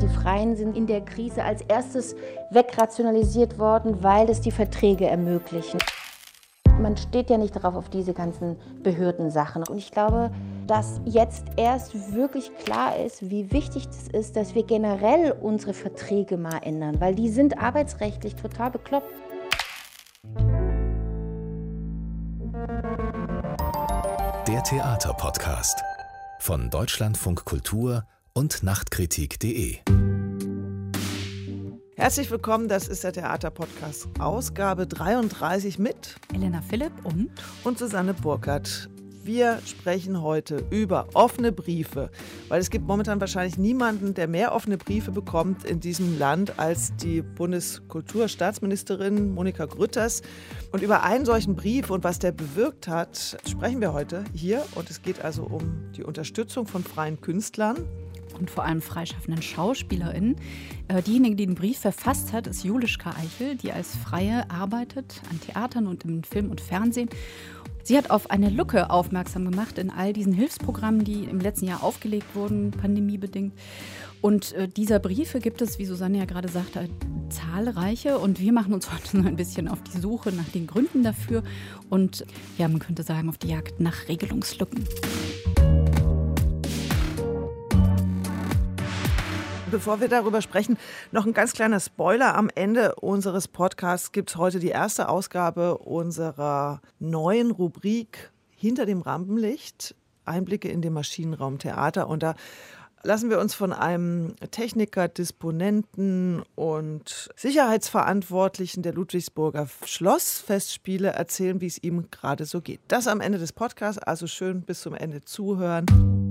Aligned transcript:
Die 0.00 0.08
Freien 0.08 0.54
sind 0.54 0.76
in 0.76 0.86
der 0.86 1.00
Krise 1.00 1.42
als 1.42 1.62
erstes 1.62 2.14
wegrationalisiert 2.50 3.58
worden, 3.58 4.02
weil 4.02 4.30
es 4.30 4.40
die 4.40 4.52
Verträge 4.52 5.06
ermöglichen. 5.06 5.80
Man 6.80 6.96
steht 6.96 7.30
ja 7.30 7.36
nicht 7.36 7.56
darauf 7.56 7.74
auf 7.74 7.88
diese 7.88 8.14
ganzen 8.14 8.56
Behördensachen. 8.84 9.64
Und 9.68 9.78
ich 9.78 9.90
glaube, 9.90 10.30
dass 10.68 11.00
jetzt 11.04 11.46
erst 11.56 12.14
wirklich 12.14 12.56
klar 12.58 12.96
ist, 12.96 13.28
wie 13.28 13.50
wichtig 13.50 13.88
es 13.90 14.04
das 14.04 14.20
ist, 14.20 14.36
dass 14.36 14.54
wir 14.54 14.62
generell 14.62 15.32
unsere 15.32 15.74
Verträge 15.74 16.36
mal 16.36 16.58
ändern, 16.62 17.00
weil 17.00 17.16
die 17.16 17.28
sind 17.28 17.58
arbeitsrechtlich 17.58 18.36
total 18.36 18.70
bekloppt. 18.70 19.12
Der 24.46 24.62
Theaterpodcast 24.62 25.82
von 26.38 26.70
Deutschlandfunk 26.70 27.44
Kultur 27.44 28.04
und 28.38 28.62
Nachtkritik.de. 28.62 29.78
Herzlich 31.96 32.30
willkommen, 32.30 32.68
das 32.68 32.86
ist 32.86 33.02
der 33.02 33.12
Theaterpodcast, 33.12 34.06
Ausgabe 34.20 34.86
33 34.86 35.80
mit 35.80 36.14
Elena 36.32 36.62
Philipp 36.62 36.92
und 37.02 37.30
und 37.64 37.80
Susanne 37.80 38.14
Burkhardt. 38.14 38.90
Wir 39.24 39.58
sprechen 39.66 40.22
heute 40.22 40.64
über 40.70 41.08
offene 41.14 41.50
Briefe, 41.50 42.12
weil 42.46 42.60
es 42.60 42.70
gibt 42.70 42.86
momentan 42.86 43.20
wahrscheinlich 43.20 43.58
niemanden, 43.58 44.14
der 44.14 44.28
mehr 44.28 44.54
offene 44.54 44.78
Briefe 44.78 45.10
bekommt 45.10 45.64
in 45.64 45.80
diesem 45.80 46.16
Land 46.16 46.60
als 46.60 46.94
die 46.94 47.22
Bundeskulturstaatsministerin 47.22 49.34
Monika 49.34 49.66
Grütters. 49.66 50.22
Und 50.70 50.84
über 50.84 51.02
einen 51.02 51.24
solchen 51.24 51.56
Brief 51.56 51.90
und 51.90 52.04
was 52.04 52.20
der 52.20 52.30
bewirkt 52.30 52.86
hat, 52.86 53.36
sprechen 53.48 53.80
wir 53.80 53.92
heute 53.92 54.22
hier. 54.32 54.64
Und 54.76 54.90
es 54.90 55.02
geht 55.02 55.24
also 55.24 55.42
um 55.42 55.90
die 55.96 56.04
Unterstützung 56.04 56.68
von 56.68 56.84
freien 56.84 57.20
Künstlern 57.20 57.84
und 58.38 58.50
vor 58.50 58.64
allem 58.64 58.80
freischaffenden 58.80 59.42
SchauspielerInnen. 59.42 60.36
Äh, 60.88 61.02
diejenige, 61.02 61.36
die 61.36 61.46
den 61.46 61.54
Brief 61.54 61.78
verfasst 61.78 62.32
hat, 62.32 62.46
ist 62.46 62.64
Julischka 62.64 63.10
Eichel, 63.10 63.56
die 63.56 63.72
als 63.72 63.96
Freie 63.96 64.50
arbeitet 64.50 65.20
an 65.30 65.40
Theatern 65.40 65.86
und 65.86 66.04
im 66.04 66.22
Film 66.22 66.50
und 66.50 66.60
Fernsehen. 66.60 67.08
Sie 67.88 67.96
hat 67.96 68.10
auf 68.10 68.30
eine 68.30 68.50
Lücke 68.50 68.90
aufmerksam 68.90 69.50
gemacht 69.50 69.78
in 69.78 69.90
all 69.90 70.12
diesen 70.12 70.34
Hilfsprogrammen, 70.34 71.04
die 71.04 71.24
im 71.24 71.40
letzten 71.40 71.66
Jahr 71.66 71.82
aufgelegt 71.82 72.34
wurden, 72.34 72.70
pandemiebedingt. 72.70 73.54
Und 74.20 74.52
äh, 74.52 74.68
dieser 74.68 74.98
Briefe 74.98 75.40
gibt 75.40 75.62
es, 75.62 75.78
wie 75.78 75.84
Susanne 75.84 76.18
ja 76.18 76.24
gerade 76.24 76.48
sagte, 76.48 76.88
zahlreiche. 77.30 78.18
Und 78.18 78.40
wir 78.40 78.52
machen 78.52 78.74
uns 78.74 78.92
heute 78.92 79.26
ein 79.26 79.36
bisschen 79.36 79.68
auf 79.68 79.82
die 79.82 79.98
Suche 79.98 80.32
nach 80.32 80.48
den 80.48 80.66
Gründen 80.66 81.02
dafür. 81.02 81.42
Und 81.88 82.26
ja, 82.58 82.68
man 82.68 82.78
könnte 82.78 83.02
sagen, 83.02 83.28
auf 83.28 83.38
die 83.38 83.48
Jagd 83.48 83.80
nach 83.80 84.08
Regelungslücken. 84.08 84.84
Bevor 89.70 90.00
wir 90.00 90.08
darüber 90.08 90.40
sprechen, 90.40 90.78
noch 91.12 91.26
ein 91.26 91.34
ganz 91.34 91.52
kleiner 91.52 91.78
Spoiler. 91.78 92.34
Am 92.36 92.48
Ende 92.54 92.94
unseres 92.94 93.48
Podcasts 93.48 94.12
gibt 94.12 94.30
es 94.30 94.36
heute 94.36 94.60
die 94.60 94.68
erste 94.68 95.08
Ausgabe 95.08 95.78
unserer 95.78 96.80
neuen 96.98 97.50
Rubrik 97.50 98.30
Hinter 98.50 98.86
dem 98.86 99.02
Rampenlicht. 99.02 99.94
Einblicke 100.24 100.68
in 100.68 100.80
den 100.80 100.92
Maschinenraum 100.94 101.58
Theater. 101.58 102.08
Und 102.08 102.22
da 102.22 102.34
lassen 103.02 103.28
wir 103.30 103.40
uns 103.40 103.54
von 103.54 103.72
einem 103.72 104.34
Techniker, 104.50 105.08
Disponenten 105.08 106.42
und 106.54 107.28
Sicherheitsverantwortlichen 107.36 108.82
der 108.82 108.94
Ludwigsburger 108.94 109.68
Schlossfestspiele 109.84 111.08
erzählen, 111.08 111.60
wie 111.60 111.66
es 111.66 111.82
ihm 111.82 112.10
gerade 112.10 112.46
so 112.46 112.60
geht. 112.60 112.80
Das 112.88 113.06
am 113.06 113.20
Ende 113.20 113.38
des 113.38 113.52
Podcasts, 113.52 114.02
also 114.02 114.26
schön 114.26 114.62
bis 114.62 114.80
zum 114.80 114.94
Ende 114.94 115.22
zuhören. 115.22 116.27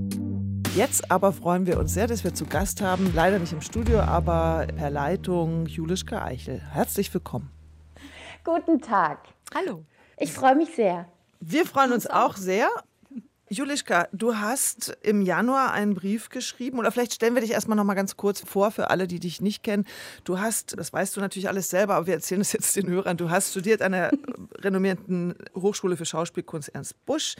Jetzt 0.74 1.10
aber 1.10 1.32
freuen 1.32 1.66
wir 1.66 1.78
uns 1.78 1.94
sehr, 1.94 2.06
dass 2.06 2.24
wir 2.24 2.34
zu 2.34 2.44
Gast 2.46 2.80
haben, 2.82 3.12
leider 3.14 3.38
nicht 3.38 3.52
im 3.52 3.60
Studio, 3.60 4.00
aber 4.00 4.66
per 4.76 4.90
Leitung 4.90 5.66
Julischka 5.66 6.22
Eichel. 6.22 6.60
Herzlich 6.72 7.12
willkommen. 7.12 7.50
Guten 8.44 8.80
Tag. 8.80 9.18
Hallo. 9.54 9.84
Ich 10.18 10.32
freue 10.32 10.54
mich 10.54 10.74
sehr. 10.74 11.08
Wir 11.40 11.66
freuen 11.66 11.92
uns 11.92 12.06
auch 12.06 12.36
sehr. 12.36 12.68
Julischka, 13.50 14.08
du 14.12 14.36
hast 14.36 14.94
im 15.02 15.22
Januar 15.22 15.72
einen 15.72 15.94
Brief 15.94 16.28
geschrieben 16.28 16.78
oder 16.78 16.92
vielleicht 16.92 17.14
stellen 17.14 17.34
wir 17.34 17.40
dich 17.40 17.52
erstmal 17.52 17.76
noch 17.76 17.84
mal 17.84 17.94
ganz 17.94 18.18
kurz 18.18 18.42
vor 18.42 18.70
für 18.70 18.90
alle, 18.90 19.08
die 19.08 19.20
dich 19.20 19.40
nicht 19.40 19.62
kennen. 19.62 19.86
Du 20.24 20.38
hast, 20.38 20.78
das 20.78 20.92
weißt 20.92 21.16
du 21.16 21.20
natürlich 21.20 21.48
alles 21.48 21.70
selber, 21.70 21.94
aber 21.94 22.06
wir 22.06 22.14
erzählen 22.14 22.42
es 22.42 22.52
jetzt 22.52 22.76
den 22.76 22.88
Hörern. 22.88 23.16
Du 23.16 23.30
hast 23.30 23.50
studiert 23.52 23.80
an 23.80 23.92
der 23.92 24.10
renommierten 24.58 25.34
Hochschule 25.54 25.96
für 25.96 26.04
Schauspielkunst 26.04 26.68
Ernst 26.74 27.06
Busch, 27.06 27.36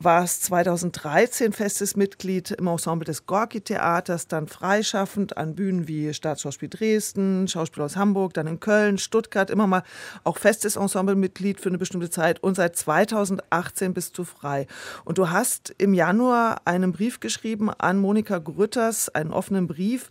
warst 0.00 0.44
2013 0.44 1.52
festes 1.52 1.96
Mitglied 1.96 2.52
im 2.52 2.68
Ensemble 2.68 3.04
des 3.04 3.26
Gorki-Theaters, 3.26 4.28
dann 4.28 4.46
freischaffend 4.46 5.36
an 5.36 5.54
Bühnen 5.54 5.88
wie 5.88 6.14
Staatsschauspiel 6.14 6.68
Dresden, 6.68 7.48
Schauspiel 7.48 7.82
aus 7.82 7.96
Hamburg, 7.96 8.34
dann 8.34 8.46
in 8.46 8.60
Köln, 8.60 8.98
Stuttgart, 8.98 9.50
immer 9.50 9.66
mal 9.66 9.82
auch 10.22 10.38
festes 10.38 10.76
Ensemblemitglied 10.76 11.60
für 11.60 11.68
eine 11.68 11.78
bestimmte 11.78 12.10
Zeit 12.10 12.42
und 12.42 12.54
seit 12.54 12.76
2018 12.76 13.92
bist 13.92 14.16
du 14.16 14.24
frei. 14.24 14.66
Und 15.04 15.18
du 15.18 15.30
hast 15.30 15.74
im 15.78 15.94
Januar 15.94 16.62
einen 16.64 16.92
Brief 16.92 17.18
geschrieben 17.18 17.70
an 17.70 17.98
Monika 17.98 18.38
Grütters, 18.38 19.08
einen 19.08 19.32
offenen 19.32 19.66
Brief, 19.66 20.10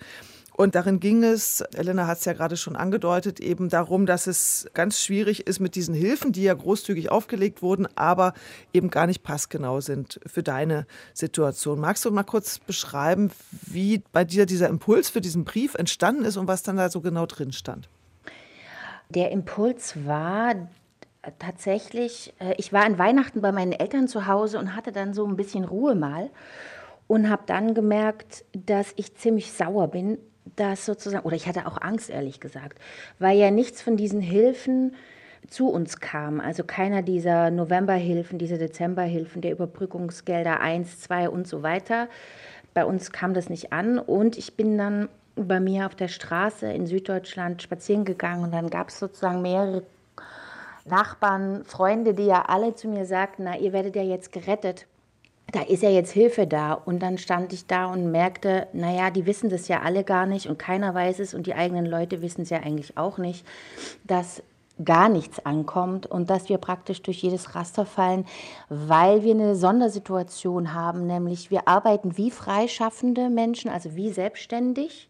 und 0.58 0.74
darin 0.74 1.00
ging 1.00 1.24
es, 1.24 1.62
Elena 1.62 2.08
hat 2.08 2.18
es 2.18 2.26
ja 2.26 2.34
gerade 2.34 2.58
schon 2.58 2.76
angedeutet, 2.76 3.40
eben 3.40 3.70
darum, 3.70 4.08
dass 4.08 4.26
es 4.26 4.68
ganz 4.74 5.00
schwierig 5.00 5.46
ist 5.46 5.60
mit 5.60 5.76
diesen 5.76 5.94
Hilfen, 5.94 6.32
die 6.32 6.42
ja 6.42 6.54
großzügig 6.56 7.12
aufgelegt 7.12 7.62
wurden, 7.62 7.88
aber 7.94 8.34
eben 8.74 8.90
gar 8.90 9.06
nicht 9.06 9.22
passgenau 9.22 9.82
sind 9.82 10.20
für 10.26 10.42
deine 10.42 10.88
Situation. 11.14 11.80
Magst 11.80 12.06
du 12.06 12.12
mal 12.12 12.24
kurz 12.24 12.58
beschreiben, 12.58 13.30
wie 13.52 14.02
bei 14.12 14.26
dir 14.26 14.48
dieser 14.48 14.68
Impuls 14.68 15.12
für 15.12 15.22
diesen 15.22 15.46
Brief 15.46 15.76
entstanden 15.76 16.26
ist 16.26 16.38
und 16.38 16.48
was 16.48 16.64
dann 16.64 16.78
da 16.78 16.90
so 16.90 17.02
genau 17.02 17.28
drin 17.28 17.52
stand? 17.52 17.88
Der 19.10 19.30
Impuls 19.30 19.94
war 20.08 20.56
tatsächlich, 21.38 22.34
äh, 22.40 22.56
ich 22.58 22.74
war 22.74 22.84
an 22.84 22.98
Weihnachten 22.98 23.42
bei 23.42 23.52
meinen 23.52 23.74
Eltern 23.74 24.08
zu 24.08 24.26
Hause 24.26 24.58
und 24.58 24.76
hatte 24.76 24.92
dann 24.92 25.14
so 25.14 25.24
ein 25.28 25.36
bisschen 25.36 25.66
Ruhe 25.66 25.94
mal 25.94 26.32
und 27.06 27.30
habe 27.30 27.44
dann 27.46 27.76
gemerkt, 27.76 28.44
dass 28.54 28.92
ich 28.96 29.16
ziemlich 29.16 29.52
sauer 29.52 29.90
bin 29.90 30.18
dass 30.56 30.86
sozusagen, 30.86 31.26
oder 31.26 31.36
ich 31.36 31.48
hatte 31.48 31.68
auch 31.68 31.82
Angst, 31.82 32.10
ehrlich 32.10 32.40
gesagt, 32.40 32.80
weil 33.20 33.38
ja 33.38 33.52
nichts 33.52 33.82
von 33.82 33.98
diesen 33.98 34.22
Hilfen 34.22 34.96
zu 35.50 35.70
uns 35.70 36.00
kam. 36.00 36.40
Also 36.40 36.64
keiner 36.64 37.02
dieser 37.02 37.52
Novemberhilfen, 37.52 38.38
diese 38.38 38.58
Dezemberhilfen, 38.58 39.42
der 39.42 39.52
Überbrückungsgelder 39.52 40.60
1, 40.60 41.02
2 41.02 41.30
und 41.30 41.48
so 41.48 41.64
weiter. 41.64 42.08
Bei 42.74 42.86
uns 42.86 43.12
kam 43.12 43.34
das 43.34 43.50
nicht 43.50 43.74
an 43.74 44.00
und 44.00 44.38
ich 44.38 44.56
bin 44.56 44.78
dann 44.78 45.10
bei 45.36 45.60
mir 45.60 45.86
auf 45.86 45.96
der 45.96 46.08
Straße 46.08 46.72
in 46.72 46.88
Süddeutschland 46.88 47.62
spazieren 47.62 48.06
gegangen 48.06 48.44
und 48.44 48.52
dann 48.52 48.70
gab 48.70 48.90
es 48.90 49.00
sozusagen 49.00 49.42
mehrere 49.42 49.84
Nachbarn, 50.86 51.64
Freunde, 51.66 52.14
die 52.14 52.26
ja 52.26 52.44
alle 52.48 52.74
zu 52.76 52.88
mir 52.88 53.06
sagten, 53.06 53.44
na, 53.44 53.58
ihr 53.58 53.74
werdet 53.74 53.96
ja 53.96 54.04
jetzt 54.04 54.32
gerettet 54.32 54.88
da 55.52 55.62
ist 55.62 55.84
ja 55.84 55.90
jetzt 55.90 56.12
Hilfe 56.12 56.46
da. 56.46 56.74
Und 56.74 57.00
dann 57.00 57.18
stand 57.18 57.54
ich 57.54 57.68
da 57.68 57.86
und 57.86 58.12
merkte, 58.12 58.68
naja, 58.74 59.10
die 59.10 59.26
wissen 59.26 59.50
das 59.50 59.68
ja 59.68 59.82
alle 59.82 60.04
gar 60.04 60.26
nicht 60.26 60.48
und 60.48 60.60
keiner 60.60 60.94
weiß 60.94 61.20
es 61.20 61.34
und 61.34 61.48
die 61.48 61.54
eigenen 61.54 61.86
Leute 61.86 62.22
wissen 62.22 62.42
es 62.42 62.50
ja 62.50 62.60
eigentlich 62.60 62.98
auch 62.98 63.18
nicht, 63.18 63.46
dass 64.04 64.44
gar 64.84 65.10
nichts 65.10 65.44
ankommt 65.44 66.06
und 66.06 66.30
dass 66.30 66.50
wir 66.50 66.60
praktisch 66.60 67.02
durch 67.02 67.24
jedes 67.24 67.56
Raster 67.56 67.86
fallen, 67.86 68.26
weil 68.70 69.24
wir 69.24 69.34
eine 69.34 69.56
Sondersituation 69.56 70.74
haben, 70.74 71.08
nämlich 71.08 71.50
wir 71.50 71.68
arbeiten 71.68 72.18
wie 72.18 72.30
freischaffende 72.30 73.30
Menschen, 73.30 73.72
also 73.72 73.96
wie 73.96 74.12
selbstständig 74.12 75.10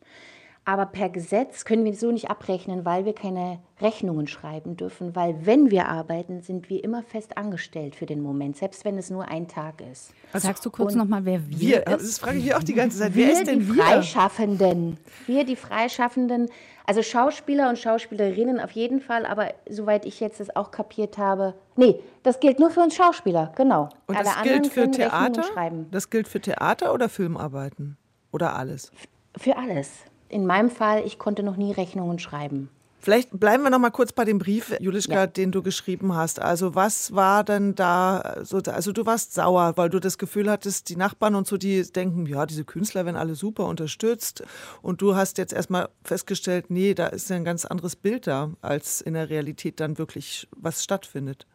aber 0.68 0.86
per 0.86 1.08
Gesetz 1.08 1.64
können 1.64 1.86
wir 1.86 1.96
so 1.96 2.12
nicht 2.12 2.30
abrechnen, 2.30 2.84
weil 2.84 3.06
wir 3.06 3.16
keine 3.16 3.60
Rechnungen 3.80 4.28
schreiben 4.28 4.76
dürfen. 4.76 5.16
Weil 5.16 5.46
wenn 5.46 5.72
wir 5.72 5.88
arbeiten, 5.88 6.42
sind 6.42 6.70
wir 6.70 6.84
immer 6.84 7.04
fest 7.04 7.38
angestellt 7.38 7.96
für 7.96 8.06
den 8.06 8.22
Moment, 8.22 8.58
selbst 8.58 8.84
wenn 8.84 8.98
es 8.98 9.10
nur 9.10 9.30
ein 9.30 9.48
Tag 9.48 9.80
ist. 9.80 10.12
Also 10.34 10.46
Sagst 10.46 10.66
du 10.66 10.70
kurz 10.70 10.94
nochmal, 10.94 11.24
wer 11.24 11.40
wir, 11.50 11.58
wir 11.58 11.88
ist? 11.88 11.88
Das 11.88 12.20
frage 12.20 12.40
ich 12.40 12.44
mich 12.44 12.54
auch 12.54 12.64
die 12.64 12.74
ganze 12.74 12.98
Zeit. 13.00 13.16
Wir 13.16 13.28
wer 13.28 13.34
ist 13.34 13.48
denn 13.48 13.62
die 13.62 13.76
wir? 13.76 13.82
Freischaffenden. 13.82 14.98
Wir, 15.26 15.46
die 15.46 15.56
Freischaffenden. 15.56 16.50
Also 16.86 17.02
Schauspieler 17.02 17.70
und 17.70 17.80
Schauspielerinnen 17.80 18.60
auf 18.60 18.72
jeden 18.72 19.00
Fall, 19.00 19.26
aber 19.26 19.54
soweit 19.70 20.06
ich 20.06 20.20
jetzt 20.20 20.42
das 20.42 20.54
auch 20.54 20.72
kapiert 20.72 21.18
habe, 21.18 21.54
nee, 21.78 22.02
das 22.24 22.42
gilt 22.42 22.60
nur 22.60 22.72
für 22.72 22.82
uns 22.82 22.94
Schauspieler, 22.94 23.54
genau. 23.56 23.88
Und 24.06 24.20
das 24.20 24.36
Alle 24.36 24.50
gilt 24.50 24.68
für 24.68 24.92
Theater? 24.92 25.46
Das 25.92 26.10
gilt 26.10 26.28
für 26.28 26.42
Theater 26.42 26.94
oder 26.94 27.08
Filmarbeiten? 27.08 27.96
Oder 28.34 28.58
alles? 28.58 28.92
Für 29.38 29.56
alles 29.56 29.92
in 30.30 30.46
meinem 30.46 30.70
Fall, 30.70 31.04
ich 31.06 31.20
konnte 31.20 31.44
noch 31.44 31.58
nie 31.58 31.72
Rechnungen 31.72 32.20
schreiben. 32.20 32.70
Vielleicht 33.00 33.40
bleiben 33.40 33.64
wir 33.64 33.70
noch 33.70 33.80
mal 33.80 33.92
kurz 33.92 34.12
bei 34.12 34.26
dem 34.26 34.38
Brief, 34.40 34.76
Julischka, 34.82 35.14
ja. 35.14 35.28
den 35.28 35.52
du 35.52 35.62
geschrieben 35.62 36.14
hast. 36.14 36.42
Also 36.42 36.76
was 36.76 37.16
war 37.16 37.44
denn 37.44 37.74
da, 37.74 38.40
so, 38.44 38.58
also 38.58 38.92
du 38.92 39.06
warst 39.06 39.34
sauer, 39.34 39.74
weil 39.78 39.90
du 39.90 40.00
das 40.00 40.18
Gefühl 40.18 40.50
hattest, 40.50 40.90
die 40.90 40.98
Nachbarn 40.98 41.36
und 41.36 41.48
so, 41.48 41.58
die 41.58 41.84
denken, 41.84 42.26
ja, 42.26 42.46
diese 42.46 42.66
Künstler 42.66 43.06
werden 43.06 43.16
alle 43.16 43.36
super 43.36 43.66
unterstützt. 43.68 44.44
Und 44.82 45.02
du 45.02 45.16
hast 45.16 45.38
jetzt 45.38 45.54
erstmal 45.54 45.90
festgestellt, 46.04 46.66
nee, 46.70 46.96
da 46.96 47.08
ist 47.08 47.30
ja 47.30 47.38
ein 47.38 47.46
ganz 47.46 47.64
anderes 47.66 47.96
Bild 47.96 48.28
da, 48.28 48.52
als 48.62 49.00
in 49.00 49.14
der 49.14 49.30
Realität 49.30 49.80
dann 49.80 49.98
wirklich 49.98 50.50
was 50.58 50.84
stattfindet. 50.84 51.46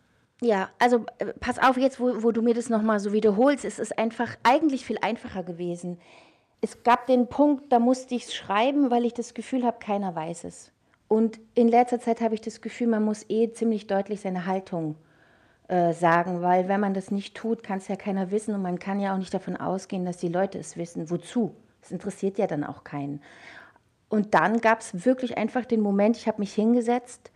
Ja, 0.40 0.70
also 0.78 1.04
äh, 1.18 1.26
pass 1.38 1.58
auf 1.58 1.76
jetzt, 1.76 2.00
wo, 2.00 2.22
wo 2.22 2.32
du 2.32 2.40
mir 2.40 2.54
das 2.54 2.70
nochmal 2.70 2.98
so 2.98 3.12
wiederholst. 3.12 3.64
Es 3.64 3.78
ist 3.78 3.98
einfach 3.98 4.36
eigentlich 4.42 4.86
viel 4.86 4.98
einfacher 5.02 5.42
gewesen 5.42 5.98
es 6.62 6.84
gab 6.84 7.06
den 7.08 7.26
Punkt, 7.26 7.72
da 7.72 7.80
musste 7.80 8.14
ich 8.14 8.26
es 8.26 8.34
schreiben, 8.34 8.90
weil 8.90 9.04
ich 9.04 9.12
das 9.12 9.34
Gefühl 9.34 9.64
habe, 9.64 9.78
keiner 9.80 10.14
weiß 10.14 10.44
es. 10.44 10.70
Und 11.08 11.40
in 11.54 11.68
letzter 11.68 12.00
Zeit 12.00 12.20
habe 12.22 12.34
ich 12.34 12.40
das 12.40 12.62
Gefühl, 12.62 12.86
man 12.86 13.04
muss 13.04 13.28
eh 13.28 13.52
ziemlich 13.52 13.88
deutlich 13.88 14.20
seine 14.20 14.46
Haltung 14.46 14.96
äh, 15.68 15.92
sagen, 15.92 16.40
weil 16.40 16.68
wenn 16.68 16.80
man 16.80 16.94
das 16.94 17.10
nicht 17.10 17.36
tut, 17.36 17.64
kann 17.64 17.78
es 17.78 17.88
ja 17.88 17.96
keiner 17.96 18.30
wissen 18.30 18.54
und 18.54 18.62
man 18.62 18.78
kann 18.78 19.00
ja 19.00 19.12
auch 19.12 19.18
nicht 19.18 19.34
davon 19.34 19.56
ausgehen, 19.56 20.04
dass 20.04 20.18
die 20.18 20.28
Leute 20.28 20.58
es 20.58 20.76
wissen. 20.76 21.10
Wozu? 21.10 21.54
Es 21.82 21.90
interessiert 21.90 22.38
ja 22.38 22.46
dann 22.46 22.62
auch 22.62 22.84
keinen. 22.84 23.20
Und 24.08 24.34
dann 24.34 24.60
gab 24.60 24.80
es 24.80 25.04
wirklich 25.04 25.36
einfach 25.36 25.64
den 25.64 25.80
Moment, 25.80 26.16
ich 26.16 26.28
habe 26.28 26.40
mich 26.40 26.54
hingesetzt 26.54 27.32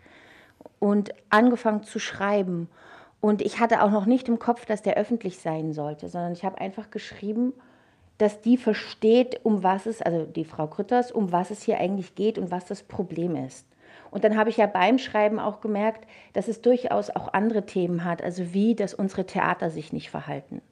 und 0.78 1.10
angefangen 1.30 1.82
zu 1.82 1.98
schreiben. 1.98 2.68
Und 3.20 3.42
ich 3.42 3.58
hatte 3.58 3.82
auch 3.82 3.90
noch 3.90 4.06
nicht 4.06 4.28
im 4.28 4.38
Kopf, 4.38 4.66
dass 4.66 4.82
der 4.82 4.96
öffentlich 4.96 5.40
sein 5.40 5.72
sollte, 5.72 6.08
sondern 6.08 6.32
ich 6.32 6.44
habe 6.44 6.60
einfach 6.60 6.90
geschrieben, 6.90 7.52
dass 8.18 8.40
die 8.40 8.56
versteht, 8.56 9.40
um 9.44 9.62
was 9.62 9.86
es, 9.86 10.02
also 10.02 10.24
die 10.24 10.44
Frau 10.44 10.66
Krütters, 10.66 11.12
um 11.12 11.32
was 11.32 11.50
es 11.50 11.62
hier 11.62 11.78
eigentlich 11.78 12.14
geht 12.14 12.38
und 12.38 12.50
was 12.50 12.64
das 12.64 12.82
Problem 12.82 13.36
ist. 13.36 13.66
Und 14.10 14.24
dann 14.24 14.36
habe 14.36 14.50
ich 14.50 14.56
ja 14.56 14.66
beim 14.66 14.98
Schreiben 14.98 15.38
auch 15.38 15.60
gemerkt, 15.60 16.06
dass 16.32 16.48
es 16.48 16.62
durchaus 16.62 17.10
auch 17.10 17.32
andere 17.34 17.66
Themen 17.66 18.04
hat, 18.04 18.22
also 18.22 18.54
wie, 18.54 18.74
dass 18.74 18.94
unsere 18.94 19.26
Theater 19.26 19.70
sich 19.70 19.92
nicht 19.92 20.10
verhalten, 20.10 20.62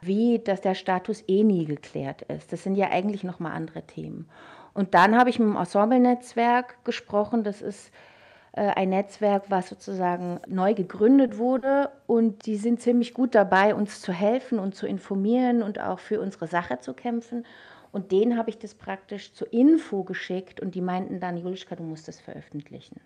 wie, 0.00 0.38
dass 0.38 0.60
der 0.60 0.74
Status 0.74 1.24
eh 1.26 1.42
nie 1.42 1.64
geklärt 1.64 2.22
ist. 2.22 2.52
Das 2.52 2.62
sind 2.62 2.76
ja 2.76 2.90
eigentlich 2.90 3.24
nochmal 3.24 3.52
andere 3.52 3.82
Themen. 3.82 4.28
Und 4.74 4.94
dann 4.94 5.16
habe 5.16 5.30
ich 5.30 5.38
mit 5.38 5.48
dem 5.48 5.56
Ensemble-Netzwerk 5.56 6.84
gesprochen, 6.84 7.42
das 7.42 7.62
ist 7.62 7.90
ein 8.62 8.88
Netzwerk, 8.88 9.44
was 9.48 9.68
sozusagen 9.68 10.40
neu 10.46 10.74
gegründet 10.74 11.38
wurde. 11.38 11.90
Und 12.06 12.46
die 12.46 12.56
sind 12.56 12.80
ziemlich 12.80 13.14
gut 13.14 13.34
dabei, 13.34 13.74
uns 13.74 14.00
zu 14.00 14.12
helfen 14.12 14.58
und 14.58 14.74
zu 14.74 14.86
informieren 14.86 15.62
und 15.62 15.78
auch 15.80 15.98
für 15.98 16.20
unsere 16.20 16.46
Sache 16.46 16.80
zu 16.80 16.94
kämpfen. 16.94 17.44
Und 17.92 18.12
denen 18.12 18.36
habe 18.36 18.50
ich 18.50 18.58
das 18.58 18.74
praktisch 18.74 19.32
zur 19.32 19.52
Info 19.52 20.04
geschickt 20.04 20.60
und 20.60 20.74
die 20.74 20.80
meinten 20.80 21.20
dann, 21.20 21.36
Julischka, 21.36 21.76
du 21.76 21.82
musst 21.82 22.08
das 22.08 22.20
veröffentlichen. 22.20 23.00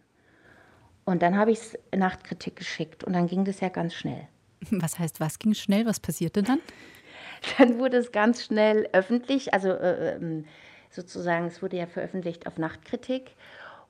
Und 1.05 1.23
dann 1.23 1.37
habe 1.37 1.51
ich 1.51 1.59
es 1.59 1.79
Nachtkritik 1.97 2.57
geschickt 2.57 3.05
und 3.05 3.13
dann 3.13 3.27
ging 3.27 3.45
das 3.45 3.61
ja 3.61 3.69
ganz 3.69 3.95
schnell. 3.95 4.29
Was 4.71 4.99
heißt, 4.99 5.21
was 5.21 5.39
ging 5.39 5.55
schnell? 5.55 5.87
Was 5.87 6.01
passierte 6.01 6.43
dann? 6.43 6.61
Dann 7.59 7.79
wurde 7.79 7.97
es 7.97 8.13
ganz 8.13 8.45
schnell 8.45 8.87
öffentlich, 8.93 9.55
also 9.55 9.71
äh, 9.71 10.17
ähm, 10.17 10.45
sozusagen, 10.91 11.47
es 11.47 11.63
wurde 11.63 11.79
ja 11.79 11.87
veröffentlicht 11.87 12.47
auf 12.47 12.59
Nachtkritik. 12.59 13.31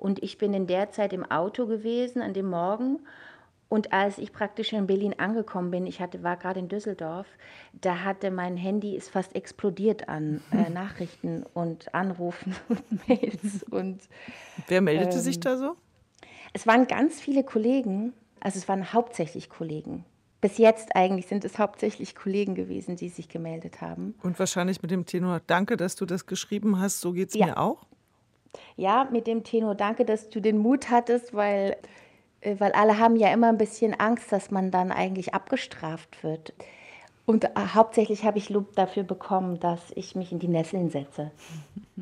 Und 0.01 0.23
ich 0.23 0.39
bin 0.39 0.55
in 0.55 0.67
der 0.67 0.91
Zeit 0.91 1.13
im 1.13 1.31
Auto 1.31 1.67
gewesen, 1.67 2.23
an 2.23 2.33
dem 2.33 2.49
Morgen. 2.49 3.01
Und 3.69 3.93
als 3.93 4.19
ich 4.19 4.33
praktisch 4.33 4.73
in 4.73 4.87
Berlin 4.87 5.15
angekommen 5.19 5.71
bin, 5.71 5.87
ich 5.87 6.01
hatte, 6.01 6.25
war 6.25 6.37
gerade 6.37 6.59
in 6.59 6.69
Düsseldorf, 6.69 7.27
da 7.73 8.01
hatte 8.03 8.31
mein 8.33 8.57
Handy 8.57 8.97
ist 8.97 9.11
fast 9.11 9.37
explodiert 9.37 10.09
an 10.09 10.41
äh, 10.53 10.71
Nachrichten 10.73 11.45
und 11.55 11.95
Anrufen 11.95 12.57
und 12.69 13.09
Mails. 13.09 13.63
Und, 13.71 14.01
Wer 14.67 14.81
meldete 14.81 15.17
ähm, 15.17 15.23
sich 15.23 15.39
da 15.39 15.57
so? 15.57 15.77
Es 16.53 16.67
waren 16.67 16.89
ganz 16.89 17.21
viele 17.21 17.45
Kollegen, 17.45 18.13
also 18.41 18.59
es 18.59 18.67
waren 18.69 18.93
hauptsächlich 18.93 19.51
Kollegen. 19.51 20.05
Bis 20.41 20.57
jetzt 20.57 20.97
eigentlich 20.97 21.27
sind 21.27 21.45
es 21.45 21.59
hauptsächlich 21.59 22.17
Kollegen 22.17 22.55
gewesen, 22.55 22.97
die 22.97 23.11
sich 23.11 23.29
gemeldet 23.29 23.83
haben. 23.83 24.15
Und 24.23 24.39
wahrscheinlich 24.39 24.81
mit 24.81 24.91
dem 24.91 25.05
Tenor, 25.05 25.43
danke, 25.47 25.77
dass 25.77 25.95
du 25.95 26.07
das 26.07 26.25
geschrieben 26.25 26.81
hast, 26.81 27.03
so 27.03 27.13
geht 27.13 27.29
es 27.29 27.35
ja. 27.35 27.47
mir 27.47 27.59
auch. 27.59 27.87
Ja, 28.77 29.09
mit 29.11 29.27
dem 29.27 29.45
Tenor, 29.45 29.75
danke, 29.75 30.05
dass 30.05 30.29
du 30.31 30.41
den 30.41 30.59
Mut 30.59 30.91
hattest, 30.91 31.35
weil, 31.35 31.77
äh, 32.41 32.57
weil 32.59 32.73
alle 32.73 32.99
haben 32.99 33.17
ja 33.17 33.33
immer 33.33 33.49
ein 33.49 33.59
bisschen 33.59 33.95
Angst, 33.99 34.33
dass 34.33 34.51
man 34.51 34.71
dann 34.71 34.93
eigentlich 34.93 35.35
abgestraft 35.35 36.23
wird. 36.25 36.55
Und 37.31 37.45
äh, 37.45 37.51
hauptsächlich 37.75 38.25
habe 38.25 38.39
ich 38.39 38.51
Lob 38.51 38.75
dafür 38.75 39.05
bekommen, 39.05 39.61
dass 39.61 39.79
ich 39.95 40.17
mich 40.17 40.33
in 40.33 40.41
die 40.41 40.49
Nesseln 40.49 40.91
setze. 40.91 41.31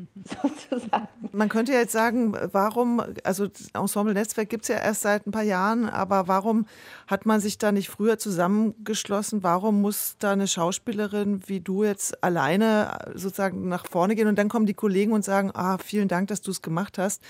sozusagen. 0.41 1.07
Man 1.31 1.49
könnte 1.49 1.71
jetzt 1.71 1.91
sagen, 1.91 2.35
warum, 2.51 2.99
also 3.23 3.47
Ensemble 3.73 4.15
Netzwerk 4.15 4.49
gibt 4.49 4.63
es 4.63 4.69
ja 4.69 4.77
erst 4.77 5.01
seit 5.01 5.27
ein 5.27 5.31
paar 5.31 5.43
Jahren, 5.43 5.87
aber 5.87 6.27
warum 6.27 6.65
hat 7.05 7.27
man 7.27 7.41
sich 7.41 7.59
da 7.59 7.71
nicht 7.71 7.89
früher 7.89 8.17
zusammengeschlossen? 8.17 9.43
Warum 9.43 9.81
muss 9.81 10.15
da 10.17 10.31
eine 10.31 10.47
Schauspielerin 10.47 11.41
wie 11.45 11.59
du 11.59 11.83
jetzt 11.83 12.23
alleine 12.23 12.97
sozusagen 13.13 13.67
nach 13.67 13.85
vorne 13.85 14.15
gehen 14.15 14.27
und 14.27 14.39
dann 14.39 14.49
kommen 14.49 14.65
die 14.65 14.73
Kollegen 14.73 15.11
und 15.11 15.23
sagen, 15.23 15.51
ah, 15.53 15.77
vielen 15.77 16.07
Dank, 16.07 16.29
dass 16.29 16.41
du 16.41 16.49
es 16.49 16.63
gemacht 16.63 16.97
hast. 16.97 17.21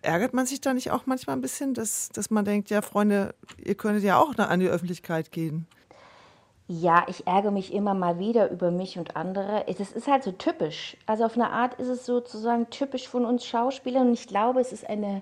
Ärgert 0.00 0.32
man 0.32 0.46
sich 0.46 0.62
da 0.62 0.72
nicht 0.72 0.90
auch 0.90 1.04
manchmal 1.04 1.36
ein 1.36 1.42
bisschen, 1.42 1.74
dass, 1.74 2.08
dass 2.08 2.30
man 2.30 2.46
denkt, 2.46 2.70
ja, 2.70 2.80
Freunde, 2.80 3.34
ihr 3.62 3.74
könntet 3.74 4.04
ja 4.04 4.18
auch 4.18 4.38
an 4.38 4.60
die 4.60 4.68
Öffentlichkeit 4.68 5.32
gehen? 5.32 5.66
Ja, 6.74 7.04
ich 7.06 7.26
ärgere 7.26 7.50
mich 7.50 7.74
immer 7.74 7.92
mal 7.92 8.18
wieder 8.18 8.50
über 8.50 8.70
mich 8.70 8.98
und 8.98 9.14
andere. 9.14 9.62
Das 9.66 9.92
ist 9.92 10.08
halt 10.08 10.22
so 10.22 10.32
typisch. 10.32 10.96
Also 11.04 11.26
auf 11.26 11.34
eine 11.34 11.50
Art 11.50 11.74
ist 11.74 11.88
es 11.88 12.06
sozusagen 12.06 12.70
typisch 12.70 13.08
von 13.08 13.26
uns 13.26 13.44
Schauspielern. 13.44 14.08
Und 14.08 14.14
ich 14.14 14.26
glaube, 14.26 14.60
es 14.60 14.72
ist 14.72 14.88
eine, 14.88 15.20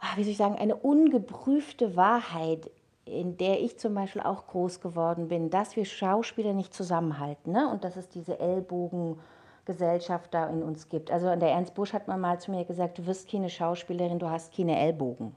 ah, 0.00 0.16
wie 0.16 0.22
soll 0.22 0.30
ich 0.30 0.38
sagen, 0.38 0.56
eine 0.56 0.74
ungeprüfte 0.76 1.94
Wahrheit, 1.94 2.70
in 3.04 3.36
der 3.36 3.60
ich 3.60 3.78
zum 3.78 3.94
Beispiel 3.94 4.22
auch 4.22 4.46
groß 4.46 4.80
geworden 4.80 5.28
bin, 5.28 5.50
dass 5.50 5.76
wir 5.76 5.84
Schauspieler 5.84 6.54
nicht 6.54 6.72
zusammenhalten. 6.72 7.52
Ne? 7.52 7.68
Und 7.68 7.84
dass 7.84 7.96
es 7.96 8.08
diese 8.08 8.40
Ellbogengesellschaft 8.40 10.32
da 10.32 10.46
in 10.46 10.62
uns 10.62 10.88
gibt. 10.88 11.10
Also 11.10 11.36
der 11.36 11.50
Ernst 11.50 11.74
Busch 11.74 11.92
hat 11.92 12.08
mal 12.08 12.40
zu 12.40 12.50
mir 12.50 12.64
gesagt, 12.64 12.96
du 12.96 13.04
wirst 13.04 13.30
keine 13.30 13.50
Schauspielerin, 13.50 14.18
du 14.18 14.30
hast 14.30 14.56
keine 14.56 14.80
Ellbogen. 14.80 15.34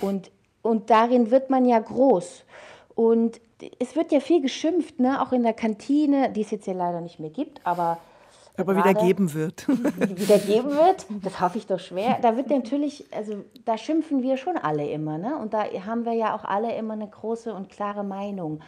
Und, 0.00 0.32
und 0.62 0.90
darin 0.90 1.30
wird 1.30 1.48
man 1.48 1.64
ja 1.64 1.78
groß. 1.78 2.44
Und 2.96 3.40
es 3.78 3.96
wird 3.96 4.12
ja 4.12 4.20
viel 4.20 4.40
geschimpft, 4.40 4.98
ne? 4.98 5.20
auch 5.22 5.32
in 5.32 5.42
der 5.42 5.52
Kantine, 5.52 6.30
die 6.30 6.42
es 6.42 6.50
jetzt 6.50 6.66
ja 6.66 6.72
leider 6.72 7.00
nicht 7.00 7.20
mehr 7.20 7.30
gibt, 7.30 7.64
aber. 7.66 7.98
Aber 8.58 8.76
wieder 8.76 8.92
geben 8.92 9.32
wird. 9.32 9.66
wieder 9.68 10.38
geben 10.38 10.72
wird, 10.72 11.06
das 11.22 11.40
hoffe 11.40 11.56
ich 11.56 11.66
doch 11.66 11.80
schwer. 11.80 12.18
Da 12.20 12.36
wird 12.36 12.50
natürlich, 12.50 13.06
also 13.10 13.42
da 13.64 13.78
schimpfen 13.78 14.22
wir 14.22 14.36
schon 14.36 14.58
alle 14.58 14.86
immer, 14.90 15.16
ne? 15.16 15.38
Und 15.38 15.54
da 15.54 15.64
haben 15.86 16.04
wir 16.04 16.12
ja 16.12 16.36
auch 16.36 16.44
alle 16.44 16.76
immer 16.76 16.92
eine 16.92 17.08
große 17.08 17.54
und 17.54 17.70
klare 17.70 18.04
Meinung. 18.04 18.60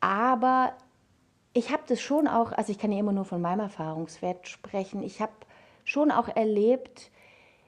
Aber 0.00 0.72
ich 1.52 1.72
habe 1.72 1.82
das 1.88 2.00
schon 2.00 2.28
auch, 2.28 2.52
also 2.52 2.70
ich 2.70 2.78
kann 2.78 2.92
ja 2.92 3.00
immer 3.00 3.12
nur 3.12 3.24
von 3.24 3.40
meinem 3.40 3.60
Erfahrungswert 3.60 4.46
sprechen, 4.46 5.02
ich 5.02 5.20
habe 5.20 5.32
schon 5.84 6.12
auch 6.12 6.28
erlebt, 6.28 7.10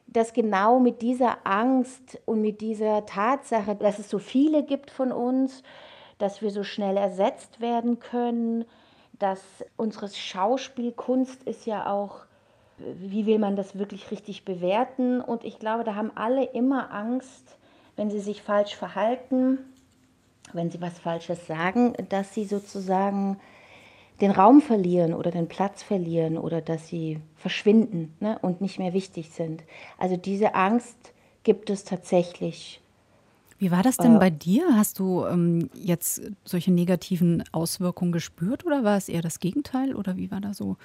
dass 0.07 0.33
genau 0.33 0.79
mit 0.79 1.03
dieser 1.03 1.39
Angst 1.45 2.19
und 2.27 2.41
mit 2.41 2.61
dieser 2.61 3.07
Tatsache, 3.07 3.75
dass 3.75 3.99
es 3.99 4.09
so 4.09 4.19
viele 4.19 4.63
gibt 4.63 4.91
von 4.91 5.11
uns, 5.13 5.63
dass 6.19 6.43
wir 6.43 6.51
so 6.51 6.65
schnell 6.65 6.97
ersetzt 6.97 7.61
werden 7.61 7.99
können, 7.99 8.65
dass 9.19 9.41
unsere 9.77 10.09
Schauspielkunst 10.09 11.43
ist 11.45 11.67
ja 11.67 11.91
auch, 11.91 12.21
wie 12.79 13.27
will 13.27 13.39
man 13.39 13.57
das 13.57 13.79
wirklich 13.79 14.11
richtig 14.11 14.45
bewerten? 14.45 15.21
Und 15.21 15.45
ich 15.45 15.59
glaube, 15.59 15.85
da 15.85 15.95
haben 15.95 16.13
alle 16.15 16.45
immer 16.45 16.93
Angst, 16.93 17.59
wenn 17.97 18.11
sie 18.11 18.21
sich 18.21 18.43
falsch 18.43 18.77
verhalten, 18.77 19.59
wenn 20.53 20.71
sie 20.71 20.81
was 20.81 20.99
Falsches 20.99 21.47
sagen, 21.47 21.95
dass 22.09 22.35
sie 22.35 22.45
sozusagen 22.45 23.39
den 24.21 24.31
Raum 24.31 24.61
verlieren 24.61 25.15
oder 25.15 25.31
den 25.31 25.49
Platz 25.49 25.83
verlieren 25.83 26.39
oder 26.39 26.61
dass 26.61 26.89
sie 26.89 27.21
verschwinden 27.37 28.17
ne, 28.21 28.39
und 28.43 28.61
nicht 28.61 28.79
mehr 28.79 28.93
wichtig 28.93 29.31
sind. 29.31 29.63
Also 29.97 30.17
diese 30.17 30.55
Angst 30.55 31.13
gibt 31.43 31.71
es 31.71 31.85
tatsächlich. 31.85 32.81
Wie 33.59 33.71
war 33.73 33.83
das 33.83 33.97
denn 33.97 34.17
äh, 34.17 34.19
bei 34.19 34.31
dir? 34.31 34.77
Hast 34.77 34.99
du 35.01 35.25
ähm, 35.25 35.69
jetzt 35.75 36.23
solche 36.45 36.73
negativen 36.73 37.43
Auswirkungen 37.53 38.13
gespürt 38.13 38.65
oder 38.65 38.85
war 38.85 38.97
es 38.97 39.09
eher 39.09 39.23
das 39.23 39.41
Gegenteil 39.41 39.95
oder 39.95 40.17
wie 40.17 40.31
war 40.31 40.41
da 40.41 40.55
so 40.55 40.77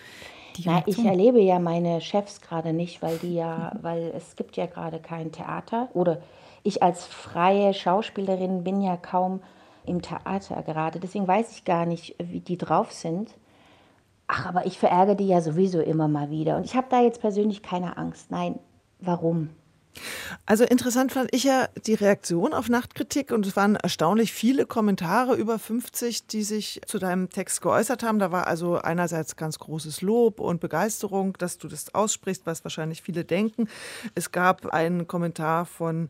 die 0.58 0.64
Na, 0.66 0.84
ich 0.86 1.04
erlebe 1.04 1.40
ja 1.40 1.60
meine 1.60 2.02
Chefs 2.02 2.42
gerade 2.42 2.74
nicht, 2.74 3.02
weil 3.02 3.18
die 3.18 3.36
ja, 3.36 3.74
weil 3.82 4.12
es 4.16 4.36
gibt 4.36 4.56
ja 4.56 4.66
gerade 4.66 5.00
kein 5.00 5.32
Theater 5.32 5.90
oder 5.94 6.22
ich 6.64 6.82
als 6.82 7.06
freie 7.06 7.74
Schauspielerin 7.74 8.64
bin 8.64 8.82
ja 8.82 8.98
kaum 8.98 9.42
im 9.86 10.02
Theater 10.02 10.64
gerade. 10.64 11.00
Deswegen 11.00 11.28
weiß 11.28 11.52
ich 11.52 11.66
gar 11.66 11.86
nicht, 11.86 12.16
wie 12.24 12.40
die 12.40 12.58
drauf 12.58 12.92
sind. 12.92 13.36
Ach, 14.28 14.48
aber 14.48 14.66
ich 14.66 14.80
verärgere 14.80 15.16
die 15.16 15.28
ja 15.28 15.42
sowieso 15.42 15.82
immer 15.82 16.08
mal 16.08 16.30
wieder. 16.30 16.58
Und 16.58 16.66
ich 16.66 16.76
habe 16.76 16.88
da 16.90 17.02
jetzt 17.02 17.22
persönlich 17.22 17.62
keine 17.62 17.98
Angst. 17.98 18.32
Nein, 18.32 18.58
warum? 19.00 19.50
Also 20.46 20.64
interessant 20.64 21.12
fand 21.12 21.34
ich 21.34 21.44
ja 21.44 21.68
die 21.86 21.94
Reaktion 21.94 22.54
auf 22.54 22.70
Nachtkritik 22.70 23.32
und 23.32 23.46
es 23.46 23.56
waren 23.56 23.76
erstaunlich 23.76 24.34
viele 24.34 24.66
Kommentare, 24.66 25.36
über 25.36 25.60
50, 25.60 26.28
die 26.28 26.44
sich 26.44 26.82
zu 26.86 27.00
deinem 27.00 27.30
Text 27.30 27.62
geäußert 27.62 28.04
haben. 28.04 28.20
Da 28.20 28.32
war 28.32 28.48
also 28.48 28.78
einerseits 28.78 29.36
ganz 29.36 29.60
großes 29.60 30.02
Lob 30.02 30.40
und 30.40 30.60
Begeisterung, 30.60 31.38
dass 31.38 31.58
du 31.58 31.68
das 31.68 31.94
aussprichst, 31.94 32.46
was 32.46 32.64
wahrscheinlich 32.64 33.02
viele 33.02 33.24
denken. 33.24 33.68
Es 34.16 34.32
gab 34.32 34.66
einen 34.68 35.08
Kommentar 35.08 35.66
von 35.66 36.10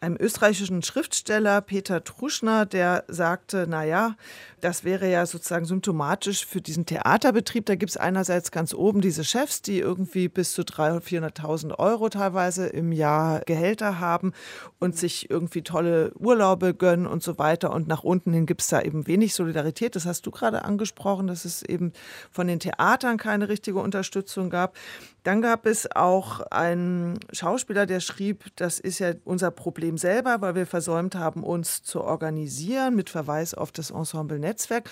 einem 0.00 0.16
österreichischen 0.18 0.82
Schriftsteller, 0.82 1.60
Peter 1.60 2.04
Truschner, 2.04 2.66
der 2.66 3.04
sagte, 3.08 3.66
naja, 3.66 4.16
das 4.60 4.84
wäre 4.84 5.10
ja 5.10 5.26
sozusagen 5.26 5.64
symptomatisch 5.64 6.46
für 6.46 6.60
diesen 6.60 6.86
Theaterbetrieb. 6.86 7.66
Da 7.66 7.74
gibt 7.74 7.90
es 7.90 7.96
einerseits 7.96 8.50
ganz 8.50 8.74
oben 8.74 9.00
diese 9.00 9.22
Chefs, 9.22 9.62
die 9.62 9.78
irgendwie 9.78 10.28
bis 10.28 10.52
zu 10.52 10.62
300.000, 10.62 11.36
400.000 11.36 11.78
Euro 11.78 12.08
teilweise 12.08 12.66
im 12.66 12.90
Jahr 12.90 13.40
Gehälter 13.40 14.00
haben 14.00 14.32
und 14.78 14.96
sich 14.96 15.30
irgendwie 15.30 15.62
tolle 15.62 16.12
Urlaube 16.18 16.74
gönnen 16.74 17.06
und 17.06 17.22
so 17.22 17.38
weiter. 17.38 17.72
Und 17.72 17.86
nach 17.86 18.02
unten 18.02 18.32
hin 18.32 18.46
gibt 18.46 18.62
es 18.62 18.68
da 18.68 18.80
eben 18.80 19.06
wenig 19.06 19.34
Solidarität. 19.34 19.94
Das 19.94 20.06
hast 20.06 20.26
du 20.26 20.30
gerade 20.30 20.64
angesprochen, 20.64 21.26
dass 21.26 21.44
es 21.44 21.62
eben 21.62 21.92
von 22.30 22.46
den 22.46 22.58
Theatern 22.58 23.18
keine 23.18 23.48
richtige 23.48 23.78
Unterstützung 23.78 24.50
gab. 24.50 24.76
Dann 25.22 25.42
gab 25.42 25.66
es 25.66 25.90
auch 25.90 26.40
einen 26.52 27.18
Schauspieler, 27.32 27.84
der 27.86 28.00
schrieb, 28.00 28.44
das 28.56 28.78
ist 28.78 29.00
ja 29.00 29.12
unser 29.24 29.50
Problem 29.50 29.95
selber, 29.98 30.40
weil 30.40 30.54
wir 30.54 30.66
versäumt 30.66 31.14
haben, 31.14 31.42
uns 31.42 31.82
zu 31.82 32.02
organisieren 32.02 32.94
mit 32.94 33.10
Verweis 33.10 33.54
auf 33.54 33.72
das 33.72 33.90
Ensemble 33.90 34.38
Netzwerk. 34.38 34.90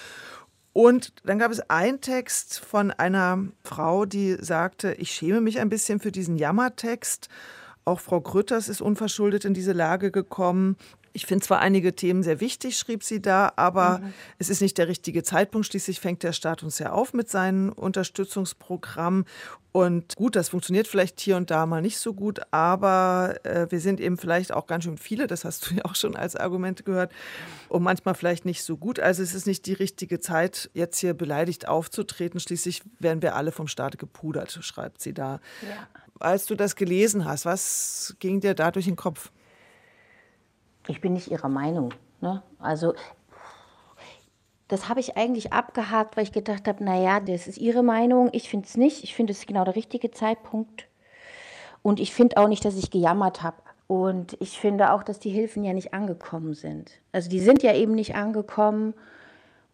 Und 0.72 1.12
dann 1.24 1.38
gab 1.38 1.52
es 1.52 1.60
einen 1.70 2.00
Text 2.00 2.58
von 2.58 2.90
einer 2.90 3.46
Frau, 3.62 4.06
die 4.06 4.36
sagte, 4.40 4.94
ich 4.94 5.12
schäme 5.12 5.40
mich 5.40 5.60
ein 5.60 5.68
bisschen 5.68 6.00
für 6.00 6.10
diesen 6.10 6.36
Jammertext. 6.36 7.28
Auch 7.84 8.00
Frau 8.00 8.20
Grütters 8.20 8.68
ist 8.68 8.80
unverschuldet 8.80 9.44
in 9.44 9.54
diese 9.54 9.72
Lage 9.72 10.10
gekommen. 10.10 10.76
Ich 11.16 11.26
finde 11.26 11.46
zwar 11.46 11.60
einige 11.60 11.94
Themen 11.94 12.24
sehr 12.24 12.40
wichtig, 12.40 12.76
schrieb 12.76 13.04
sie 13.04 13.22
da, 13.22 13.52
aber 13.54 14.00
mhm. 14.00 14.12
es 14.38 14.50
ist 14.50 14.60
nicht 14.60 14.76
der 14.78 14.88
richtige 14.88 15.22
Zeitpunkt. 15.22 15.68
Schließlich 15.68 16.00
fängt 16.00 16.24
der 16.24 16.32
Staat 16.32 16.64
uns 16.64 16.80
ja 16.80 16.90
auf 16.90 17.12
mit 17.12 17.30
seinem 17.30 17.70
Unterstützungsprogramm. 17.70 19.24
Und 19.70 20.16
gut, 20.16 20.34
das 20.34 20.48
funktioniert 20.48 20.88
vielleicht 20.88 21.20
hier 21.20 21.36
und 21.36 21.52
da 21.52 21.66
mal 21.66 21.82
nicht 21.82 21.98
so 21.98 22.14
gut, 22.14 22.40
aber 22.50 23.36
äh, 23.44 23.68
wir 23.70 23.78
sind 23.78 24.00
eben 24.00 24.18
vielleicht 24.18 24.52
auch 24.52 24.66
ganz 24.66 24.84
schön 24.84 24.98
viele, 24.98 25.28
das 25.28 25.44
hast 25.44 25.70
du 25.70 25.74
ja 25.76 25.84
auch 25.84 25.94
schon 25.94 26.16
als 26.16 26.34
Argument 26.34 26.84
gehört, 26.84 27.12
und 27.68 27.84
manchmal 27.84 28.14
vielleicht 28.14 28.44
nicht 28.44 28.64
so 28.64 28.76
gut. 28.76 28.98
Also 28.98 29.22
es 29.22 29.34
ist 29.34 29.46
nicht 29.46 29.66
die 29.66 29.72
richtige 29.72 30.18
Zeit, 30.18 30.68
jetzt 30.74 30.98
hier 30.98 31.14
beleidigt 31.14 31.68
aufzutreten. 31.68 32.40
Schließlich 32.40 32.82
werden 32.98 33.22
wir 33.22 33.36
alle 33.36 33.52
vom 33.52 33.68
Staat 33.68 33.98
gepudert, 33.98 34.58
schreibt 34.62 35.00
sie 35.00 35.14
da. 35.14 35.40
Ja. 35.62 35.88
Als 36.18 36.46
du 36.46 36.56
das 36.56 36.74
gelesen 36.74 37.24
hast, 37.24 37.44
was 37.44 38.16
ging 38.18 38.40
dir 38.40 38.54
da 38.54 38.72
durch 38.72 38.86
den 38.86 38.96
Kopf? 38.96 39.30
Ich 40.88 41.00
bin 41.00 41.12
nicht 41.12 41.30
ihrer 41.30 41.48
Meinung. 41.48 41.92
Ne? 42.20 42.42
Also 42.58 42.94
das 44.68 44.88
habe 44.88 45.00
ich 45.00 45.16
eigentlich 45.16 45.52
abgehakt, 45.52 46.16
weil 46.16 46.24
ich 46.24 46.32
gedacht 46.32 46.66
habe, 46.66 46.82
naja, 46.82 47.20
das 47.20 47.46
ist 47.46 47.58
ihre 47.58 47.82
Meinung, 47.82 48.30
ich 48.32 48.48
finde 48.48 48.66
es 48.66 48.76
nicht, 48.76 49.04
ich 49.04 49.14
finde 49.14 49.32
es 49.32 49.46
genau 49.46 49.64
der 49.64 49.76
richtige 49.76 50.10
Zeitpunkt. 50.10 50.88
Und 51.82 52.00
ich 52.00 52.14
finde 52.14 52.38
auch 52.38 52.48
nicht, 52.48 52.64
dass 52.64 52.76
ich 52.76 52.90
gejammert 52.90 53.42
habe. 53.42 53.58
Und 53.86 54.36
ich 54.40 54.58
finde 54.58 54.92
auch, 54.92 55.02
dass 55.02 55.18
die 55.18 55.30
Hilfen 55.30 55.62
ja 55.64 55.74
nicht 55.74 55.92
angekommen 55.92 56.54
sind. 56.54 56.92
Also 57.12 57.28
die 57.28 57.40
sind 57.40 57.62
ja 57.62 57.74
eben 57.74 57.92
nicht 57.92 58.14
angekommen 58.14 58.94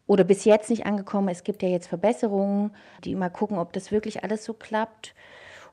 oder 0.08 0.24
bis 0.24 0.44
jetzt 0.44 0.70
nicht 0.70 0.86
angekommen. 0.86 1.28
Es 1.28 1.44
gibt 1.44 1.62
ja 1.62 1.68
jetzt 1.68 1.86
Verbesserungen, 1.86 2.72
die 3.04 3.14
mal 3.14 3.30
gucken, 3.30 3.58
ob 3.58 3.72
das 3.72 3.92
wirklich 3.92 4.24
alles 4.24 4.44
so 4.44 4.54
klappt. 4.54 5.14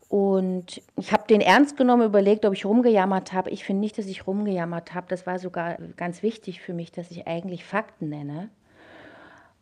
Und 0.10 0.82
ich 0.96 1.12
habe 1.12 1.28
den 1.28 1.42
ernst 1.42 1.76
genommen, 1.76 2.06
überlegt, 2.06 2.46
ob 2.46 2.54
ich 2.54 2.66
rumgejammert 2.66 3.34
habe. 3.34 3.50
Ich 3.50 3.66
finde 3.66 3.82
nicht, 3.82 3.98
dass 3.98 4.06
ich 4.06 4.26
rumgejammert 4.26 4.94
habe. 4.94 5.08
Das 5.10 5.28
war 5.28 5.38
sogar 5.38 5.78
ganz 5.98 6.24
wichtig 6.24 6.62
für 6.62 6.74
mich, 6.74 6.92
dass 6.92 7.12
ich 7.12 7.28
eigentlich 7.28 7.66
Fakten 7.66 8.10
nenne. 8.10 8.50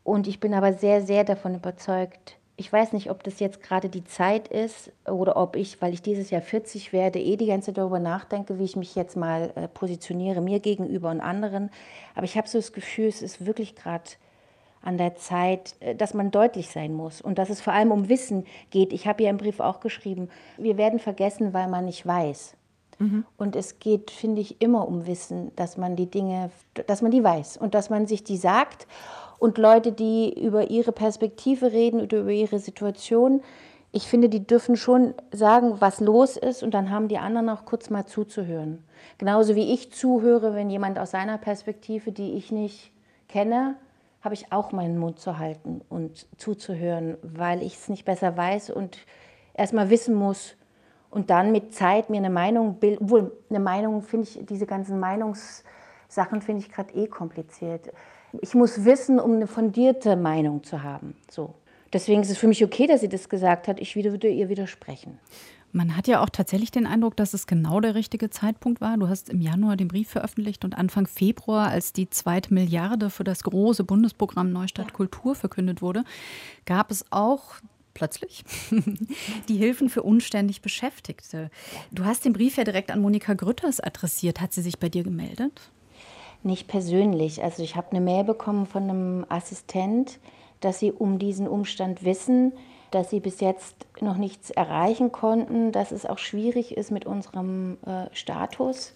Und 0.04 0.28
ich 0.28 0.40
bin 0.40 0.54
aber 0.54 0.74
sehr, 0.74 1.02
sehr 1.02 1.24
davon 1.24 1.56
überzeugt, 1.56 2.38
ich 2.58 2.72
weiß 2.72 2.94
nicht, 2.94 3.10
ob 3.10 3.24
das 3.24 3.40
jetzt 3.40 3.62
gerade 3.62 3.90
die 3.90 4.06
Zeit 4.06 4.48
ist 4.48 4.92
oder 5.06 5.36
ob 5.36 5.56
ich, 5.56 5.82
weil 5.82 5.94
ich 5.94 6.02
dieses 6.02 6.30
Jahr 6.30 6.42
40 6.42 6.94
werde, 6.94 7.20
eh 7.20 7.36
die 7.36 7.48
ganze 7.48 7.68
Zeit 7.68 7.78
darüber 7.78 8.00
nachdenke, 8.00 8.60
wie 8.60 8.64
ich 8.64 8.78
mich 8.78 8.96
jetzt 8.96 9.18
mal 9.18 9.52
äh, 9.56 9.68
positioniere, 9.68 10.40
mir 10.40 10.62
gegenüber 10.62 11.10
und 11.10 11.20
anderen. 11.20 11.70
Aber 12.16 12.24
ich 12.24 12.38
habe 12.38 12.48
so 12.48 12.58
das 12.58 12.72
Gefühl, 12.72 13.08
es 13.08 13.22
ist 13.22 13.46
wirklich 13.46 13.76
gerade 13.76 14.04
an 14.86 14.98
der 14.98 15.16
Zeit, 15.16 15.76
äh, 15.82 15.96
dass 15.96 16.14
man 16.14 16.32
deutlich 16.32 16.70
sein 16.70 16.94
muss 16.94 17.22
und 17.22 17.38
dass 17.38 17.50
es 17.50 17.60
vor 17.60 17.74
allem 17.74 17.92
um 17.92 18.08
Wissen 18.08 18.46
geht. 18.70 18.94
Ich 18.94 19.08
habe 19.08 19.24
ja 19.24 19.30
im 19.30 19.38
Brief 19.38 19.60
auch 19.60 19.82
geschrieben, 19.82 20.30
wir 20.58 20.78
werden 20.78 21.00
vergessen, 21.00 21.54
weil 21.54 21.68
man 21.68 21.86
nicht 21.86 22.06
weiß. 22.06 22.56
Mhm. 23.00 23.26
Und 23.38 23.56
es 23.56 23.80
geht, 23.80 24.12
finde 24.12 24.42
ich, 24.42 24.62
immer 24.62 24.88
um 24.88 25.06
Wissen, 25.08 25.52
dass 25.56 25.76
man 25.76 25.96
die 25.96 26.10
Dinge, 26.10 26.52
dass 26.88 27.02
man 27.02 27.12
die 27.12 27.24
weiß 27.24 27.58
und 27.58 27.74
dass 27.74 27.90
man 27.90 28.08
sich 28.08 28.24
die 28.24 28.38
sagt. 28.38 28.88
Und 29.38 29.58
Leute, 29.58 29.92
die 29.92 30.34
über 30.42 30.70
ihre 30.70 30.94
Perspektive 30.94 31.74
reden 31.74 32.00
oder 32.00 32.20
über 32.20 32.32
ihre 32.32 32.60
Situation, 32.60 33.42
ich 33.92 34.08
finde, 34.08 34.28
die 34.28 34.46
dürfen 34.46 34.76
schon 34.76 35.14
sagen, 35.32 35.76
was 35.80 36.00
los 36.00 36.36
ist 36.36 36.64
und 36.64 36.74
dann 36.74 36.90
haben 36.90 37.08
die 37.08 37.18
anderen 37.18 37.50
auch 37.50 37.66
kurz 37.66 37.90
mal 37.90 38.06
zuzuhören. 38.06 38.84
Genauso 39.18 39.56
wie 39.56 39.74
ich 39.74 39.92
zuhöre, 39.92 40.54
wenn 40.54 40.70
jemand 40.70 41.00
aus 41.00 41.12
seiner 41.12 41.38
Perspektive, 41.38 42.12
die 42.12 42.34
ich 42.34 42.52
nicht 42.52 42.92
kenne, 43.30 43.76
habe 44.26 44.34
ich 44.36 44.52
auch 44.52 44.72
meinen 44.72 44.98
Mund 44.98 45.20
zu 45.20 45.38
halten 45.38 45.82
und 45.88 46.28
zuzuhören, 46.38 47.18
weil 47.22 47.62
ich 47.62 47.76
es 47.76 47.90
nicht 47.90 48.06
besser 48.06 48.36
weiß 48.36 48.72
und 48.72 48.98
erstmal 49.54 49.90
wissen 49.90 50.16
muss 50.16 50.56
und 51.12 51.30
dann 51.30 51.52
mit 51.52 51.74
Zeit 51.74 52.10
mir 52.10 52.18
eine 52.18 52.32
Meinung 52.32 52.80
bilden. 52.80 53.06
Obwohl, 53.06 53.32
eine 53.50 53.60
Meinung 53.60 54.02
finde 54.02 54.28
ich, 54.28 54.46
diese 54.46 54.66
ganzen 54.66 55.00
Meinungssachen 55.00 56.42
finde 56.42 56.66
ich 56.66 56.72
gerade 56.72 56.94
eh 56.96 57.08
kompliziert. 57.08 57.92
Ich 58.42 58.56
muss 58.56 58.84
wissen, 58.84 59.20
um 59.20 59.34
eine 59.34 59.48
fundierte 59.48 60.16
Meinung 60.16 60.64
zu 60.64 60.84
haben. 60.84 61.16
So. 61.30 61.54
Deswegen 61.94 62.22
ist 62.22 62.32
es 62.32 62.38
für 62.38 62.48
mich 62.48 62.64
okay, 62.64 62.88
dass 62.88 63.02
sie 63.02 63.10
das 63.10 63.30
gesagt 63.30 63.68
hat. 63.68 63.80
Ich 63.80 63.96
würde 63.96 64.28
ihr 64.28 64.50
widersprechen. 64.50 65.20
Man 65.76 65.98
hat 65.98 66.08
ja 66.08 66.24
auch 66.24 66.30
tatsächlich 66.30 66.72
den 66.72 66.88
Eindruck, 66.88 67.18
dass 67.18 67.34
es 67.34 67.48
genau 67.48 67.82
der 67.82 67.96
richtige 67.96 68.30
Zeitpunkt 68.30 68.80
war. 68.80 68.96
Du 68.96 69.10
hast 69.10 69.28
im 69.28 69.42
Januar 69.42 69.76
den 69.76 69.90
Brief 69.90 70.08
veröffentlicht 70.08 70.64
und 70.64 70.78
Anfang 70.78 71.06
Februar, 71.06 71.68
als 71.68 71.92
die 71.92 72.10
zweite 72.10 72.54
Milliarde 72.54 73.10
für 73.10 73.26
das 73.26 73.44
große 73.44 73.84
Bundesprogramm 73.84 74.54
Neustadt 74.54 74.94
Kultur 74.94 75.36
verkündet 75.36 75.82
wurde, 75.82 76.06
gab 76.66 76.92
es 76.92 77.04
auch 77.12 77.56
plötzlich 77.94 78.46
die 79.50 79.58
Hilfen 79.58 79.90
für 79.90 80.02
unständig 80.02 80.62
Beschäftigte. 80.62 81.52
Du 81.92 82.06
hast 82.06 82.24
den 82.24 82.32
Brief 82.32 82.56
ja 82.56 82.64
direkt 82.64 82.90
an 82.90 83.02
Monika 83.02 83.34
Grütters 83.34 83.82
adressiert. 83.82 84.40
Hat 84.40 84.54
sie 84.54 84.62
sich 84.62 84.80
bei 84.80 84.88
dir 84.88 85.04
gemeldet? 85.04 85.60
Nicht 86.42 86.70
persönlich. 86.70 87.44
Also 87.44 87.64
ich 87.64 87.76
habe 87.76 87.92
eine 87.92 88.00
Mail 88.00 88.24
bekommen 88.24 88.66
von 88.66 88.84
einem 88.84 89.26
Assistent, 89.28 90.20
dass 90.62 90.80
sie 90.80 90.94
um 90.94 91.20
diesen 91.20 91.50
Umstand 91.50 92.06
wissen 92.06 92.54
dass 92.96 93.10
sie 93.10 93.20
bis 93.20 93.42
jetzt 93.42 93.76
noch 94.00 94.16
nichts 94.16 94.50
erreichen 94.50 95.12
konnten, 95.12 95.74
dass 95.74 95.92
es 95.92 96.06
auch 96.06 96.18
schwierig 96.18 96.78
ist 96.78 96.92
mit 96.92 97.06
unserem 97.06 97.78
äh, 97.86 98.06
Status, 98.14 98.94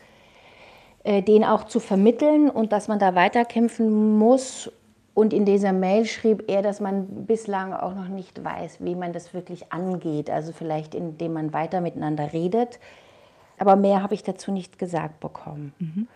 äh, 1.04 1.22
den 1.22 1.44
auch 1.44 1.66
zu 1.66 1.82
vermitteln 1.82 2.50
und 2.50 2.72
dass 2.72 2.88
man 2.88 2.98
da 2.98 3.14
weiterkämpfen 3.14 4.18
muss. 4.18 4.72
Und 5.14 5.34
in 5.34 5.44
dieser 5.44 5.74
Mail 5.74 6.06
schrieb 6.06 6.46
er, 6.48 6.62
dass 6.62 6.80
man 6.80 7.26
bislang 7.26 7.74
auch 7.74 7.94
noch 7.94 8.08
nicht 8.08 8.42
weiß, 8.42 8.78
wie 8.80 8.96
man 8.96 9.12
das 9.12 9.34
wirklich 9.34 9.74
angeht. 9.74 10.30
Also 10.30 10.54
vielleicht 10.54 10.96
indem 10.96 11.34
man 11.34 11.52
weiter 11.52 11.82
miteinander 11.82 12.32
redet. 12.32 12.80
Aber 13.58 13.76
mehr 13.76 14.02
habe 14.02 14.14
ich 14.14 14.24
dazu 14.24 14.54
nicht 14.54 14.80
gesagt 14.80 15.20
bekommen. 15.20 15.74
Mhm. 15.80 16.08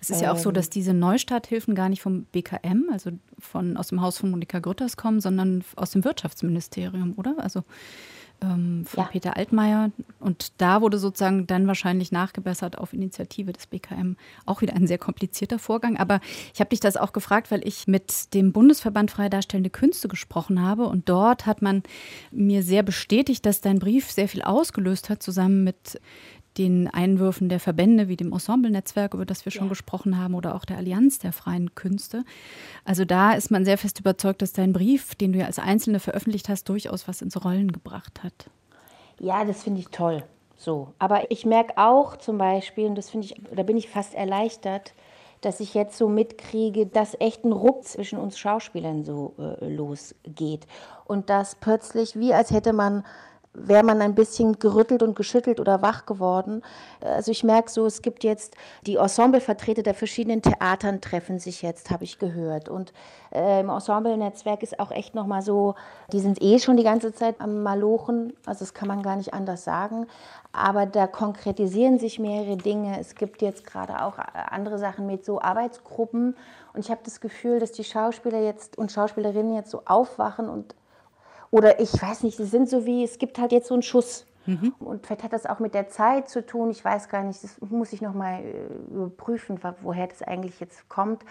Es 0.00 0.10
ist 0.10 0.20
ja 0.20 0.32
auch 0.32 0.38
so, 0.38 0.50
dass 0.50 0.66
ähm. 0.66 0.72
diese 0.74 0.94
Neustarthilfen 0.94 1.74
gar 1.74 1.88
nicht 1.88 2.02
vom 2.02 2.24
BKM, 2.24 2.90
also 2.92 3.10
von, 3.38 3.76
aus 3.76 3.88
dem 3.88 4.00
Haus 4.00 4.18
von 4.18 4.30
Monika 4.30 4.58
Grütters 4.58 4.96
kommen, 4.96 5.20
sondern 5.20 5.64
aus 5.76 5.90
dem 5.90 6.04
Wirtschaftsministerium, 6.04 7.14
oder? 7.16 7.34
Also 7.38 7.64
ähm, 8.40 8.84
von 8.86 9.04
ja. 9.04 9.10
Peter 9.10 9.36
Altmaier. 9.36 9.90
Und 10.20 10.52
da 10.58 10.80
wurde 10.80 10.98
sozusagen 10.98 11.46
dann 11.46 11.66
wahrscheinlich 11.66 12.12
nachgebessert 12.12 12.78
auf 12.78 12.92
Initiative 12.92 13.52
des 13.52 13.66
BKM. 13.66 14.16
Auch 14.46 14.60
wieder 14.60 14.74
ein 14.74 14.86
sehr 14.86 14.98
komplizierter 14.98 15.58
Vorgang. 15.58 15.96
Aber 15.96 16.20
ich 16.54 16.60
habe 16.60 16.70
dich 16.70 16.80
das 16.80 16.96
auch 16.96 17.12
gefragt, 17.12 17.50
weil 17.50 17.66
ich 17.66 17.86
mit 17.88 18.34
dem 18.34 18.52
Bundesverband 18.52 19.10
Freie 19.10 19.30
Darstellende 19.30 19.70
Künste 19.70 20.08
gesprochen 20.08 20.62
habe. 20.62 20.86
Und 20.86 21.08
dort 21.08 21.46
hat 21.46 21.62
man 21.62 21.82
mir 22.30 22.62
sehr 22.62 22.82
bestätigt, 22.82 23.44
dass 23.46 23.60
dein 23.60 23.78
Brief 23.78 24.10
sehr 24.10 24.28
viel 24.28 24.42
ausgelöst 24.42 25.10
hat, 25.10 25.22
zusammen 25.22 25.64
mit 25.64 26.00
den 26.58 26.88
Einwürfen 26.88 27.48
der 27.48 27.60
Verbände 27.60 28.08
wie 28.08 28.16
dem 28.16 28.32
Ensemble-Netzwerk, 28.32 29.14
über 29.14 29.24
das 29.24 29.44
wir 29.44 29.52
schon 29.52 29.66
ja. 29.66 29.70
gesprochen 29.70 30.18
haben, 30.18 30.34
oder 30.34 30.54
auch 30.54 30.64
der 30.64 30.76
Allianz 30.76 31.18
der 31.18 31.32
freien 31.32 31.74
Künste. 31.74 32.24
Also 32.84 33.04
da 33.04 33.32
ist 33.32 33.50
man 33.50 33.64
sehr 33.64 33.78
fest 33.78 34.00
überzeugt, 34.00 34.42
dass 34.42 34.52
dein 34.52 34.72
Brief, 34.72 35.14
den 35.14 35.32
du 35.32 35.38
ja 35.38 35.46
als 35.46 35.58
Einzelne 35.58 36.00
veröffentlicht 36.00 36.48
hast, 36.48 36.68
durchaus 36.68 37.08
was 37.08 37.22
ins 37.22 37.42
Rollen 37.44 37.72
gebracht 37.72 38.22
hat. 38.22 38.50
Ja, 39.20 39.44
das 39.44 39.62
finde 39.62 39.80
ich 39.80 39.88
toll. 39.88 40.22
So. 40.56 40.92
Aber 40.98 41.30
ich 41.30 41.46
merke 41.46 41.78
auch 41.78 42.16
zum 42.16 42.36
Beispiel, 42.38 42.86
und 42.86 42.96
das 42.96 43.10
finde 43.10 43.26
ich, 43.26 43.40
da 43.54 43.62
bin 43.62 43.76
ich 43.76 43.88
fast 43.88 44.14
erleichtert, 44.14 44.92
dass 45.40 45.60
ich 45.60 45.74
jetzt 45.74 45.96
so 45.96 46.08
mitkriege, 46.08 46.86
dass 46.86 47.16
echt 47.20 47.44
ein 47.44 47.52
Ruck 47.52 47.84
zwischen 47.84 48.18
uns 48.18 48.38
Schauspielern 48.38 49.04
so 49.04 49.34
äh, 49.38 49.68
losgeht. 49.68 50.66
Und 51.04 51.30
dass 51.30 51.54
plötzlich, 51.54 52.18
wie 52.18 52.34
als 52.34 52.50
hätte 52.50 52.72
man 52.72 53.04
wäre 53.54 53.82
man 53.82 54.00
ein 54.00 54.14
bisschen 54.14 54.58
gerüttelt 54.58 55.02
und 55.02 55.16
geschüttelt 55.16 55.60
oder 55.60 55.82
wach 55.82 56.06
geworden. 56.06 56.62
Also 57.00 57.30
ich 57.30 57.44
merke 57.44 57.70
so, 57.70 57.86
es 57.86 58.02
gibt 58.02 58.24
jetzt 58.24 58.56
die 58.86 58.96
Ensemblevertreter 58.96 59.82
der 59.82 59.94
verschiedenen 59.94 60.42
Theatern 60.42 61.00
treffen 61.00 61.38
sich 61.38 61.62
jetzt, 61.62 61.90
habe 61.90 62.04
ich 62.04 62.18
gehört. 62.18 62.68
Und 62.68 62.92
äh, 63.32 63.60
im 63.60 63.68
Ensemble-Netzwerk 63.68 64.62
ist 64.62 64.78
auch 64.78 64.90
echt 64.90 65.14
nochmal 65.14 65.42
so, 65.42 65.74
die 66.12 66.20
sind 66.20 66.40
eh 66.42 66.58
schon 66.58 66.76
die 66.76 66.84
ganze 66.84 67.12
Zeit 67.12 67.40
am 67.40 67.62
Malochen, 67.62 68.32
also 68.46 68.60
das 68.60 68.74
kann 68.74 68.88
man 68.88 69.02
gar 69.02 69.16
nicht 69.16 69.34
anders 69.34 69.64
sagen. 69.64 70.06
Aber 70.52 70.86
da 70.86 71.06
konkretisieren 71.06 71.98
sich 71.98 72.18
mehrere 72.18 72.56
Dinge. 72.56 72.98
Es 72.98 73.14
gibt 73.14 73.42
jetzt 73.42 73.66
gerade 73.66 74.02
auch 74.02 74.18
andere 74.18 74.78
Sachen 74.78 75.06
mit 75.06 75.24
so 75.24 75.40
Arbeitsgruppen. 75.40 76.36
Und 76.72 76.80
ich 76.80 76.90
habe 76.90 77.00
das 77.04 77.20
Gefühl, 77.20 77.60
dass 77.60 77.72
die 77.72 77.84
Schauspieler 77.84 78.40
jetzt 78.40 78.78
und 78.78 78.90
Schauspielerinnen 78.90 79.54
jetzt 79.54 79.70
so 79.70 79.82
aufwachen 79.84 80.48
und 80.48 80.74
oder 81.50 81.80
ich 81.80 81.92
weiß 82.00 82.22
nicht, 82.22 82.36
sie 82.36 82.44
sind 82.44 82.68
so 82.68 82.84
wie, 82.86 83.04
es 83.04 83.18
gibt 83.18 83.38
halt 83.38 83.52
jetzt 83.52 83.68
so 83.68 83.74
einen 83.74 83.82
Schuss. 83.82 84.26
Mhm. 84.46 84.74
Und 84.78 85.06
vielleicht 85.06 85.24
hat 85.24 85.32
das 85.34 85.44
auch 85.44 85.58
mit 85.58 85.74
der 85.74 85.88
Zeit 85.88 86.28
zu 86.30 86.44
tun. 86.44 86.70
Ich 86.70 86.82
weiß 86.82 87.10
gar 87.10 87.22
nicht, 87.22 87.44
das 87.44 87.60
muss 87.60 87.92
ich 87.92 88.00
nochmal 88.00 88.42
äh, 88.42 88.94
überprüfen, 88.94 89.60
woher 89.82 90.06
das 90.06 90.22
eigentlich 90.22 90.58
jetzt 90.58 90.88
kommt. 90.88 91.22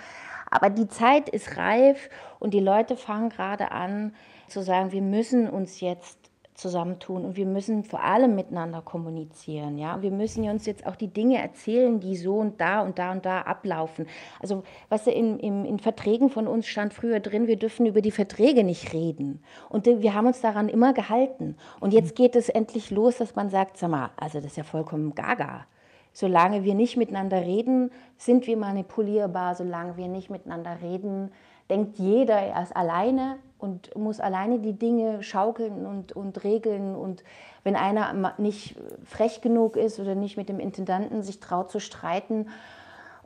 Aber 0.52 0.70
die 0.70 0.88
Zeit 0.88 1.28
ist 1.28 1.58
reif 1.58 2.10
und 2.40 2.54
die 2.54 2.60
Leute 2.60 2.96
fangen 2.96 3.30
gerade 3.30 3.72
an 3.72 4.14
zu 4.48 4.62
sagen, 4.62 4.92
wir 4.92 5.02
müssen 5.02 5.50
uns 5.50 5.82
jetzt 5.82 6.17
zusammentun 6.58 7.24
und 7.24 7.38
wir 7.38 7.46
müssen 7.46 7.84
vor 7.84 8.04
allem 8.04 8.34
miteinander 8.34 8.82
kommunizieren. 8.82 9.78
Ja? 9.78 10.02
Wir 10.02 10.10
müssen 10.10 10.44
uns 10.50 10.66
jetzt 10.66 10.88
auch 10.88 10.96
die 10.96 11.08
Dinge 11.08 11.38
erzählen, 11.38 12.00
die 12.00 12.18
so 12.18 12.38
und 12.38 12.60
da 12.60 12.82
und 12.82 12.98
da 12.98 13.12
und 13.12 13.26
da 13.26 13.42
ablaufen. 13.42 14.08
Also 14.40 14.64
was 14.90 15.06
in, 15.06 15.38
in, 15.38 15.66
in 15.66 15.78
Verträgen 15.78 16.30
von 16.30 16.48
uns 16.48 16.66
stand 16.68 16.96
früher 16.96 17.20
drin, 17.20 17.46
wir 17.46 17.58
dürfen 17.58 17.86
über 17.86 18.02
die 18.02 18.12
Verträge 18.12 18.64
nicht 18.64 18.92
reden. 18.92 19.44
Und 19.70 19.86
wir 19.86 20.16
haben 20.16 20.26
uns 20.26 20.42
daran 20.42 20.68
immer 20.68 20.94
gehalten. 20.94 21.56
Und 21.80 21.94
jetzt 21.94 22.16
geht 22.16 22.36
es 22.36 22.50
endlich 22.50 22.90
los, 22.90 23.18
dass 23.18 23.36
man 23.36 23.50
sagt, 23.50 23.78
sag 23.78 23.92
mal, 23.92 24.10
also 24.18 24.40
das 24.40 24.48
ist 24.48 24.58
ja 24.58 24.64
vollkommen 24.64 25.14
gaga. 25.14 25.68
Solange 26.12 26.64
wir 26.64 26.74
nicht 26.74 26.98
miteinander 26.98 27.42
reden, 27.42 27.92
sind 28.18 28.48
wir 28.48 28.58
manipulierbar. 28.58 29.54
Solange 29.54 29.98
wir 29.98 30.08
nicht 30.08 30.32
miteinander 30.32 30.80
reden, 30.82 31.30
denkt 31.70 32.00
jeder 32.00 32.40
erst 32.42 32.76
alleine 32.76 33.38
und 33.58 33.96
muss 33.96 34.20
alleine 34.20 34.60
die 34.60 34.74
Dinge 34.74 35.24
schaukeln 35.24 35.86
und, 35.86 36.12
und 36.14 36.44
regeln. 36.44 36.96
Und 36.96 37.24
wenn 37.64 37.76
einer 37.76 38.34
nicht 38.38 38.76
frech 39.06 39.42
genug 39.42 39.76
ist 39.76 40.00
oder 40.00 40.16
nicht 40.16 40.38
mit 40.38 40.50
dem 40.50 40.60
Intendanten 40.60 41.24
sich 41.24 41.40
traut 41.40 41.72
zu 41.72 41.80
streiten 41.80 42.48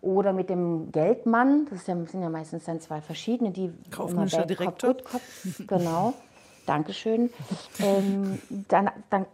oder 0.02 0.34
mit 0.34 0.50
dem 0.50 0.92
Geldmann, 0.92 1.68
das 1.70 1.86
sind 1.86 2.14
ja 2.14 2.30
meistens 2.30 2.66
dann 2.66 2.80
zwei 2.80 3.02
verschiedene, 3.02 3.52
die 3.52 3.72
Kaufmännischer 3.92 4.46
Direktor. 4.46 4.96
Kopf, 4.96 5.62
genau, 5.68 6.14
Dankeschön. 6.66 7.30
Ähm, 7.80 8.42
dann, 8.68 8.90
dann, 9.10 9.26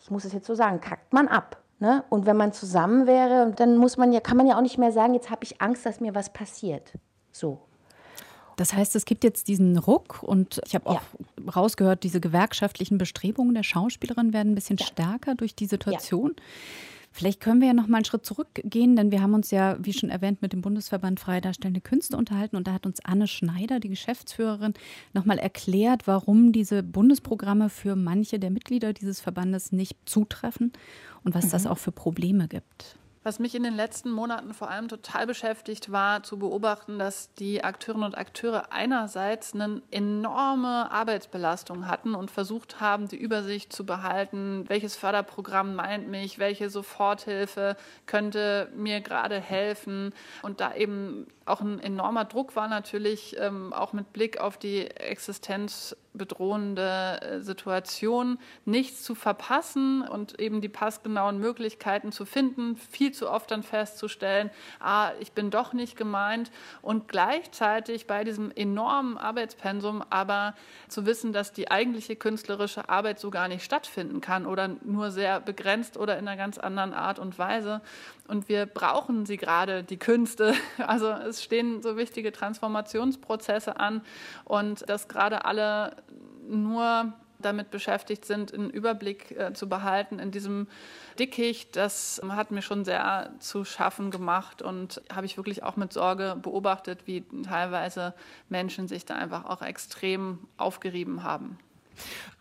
ich 0.00 0.10
muss 0.10 0.24
es 0.24 0.32
jetzt 0.32 0.46
so 0.46 0.54
sagen, 0.54 0.80
kackt 0.80 1.12
man 1.12 1.28
ab. 1.28 1.56
Ne? 1.80 2.02
Und 2.10 2.26
wenn 2.26 2.36
man 2.36 2.52
zusammen 2.52 3.06
wäre, 3.06 3.52
dann 3.54 3.76
muss 3.76 3.96
man 3.96 4.12
ja, 4.12 4.20
kann 4.20 4.36
man 4.36 4.48
ja 4.48 4.56
auch 4.56 4.62
nicht 4.62 4.78
mehr 4.78 4.90
sagen, 4.90 5.14
jetzt 5.14 5.30
habe 5.30 5.44
ich 5.44 5.60
Angst, 5.62 5.86
dass 5.86 6.00
mir 6.00 6.14
was 6.14 6.32
passiert. 6.32 6.92
So. 7.30 7.60
Das 8.58 8.72
heißt, 8.72 8.96
es 8.96 9.04
gibt 9.04 9.22
jetzt 9.22 9.46
diesen 9.46 9.78
Ruck 9.78 10.20
und 10.24 10.60
ich 10.66 10.74
habe 10.74 10.86
auch 10.86 11.00
ja. 11.00 11.52
rausgehört, 11.52 12.02
diese 12.02 12.20
gewerkschaftlichen 12.20 12.98
Bestrebungen 12.98 13.54
der 13.54 13.62
Schauspielerin 13.62 14.32
werden 14.32 14.52
ein 14.52 14.54
bisschen 14.56 14.78
ja. 14.78 14.86
stärker 14.86 15.36
durch 15.36 15.54
die 15.54 15.66
Situation. 15.66 16.34
Ja. 16.36 16.42
Vielleicht 17.12 17.40
können 17.40 17.60
wir 17.60 17.68
ja 17.68 17.74
noch 17.74 17.86
mal 17.86 17.98
einen 17.98 18.04
Schritt 18.04 18.26
zurückgehen, 18.26 18.96
denn 18.96 19.12
wir 19.12 19.22
haben 19.22 19.34
uns 19.34 19.52
ja, 19.52 19.76
wie 19.80 19.92
schon 19.92 20.10
erwähnt, 20.10 20.42
mit 20.42 20.52
dem 20.52 20.60
Bundesverband 20.60 21.20
Freie 21.20 21.40
Darstellende 21.40 21.80
Künste 21.80 22.16
unterhalten 22.16 22.56
und 22.56 22.66
da 22.66 22.72
hat 22.72 22.84
uns 22.84 22.98
Anne 23.04 23.28
Schneider, 23.28 23.78
die 23.78 23.90
Geschäftsführerin, 23.90 24.74
noch 25.12 25.24
mal 25.24 25.38
erklärt, 25.38 26.08
warum 26.08 26.50
diese 26.50 26.82
Bundesprogramme 26.82 27.70
für 27.70 27.94
manche 27.94 28.40
der 28.40 28.50
Mitglieder 28.50 28.92
dieses 28.92 29.20
Verbandes 29.20 29.70
nicht 29.70 29.96
zutreffen 30.04 30.72
und 31.22 31.34
was 31.36 31.46
mhm. 31.46 31.50
das 31.50 31.66
auch 31.66 31.78
für 31.78 31.92
Probleme 31.92 32.48
gibt. 32.48 32.98
Was 33.28 33.38
mich 33.38 33.54
in 33.54 33.62
den 33.62 33.76
letzten 33.76 34.10
Monaten 34.10 34.54
vor 34.54 34.70
allem 34.70 34.88
total 34.88 35.26
beschäftigt, 35.26 35.92
war 35.92 36.22
zu 36.22 36.38
beobachten, 36.38 36.98
dass 36.98 37.34
die 37.34 37.62
Akteurinnen 37.62 38.06
und 38.06 38.16
Akteure 38.16 38.72
einerseits 38.72 39.52
eine 39.52 39.82
enorme 39.90 40.90
Arbeitsbelastung 40.90 41.88
hatten 41.88 42.14
und 42.14 42.30
versucht 42.30 42.80
haben, 42.80 43.06
die 43.06 43.18
Übersicht 43.18 43.70
zu 43.70 43.84
behalten, 43.84 44.64
welches 44.68 44.96
Förderprogramm 44.96 45.74
meint 45.74 46.08
mich, 46.08 46.38
welche 46.38 46.70
Soforthilfe 46.70 47.76
könnte 48.06 48.72
mir 48.74 49.02
gerade 49.02 49.38
helfen? 49.38 50.14
Und 50.40 50.62
da 50.62 50.74
eben 50.74 51.26
auch 51.44 51.60
ein 51.60 51.80
enormer 51.80 52.24
Druck 52.24 52.56
war 52.56 52.68
natürlich 52.68 53.36
ähm, 53.38 53.74
auch 53.74 53.92
mit 53.92 54.14
Blick 54.14 54.40
auf 54.40 54.56
die 54.56 54.90
existenzbedrohende 54.90 56.07
äh, 56.14 57.40
Situation, 57.40 58.38
nichts 58.64 59.02
zu 59.02 59.14
verpassen 59.14 60.02
und 60.02 60.40
eben 60.40 60.60
die 60.60 60.68
passgenauen 60.68 61.38
Möglichkeiten 61.38 62.12
zu 62.12 62.24
finden, 62.24 62.76
viel 62.76 63.12
zu 63.12 63.30
oft 63.30 63.50
dann 63.50 63.62
festzustellen, 63.62 64.50
ah, 64.80 65.12
ich 65.20 65.32
bin 65.32 65.50
doch 65.50 65.72
nicht 65.72 65.96
gemeint 65.96 66.50
und 66.82 67.08
gleichzeitig 67.08 68.06
bei 68.06 68.24
diesem 68.24 68.50
enormen 68.50 69.18
Arbeitspensum 69.18 70.02
aber 70.10 70.54
zu 70.88 71.06
wissen, 71.06 71.32
dass 71.32 71.52
die 71.52 71.70
eigentliche 71.70 72.16
künstlerische 72.16 72.88
Arbeit 72.88 73.20
so 73.20 73.30
gar 73.30 73.48
nicht 73.48 73.64
stattfinden 73.64 74.20
kann 74.20 74.46
oder 74.46 74.68
nur 74.84 75.10
sehr 75.10 75.40
begrenzt 75.40 75.96
oder 75.96 76.18
in 76.18 76.26
einer 76.26 76.36
ganz 76.36 76.58
anderen 76.58 76.94
Art 76.94 77.18
und 77.18 77.38
Weise. 77.38 77.80
Und 78.28 78.48
wir 78.48 78.66
brauchen 78.66 79.26
sie 79.26 79.38
gerade, 79.38 79.82
die 79.82 79.96
Künste. 79.96 80.54
Also 80.78 81.08
es 81.08 81.42
stehen 81.42 81.82
so 81.82 81.96
wichtige 81.96 82.30
Transformationsprozesse 82.30 83.80
an 83.80 84.02
und 84.44 84.88
dass 84.88 85.08
gerade 85.08 85.44
alle 85.44 85.96
nur 86.48 87.12
damit 87.40 87.70
beschäftigt 87.70 88.24
sind, 88.24 88.52
einen 88.52 88.70
Überblick 88.70 89.30
äh, 89.30 89.52
zu 89.52 89.68
behalten 89.68 90.18
in 90.18 90.30
diesem 90.30 90.66
Dickicht, 91.18 91.76
das 91.76 92.20
hat 92.28 92.50
mir 92.50 92.62
schon 92.62 92.84
sehr 92.84 93.30
zu 93.38 93.64
schaffen 93.64 94.10
gemacht 94.10 94.60
und 94.62 95.00
habe 95.12 95.26
ich 95.26 95.36
wirklich 95.36 95.62
auch 95.62 95.76
mit 95.76 95.92
Sorge 95.92 96.36
beobachtet, 96.40 97.06
wie 97.06 97.24
teilweise 97.44 98.14
Menschen 98.48 98.88
sich 98.88 99.04
da 99.04 99.14
einfach 99.14 99.44
auch 99.44 99.62
extrem 99.62 100.38
aufgerieben 100.56 101.22
haben. 101.22 101.58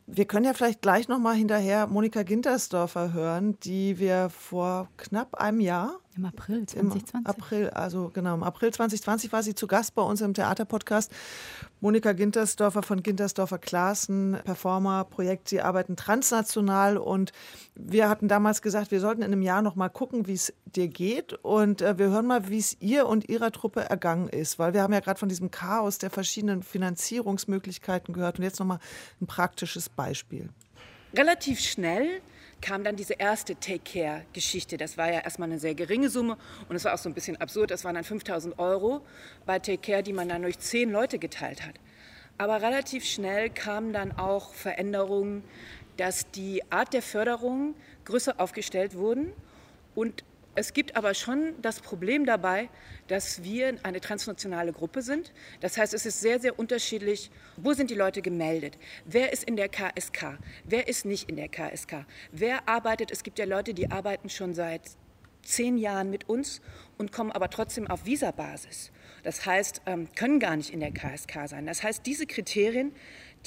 Wir 0.10 0.24
können 0.24 0.46
ja 0.46 0.54
vielleicht 0.54 0.82
gleich 0.82 1.10
noch 1.10 1.20
mal 1.20 1.36
hinterher 1.36 1.86
Monika 1.86 2.24
Gintersdorfer 2.24 3.12
hören, 3.12 3.60
die 3.60 4.00
wir 4.00 4.30
vor 4.30 4.88
knapp 4.96 5.36
einem 5.36 5.60
Jahr 5.60 6.00
im 6.17 6.26
April 6.26 6.65
2020. 6.65 7.13
Im 7.13 7.26
April, 7.26 7.70
also 7.70 8.10
genau, 8.13 8.34
im 8.34 8.43
April 8.43 8.72
2020 8.72 9.32
war 9.32 9.43
sie 9.43 9.54
zu 9.54 9.67
Gast 9.67 9.93
bei 9.96 10.02
uns 10.02 10.22
im 10.22 10.34
Theaterpodcast. 10.34 11.12
Monika 11.80 12.13
Gintersdorfer 12.13 12.82
von 12.82 13.04
Gintersdorfer 13.04 13.60
Klassen, 13.60 14.36
Performer-Projekt. 14.43 15.50
Sie 15.50 15.62
arbeiten 15.62 15.96
transnational 15.96 16.98
und 16.98 17.34
wir 17.76 18.10
hatten 18.10 18.28
damals 18.28 18.63
gesagt, 18.63 18.89
wir 18.89 19.00
sollten 19.00 19.22
in 19.22 19.32
einem 19.32 19.43
Jahr 19.43 19.62
noch 19.62 19.76
mal 19.76 19.89
gucken, 19.89 20.26
wie 20.26 20.34
es 20.34 20.54
dir 20.65 20.88
geht. 20.88 21.34
Und 21.34 21.84
äh, 21.84 22.00
wir 22.00 22.10
hören 22.10 22.26
mal, 22.26 22.50
wie 22.50 22.58
es 22.58 22.78
ihr 22.80 23.06
und 23.06 23.30
ihrer 23.30 23.52
Truppe 23.52 23.82
ergangen 23.82 24.28
ist, 24.28 24.58
weil 24.58 24.74
wir 24.74 24.82
haben 24.82 24.93
ja 24.93 25.02
gerade 25.02 25.20
von 25.20 25.30
diesem 25.30 25.52
Chaos 25.52 26.00
der 26.00 26.10
verschiedenen 26.10 26.63
Finanzierungsmöglichkeiten 26.63 28.13
gehört. 28.15 28.39
Und 28.39 28.43
jetzt 28.43 28.60
noch 28.60 28.65
mal 28.65 28.80
ein 29.22 29.28
praktisches 29.28 29.88
Beispiel. 29.97 30.47
Relativ 31.13 31.60
schnell 31.60 32.21
kam 32.62 32.83
dann 32.83 32.95
diese 32.95 33.13
erste 33.13 33.55
Take-Care-Geschichte. 33.55 34.77
Das 34.77 34.97
war 34.97 35.12
ja 35.12 35.19
erstmal 35.19 35.49
eine 35.49 35.60
sehr 35.60 35.75
geringe 35.75 36.10
Summe 36.10 36.38
und 36.69 36.75
es 36.75 36.86
war 36.86 36.93
auch 36.93 36.97
so 36.97 37.10
ein 37.10 37.13
bisschen 37.13 37.36
absurd. 37.38 37.71
Das 37.71 37.83
waren 37.83 37.95
dann 37.95 38.05
5000 38.05 38.57
Euro 38.60 39.01
bei 39.45 39.60
Take-Care, 39.60 40.03
die 40.03 40.13
man 40.13 40.29
dann 40.29 40.41
durch 40.43 40.57
zehn 40.60 40.91
Leute 40.91 41.19
geteilt 41.19 41.65
hat. 41.65 41.75
Aber 42.38 42.62
relativ 42.62 43.03
schnell 43.03 43.49
kamen 43.49 43.93
dann 43.93 44.12
auch 44.12 44.53
Veränderungen, 44.53 45.43
dass 45.97 46.29
die 46.31 46.62
Art 46.71 46.93
der 46.93 47.01
Förderung 47.01 47.75
größer 48.05 48.39
aufgestellt 48.39 48.95
wurden 48.95 49.33
und 49.95 50.23
es 50.58 50.74
gibt 50.74 50.96
aber 50.96 51.13
schon 51.13 51.54
das 51.62 51.80
Problem 51.82 52.26
dabei, 52.26 52.70
dass 53.08 53.43
wir 53.43 53.78
eine 53.84 54.02
transnationale 54.02 54.74
Gruppe 54.74 55.04
sind. 55.04 55.32
Das 55.60 55.78
heißt, 55.78 55.93
es 55.93 56.08
ist 56.08 56.20
sehr, 56.20 56.39
sehr 56.39 56.58
unterschiedlich, 56.58 57.30
wo 57.58 57.74
sind 57.74 57.91
die 57.91 57.96
Leute 57.96 58.24
gemeldet? 58.24 58.80
Wer 59.06 59.32
ist 59.32 59.43
in 59.43 59.56
der 59.56 59.70
KSK? 59.70 60.39
Wer 60.63 60.88
ist 60.88 61.06
nicht 61.06 61.30
in 61.30 61.36
der 61.36 61.48
KSK? 61.48 62.08
Wer 62.32 62.67
arbeitet? 62.67 63.12
Es 63.12 63.22
gibt 63.22 63.38
ja 63.38 63.46
Leute, 63.46 63.76
die 63.76 63.91
arbeiten 63.91 64.32
schon 64.32 64.56
seit 64.56 64.82
zehn 65.43 65.78
Jahren 65.78 66.10
mit 66.10 66.28
uns 66.28 66.60
und 66.98 67.12
kommen 67.12 67.32
aber 67.32 67.52
trotzdem 67.52 67.86
auf 67.86 68.08
Visabasis. 68.08 68.91
Das 69.22 69.46
heißt, 69.46 69.82
ähm, 69.86 70.08
können 70.15 70.39
gar 70.39 70.56
nicht 70.56 70.72
in 70.72 70.80
der 70.80 70.91
KSK 70.91 71.48
sein. 71.48 71.67
Das 71.67 71.84
heißt, 71.84 72.04
diese 72.04 72.26
Kriterien 72.26 72.93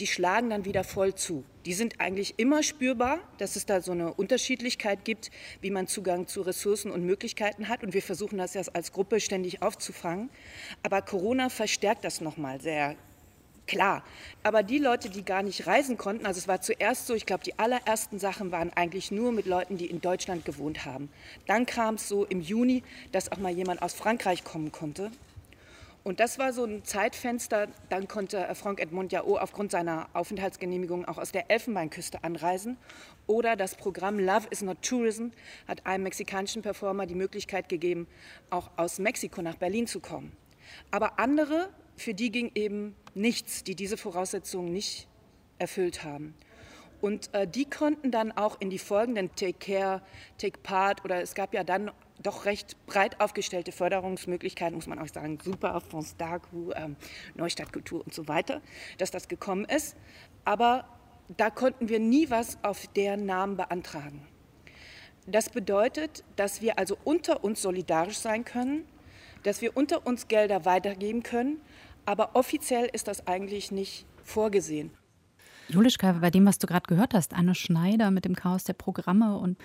die 0.00 0.06
schlagen 0.06 0.50
dann 0.50 0.64
wieder 0.64 0.82
voll 0.82 1.14
zu. 1.14 1.44
Die 1.66 1.74
sind 1.74 2.00
eigentlich 2.00 2.34
immer 2.38 2.62
spürbar, 2.62 3.18
dass 3.36 3.54
es 3.56 3.66
da 3.66 3.82
so 3.82 3.92
eine 3.92 4.14
Unterschiedlichkeit 4.14 5.04
gibt, 5.04 5.30
wie 5.60 5.70
man 5.70 5.86
Zugang 5.86 6.26
zu 6.26 6.40
Ressourcen 6.40 6.90
und 6.90 7.04
Möglichkeiten 7.04 7.68
hat. 7.68 7.84
Und 7.84 7.92
wir 7.92 8.02
versuchen 8.02 8.38
das 8.38 8.54
ja 8.54 8.62
als 8.72 8.92
Gruppe 8.92 9.20
ständig 9.20 9.62
aufzufangen. 9.62 10.30
Aber 10.82 11.02
Corona 11.02 11.50
verstärkt 11.50 12.04
das 12.04 12.22
nochmal 12.22 12.60
sehr 12.62 12.96
klar. 13.66 14.02
Aber 14.42 14.62
die 14.62 14.78
Leute, 14.78 15.10
die 15.10 15.22
gar 15.22 15.42
nicht 15.42 15.66
reisen 15.66 15.98
konnten, 15.98 16.24
also 16.24 16.38
es 16.38 16.48
war 16.48 16.62
zuerst 16.62 17.06
so, 17.06 17.14
ich 17.14 17.26
glaube, 17.26 17.44
die 17.44 17.58
allerersten 17.58 18.18
Sachen 18.18 18.50
waren 18.50 18.72
eigentlich 18.74 19.10
nur 19.10 19.32
mit 19.32 19.46
Leuten, 19.46 19.76
die 19.76 19.86
in 19.86 20.00
Deutschland 20.00 20.46
gewohnt 20.46 20.86
haben. 20.86 21.10
Dann 21.46 21.66
kam 21.66 21.96
es 21.96 22.08
so 22.08 22.24
im 22.24 22.40
Juni, 22.40 22.82
dass 23.12 23.30
auch 23.30 23.38
mal 23.38 23.52
jemand 23.52 23.82
aus 23.82 23.92
Frankreich 23.92 24.44
kommen 24.44 24.72
konnte. 24.72 25.10
Und 26.02 26.18
das 26.18 26.38
war 26.38 26.54
so 26.54 26.64
ein 26.64 26.82
Zeitfenster, 26.82 27.68
dann 27.90 28.08
konnte 28.08 28.48
Franck 28.54 28.80
Edmond 28.80 29.12
Jao 29.12 29.36
aufgrund 29.36 29.70
seiner 29.70 30.08
Aufenthaltsgenehmigung 30.14 31.04
auch 31.04 31.18
aus 31.18 31.30
der 31.30 31.50
Elfenbeinküste 31.50 32.24
anreisen. 32.24 32.78
Oder 33.26 33.54
das 33.54 33.74
Programm 33.74 34.18
Love 34.18 34.46
is 34.50 34.62
not 34.62 34.80
Tourism 34.80 35.28
hat 35.68 35.84
einem 35.84 36.04
mexikanischen 36.04 36.62
Performer 36.62 37.04
die 37.04 37.14
Möglichkeit 37.14 37.68
gegeben, 37.68 38.06
auch 38.48 38.70
aus 38.76 38.98
Mexiko 38.98 39.42
nach 39.42 39.56
Berlin 39.56 39.86
zu 39.86 40.00
kommen. 40.00 40.32
Aber 40.90 41.18
andere, 41.18 41.68
für 41.96 42.14
die 42.14 42.30
ging 42.30 42.50
eben 42.54 42.96
nichts, 43.14 43.62
die 43.62 43.74
diese 43.74 43.98
Voraussetzungen 43.98 44.72
nicht 44.72 45.06
erfüllt 45.58 46.02
haben. 46.02 46.34
Und 47.02 47.32
äh, 47.34 47.46
die 47.46 47.68
konnten 47.68 48.10
dann 48.10 48.32
auch 48.32 48.60
in 48.60 48.70
die 48.70 48.78
folgenden 48.78 49.34
Take 49.34 49.54
Care, 49.54 50.02
Take 50.38 50.60
Part 50.62 51.04
oder 51.04 51.22
es 51.22 51.34
gab 51.34 51.54
ja 51.54 51.64
dann 51.64 51.90
doch 52.22 52.44
recht 52.44 52.76
breit 52.86 53.20
aufgestellte 53.20 53.72
Förderungsmöglichkeiten, 53.72 54.74
muss 54.74 54.86
man 54.86 54.98
auch 54.98 55.08
sagen, 55.08 55.38
super, 55.42 55.80
Fonds 55.80 56.16
Dagu, 56.16 56.72
ähm, 56.74 56.96
Neustadtkultur 57.34 58.04
und 58.04 58.14
so 58.14 58.28
weiter, 58.28 58.60
dass 58.98 59.10
das 59.10 59.28
gekommen 59.28 59.64
ist. 59.64 59.96
Aber 60.44 60.84
da 61.36 61.50
konnten 61.50 61.88
wir 61.88 62.00
nie 62.00 62.30
was 62.30 62.58
auf 62.62 62.86
deren 62.88 63.26
Namen 63.26 63.56
beantragen. 63.56 64.26
Das 65.26 65.48
bedeutet, 65.48 66.24
dass 66.36 66.60
wir 66.60 66.78
also 66.78 66.96
unter 67.04 67.44
uns 67.44 67.62
solidarisch 67.62 68.18
sein 68.18 68.44
können, 68.44 68.84
dass 69.42 69.62
wir 69.62 69.76
unter 69.76 70.06
uns 70.06 70.28
Gelder 70.28 70.64
weitergeben 70.64 71.22
können, 71.22 71.60
aber 72.04 72.34
offiziell 72.34 72.86
ist 72.92 73.08
das 73.08 73.26
eigentlich 73.26 73.70
nicht 73.70 74.06
vorgesehen. 74.24 74.90
Julischka, 75.70 76.12
bei 76.20 76.30
dem, 76.30 76.46
was 76.46 76.58
du 76.58 76.66
gerade 76.66 76.86
gehört 76.86 77.14
hast, 77.14 77.34
Anne 77.34 77.54
Schneider 77.54 78.10
mit 78.10 78.24
dem 78.24 78.34
Chaos 78.34 78.64
der 78.64 78.72
Programme 78.72 79.38
und 79.38 79.56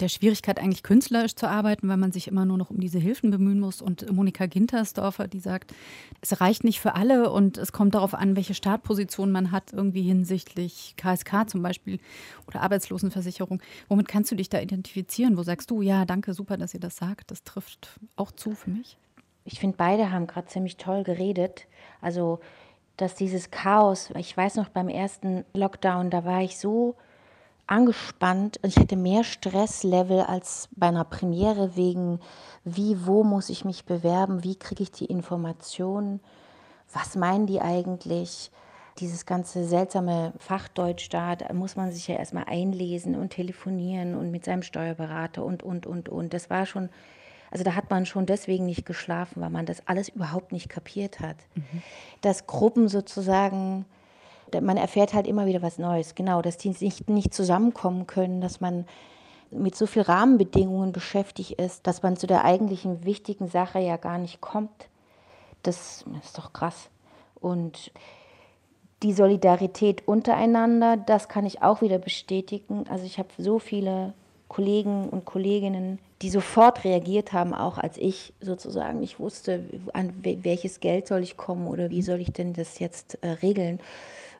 der 0.00 0.08
Schwierigkeit, 0.08 0.58
eigentlich 0.58 0.82
künstlerisch 0.82 1.34
zu 1.34 1.48
arbeiten, 1.48 1.88
weil 1.88 1.96
man 1.96 2.12
sich 2.12 2.28
immer 2.28 2.44
nur 2.44 2.58
noch 2.58 2.70
um 2.70 2.80
diese 2.80 2.98
Hilfen 2.98 3.30
bemühen 3.30 3.60
muss. 3.60 3.82
Und 3.82 4.10
Monika 4.10 4.46
Gintersdorfer, 4.46 5.28
die 5.28 5.40
sagt, 5.40 5.74
es 6.20 6.40
reicht 6.40 6.64
nicht 6.64 6.80
für 6.80 6.94
alle 6.94 7.30
und 7.30 7.58
es 7.58 7.72
kommt 7.72 7.94
darauf 7.94 8.14
an, 8.14 8.36
welche 8.36 8.54
Startposition 8.54 9.30
man 9.30 9.52
hat, 9.52 9.72
irgendwie 9.72 10.02
hinsichtlich 10.02 10.94
KSK 10.96 11.48
zum 11.48 11.62
Beispiel 11.62 12.00
oder 12.46 12.62
Arbeitslosenversicherung. 12.62 13.62
Womit 13.88 14.08
kannst 14.08 14.30
du 14.30 14.36
dich 14.36 14.48
da 14.48 14.60
identifizieren? 14.60 15.36
Wo 15.36 15.42
sagst 15.42 15.70
du, 15.70 15.82
ja, 15.82 16.04
danke, 16.04 16.34
super, 16.34 16.56
dass 16.56 16.74
ihr 16.74 16.80
das 16.80 16.96
sagt. 16.96 17.30
Das 17.30 17.44
trifft 17.44 18.00
auch 18.16 18.32
zu 18.32 18.52
für 18.52 18.70
mich. 18.70 18.96
Ich 19.44 19.58
finde, 19.58 19.76
beide 19.76 20.10
haben 20.12 20.26
gerade 20.26 20.46
ziemlich 20.48 20.76
toll 20.76 21.02
geredet. 21.02 21.66
Also 22.00 22.40
dass 23.00 23.14
dieses 23.14 23.50
Chaos, 23.50 24.10
ich 24.16 24.36
weiß 24.36 24.56
noch 24.56 24.68
beim 24.68 24.88
ersten 24.88 25.44
Lockdown, 25.54 26.10
da 26.10 26.24
war 26.24 26.42
ich 26.42 26.58
so 26.58 26.96
angespannt 27.66 28.58
und 28.62 28.68
ich 28.68 28.76
hatte 28.76 28.96
mehr 28.96 29.24
Stresslevel 29.24 30.20
als 30.20 30.68
bei 30.72 30.88
einer 30.88 31.04
Premiere 31.04 31.76
wegen, 31.76 32.20
wie, 32.64 33.06
wo 33.06 33.22
muss 33.22 33.48
ich 33.48 33.64
mich 33.64 33.84
bewerben, 33.84 34.44
wie 34.44 34.56
kriege 34.56 34.82
ich 34.82 34.90
die 34.90 35.06
Informationen, 35.06 36.20
was 36.92 37.14
meinen 37.14 37.46
die 37.46 37.60
eigentlich, 37.60 38.50
dieses 38.98 39.24
ganze 39.24 39.64
seltsame 39.64 40.32
Fachdeutsch 40.38 41.08
da, 41.10 41.36
da 41.36 41.54
muss 41.54 41.76
man 41.76 41.92
sich 41.92 42.08
ja 42.08 42.16
erstmal 42.16 42.44
einlesen 42.48 43.14
und 43.14 43.30
telefonieren 43.30 44.14
und 44.14 44.30
mit 44.30 44.44
seinem 44.44 44.62
Steuerberater 44.62 45.44
und, 45.44 45.62
und, 45.62 45.86
und, 45.86 46.08
und. 46.08 46.34
Das 46.34 46.50
war 46.50 46.66
schon 46.66 46.90
also 47.50 47.64
da 47.64 47.74
hat 47.74 47.90
man 47.90 48.06
schon 48.06 48.26
deswegen 48.26 48.66
nicht 48.66 48.86
geschlafen, 48.86 49.42
weil 49.42 49.50
man 49.50 49.66
das 49.66 49.86
alles 49.86 50.08
überhaupt 50.08 50.52
nicht 50.52 50.68
kapiert 50.68 51.20
hat. 51.20 51.36
Mhm. 51.54 51.82
Dass 52.20 52.46
Gruppen 52.46 52.88
sozusagen, 52.88 53.86
man 54.60 54.76
erfährt 54.76 55.14
halt 55.14 55.26
immer 55.26 55.46
wieder 55.46 55.62
was 55.62 55.78
Neues, 55.78 56.14
genau, 56.14 56.42
dass 56.42 56.56
die 56.56 56.74
nicht, 56.80 57.08
nicht 57.08 57.34
zusammenkommen 57.34 58.06
können, 58.06 58.40
dass 58.40 58.60
man 58.60 58.86
mit 59.50 59.74
so 59.74 59.86
vielen 59.86 60.04
Rahmenbedingungen 60.04 60.92
beschäftigt 60.92 61.52
ist, 61.52 61.86
dass 61.86 62.02
man 62.04 62.16
zu 62.16 62.28
der 62.28 62.44
eigentlichen 62.44 63.04
wichtigen 63.04 63.48
Sache 63.48 63.80
ja 63.80 63.96
gar 63.96 64.18
nicht 64.18 64.40
kommt. 64.40 64.88
Das 65.64 66.04
ist 66.22 66.38
doch 66.38 66.52
krass. 66.52 66.88
Und 67.34 67.90
die 69.02 69.12
Solidarität 69.12 70.06
untereinander, 70.06 70.96
das 70.96 71.28
kann 71.28 71.46
ich 71.46 71.62
auch 71.62 71.80
wieder 71.82 71.98
bestätigen. 71.98 72.84
Also 72.88 73.04
ich 73.04 73.18
habe 73.18 73.28
so 73.38 73.58
viele 73.58 74.14
Kollegen 74.50 75.08
und 75.08 75.24
Kolleginnen, 75.26 76.00
die 76.22 76.28
sofort 76.28 76.82
reagiert 76.82 77.32
haben, 77.32 77.54
auch 77.54 77.78
als 77.78 77.96
ich 77.96 78.34
sozusagen 78.40 78.98
nicht 78.98 79.20
wusste, 79.20 79.64
an 79.92 80.12
welches 80.24 80.80
Geld 80.80 81.06
soll 81.06 81.22
ich 81.22 81.36
kommen 81.36 81.68
oder 81.68 81.88
wie 81.90 82.02
soll 82.02 82.20
ich 82.20 82.32
denn 82.32 82.52
das 82.52 82.80
jetzt 82.80 83.16
äh, 83.22 83.28
regeln. 83.28 83.78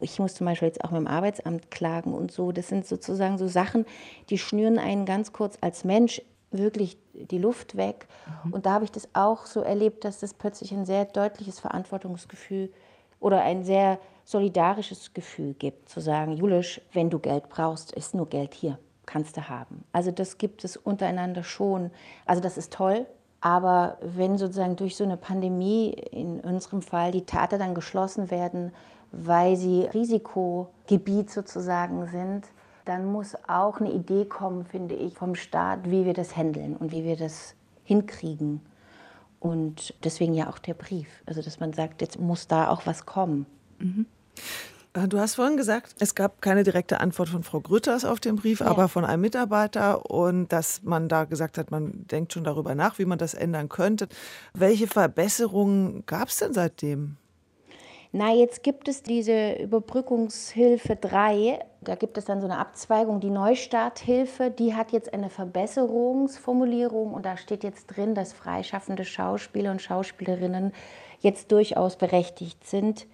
Ich 0.00 0.18
muss 0.18 0.34
zum 0.34 0.46
Beispiel 0.46 0.66
jetzt 0.66 0.84
auch 0.84 0.90
mit 0.90 0.98
dem 0.98 1.06
Arbeitsamt 1.06 1.70
klagen 1.70 2.12
und 2.12 2.32
so. 2.32 2.50
Das 2.50 2.66
sind 2.66 2.88
sozusagen 2.88 3.38
so 3.38 3.46
Sachen, 3.46 3.86
die 4.30 4.38
schnüren 4.38 4.80
einen 4.80 5.06
ganz 5.06 5.32
kurz 5.32 5.58
als 5.60 5.84
Mensch 5.84 6.20
wirklich 6.50 6.98
die 7.14 7.38
Luft 7.38 7.76
weg. 7.76 8.08
Mhm. 8.44 8.52
Und 8.54 8.66
da 8.66 8.72
habe 8.72 8.84
ich 8.84 8.90
das 8.90 9.08
auch 9.12 9.46
so 9.46 9.60
erlebt, 9.60 10.04
dass 10.04 10.18
das 10.18 10.34
plötzlich 10.34 10.72
ein 10.72 10.86
sehr 10.86 11.04
deutliches 11.04 11.60
Verantwortungsgefühl 11.60 12.72
oder 13.20 13.42
ein 13.42 13.62
sehr 13.62 14.00
solidarisches 14.24 15.14
Gefühl 15.14 15.54
gibt, 15.54 15.88
zu 15.88 16.00
sagen, 16.00 16.32
Julisch, 16.32 16.80
wenn 16.92 17.10
du 17.10 17.20
Geld 17.20 17.48
brauchst, 17.48 17.92
ist 17.92 18.12
nur 18.12 18.28
Geld 18.28 18.54
hier 18.54 18.76
kannst 19.10 19.36
du 19.36 19.48
haben. 19.48 19.84
Also 19.92 20.10
das 20.10 20.38
gibt 20.38 20.64
es 20.64 20.76
untereinander 20.76 21.42
schon. 21.42 21.90
Also 22.26 22.40
das 22.40 22.56
ist 22.56 22.72
toll. 22.72 23.06
Aber 23.40 23.96
wenn 24.02 24.38
sozusagen 24.38 24.76
durch 24.76 24.96
so 24.96 25.04
eine 25.04 25.16
Pandemie, 25.16 25.90
in 26.12 26.40
unserem 26.40 26.82
Fall, 26.82 27.10
die 27.10 27.24
Theater 27.24 27.58
dann 27.58 27.74
geschlossen 27.74 28.30
werden, 28.30 28.72
weil 29.12 29.56
sie 29.56 29.82
Risikogebiet 29.82 31.30
sozusagen 31.30 32.06
sind, 32.06 32.46
dann 32.84 33.10
muss 33.10 33.36
auch 33.48 33.80
eine 33.80 33.92
Idee 33.92 34.26
kommen, 34.26 34.64
finde 34.64 34.94
ich, 34.94 35.14
vom 35.14 35.34
Staat, 35.34 35.90
wie 35.90 36.04
wir 36.04 36.14
das 36.14 36.36
handeln 36.36 36.76
und 36.76 36.92
wie 36.92 37.04
wir 37.04 37.16
das 37.16 37.54
hinkriegen. 37.84 38.60
Und 39.38 39.94
deswegen 40.04 40.34
ja 40.34 40.50
auch 40.50 40.58
der 40.58 40.74
Brief. 40.74 41.08
Also, 41.26 41.40
dass 41.42 41.60
man 41.60 41.72
sagt, 41.72 42.02
jetzt 42.02 42.20
muss 42.20 42.46
da 42.46 42.68
auch 42.68 42.86
was 42.86 43.06
kommen. 43.06 43.46
Mhm. 43.78 44.06
Äh, 44.94 45.08
du 45.08 45.18
hast 45.18 45.36
vorhin 45.36 45.56
gesagt, 45.56 45.96
es 46.00 46.14
gab 46.14 46.42
keine 46.42 46.62
direkte 46.62 47.00
Antwort 47.00 47.28
von 47.28 47.42
Frau 47.42 47.60
Grütters 47.60 48.04
auf 48.04 48.20
den 48.20 48.36
Brief, 48.36 48.60
ja. 48.60 48.66
aber 48.66 48.88
von 48.88 49.04
einem 49.04 49.22
Mitarbeiter 49.22 50.10
und 50.10 50.48
dass 50.48 50.82
man 50.82 51.08
da 51.08 51.24
gesagt 51.24 51.58
hat, 51.58 51.70
man 51.70 52.06
denkt 52.10 52.32
schon 52.32 52.44
darüber 52.44 52.74
nach, 52.74 52.98
wie 52.98 53.04
man 53.04 53.18
das 53.18 53.34
ändern 53.34 53.68
könnte. 53.68 54.08
Welche 54.54 54.86
Verbesserungen 54.86 56.04
gab 56.06 56.28
es 56.28 56.38
denn 56.38 56.52
seitdem? 56.52 57.16
Na, 58.12 58.34
jetzt 58.34 58.64
gibt 58.64 58.88
es 58.88 59.04
diese 59.04 59.52
Überbrückungshilfe 59.52 60.96
3. 60.96 61.60
Da 61.80 61.94
gibt 61.94 62.18
es 62.18 62.24
dann 62.24 62.40
so 62.40 62.48
eine 62.48 62.58
Abzweigung, 62.58 63.20
die 63.20 63.30
Neustarthilfe. 63.30 64.50
Die 64.50 64.74
hat 64.74 64.90
jetzt 64.90 65.14
eine 65.14 65.30
Verbesserungsformulierung 65.30 67.14
und 67.14 67.24
da 67.24 67.36
steht 67.36 67.62
jetzt 67.62 67.86
drin, 67.86 68.16
dass 68.16 68.32
freischaffende 68.32 69.04
Schauspieler 69.04 69.70
und 69.70 69.80
Schauspielerinnen 69.80 70.72
jetzt 71.20 71.52
durchaus 71.52 71.96
berechtigt 71.96 72.66
sind, 72.66 73.06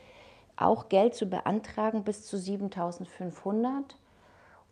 auch 0.57 0.88
Geld 0.88 1.14
zu 1.14 1.27
beantragen 1.27 2.05
bis 2.05 2.27
zu 2.27 2.38
7500. 2.38 3.97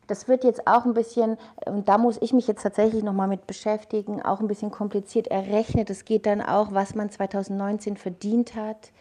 Das 0.07 0.29
wird 0.29 0.45
jetzt 0.45 0.67
auch 0.67 0.85
ein 0.85 0.95
bisschen, 0.95 1.39
und 1.67 1.89
da 1.89 1.97
muss 1.97 2.19
ich 2.21 2.33
mich 2.33 2.47
jetzt 2.47 2.63
tatsächlich 2.63 3.03
nochmal 3.03 3.29
mit 3.29 3.47
beschäftigen, 3.47 4.23
auch 4.23 4.41
ein 4.41 4.49
bisschen 4.49 4.71
kompliziert 4.71 5.29
errechnet. 5.29 5.89
Es 5.89 6.05
geht 6.05 6.27
dann 6.27 6.43
auch, 6.43 6.73
was 6.73 6.95
man 6.95 7.11
2019 7.11 7.97
verdient 7.97 8.55
hat. 8.55 8.93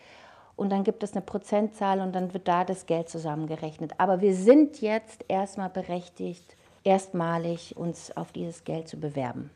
Und 0.55 0.69
dann 0.71 0.83
gibt 0.83 1.03
es 1.03 1.13
eine 1.13 1.21
Prozentzahl 1.21 1.99
und 1.99 2.13
dann 2.13 2.33
wird 2.33 2.47
da 2.47 2.63
das 2.63 2.85
Geld 2.85 3.09
zusammengerechnet. 3.09 3.93
Aber 3.97 4.21
wir 4.21 4.35
sind 4.35 4.81
jetzt 4.81 5.25
erstmal 5.27 5.69
berechtigt, 5.69 6.55
erstmalig 6.83 7.75
uns 7.75 8.15
auf 8.15 8.31
dieses 8.31 8.63
Geld 8.63 8.87
zu 8.87 8.97
bewerben. 8.97 9.49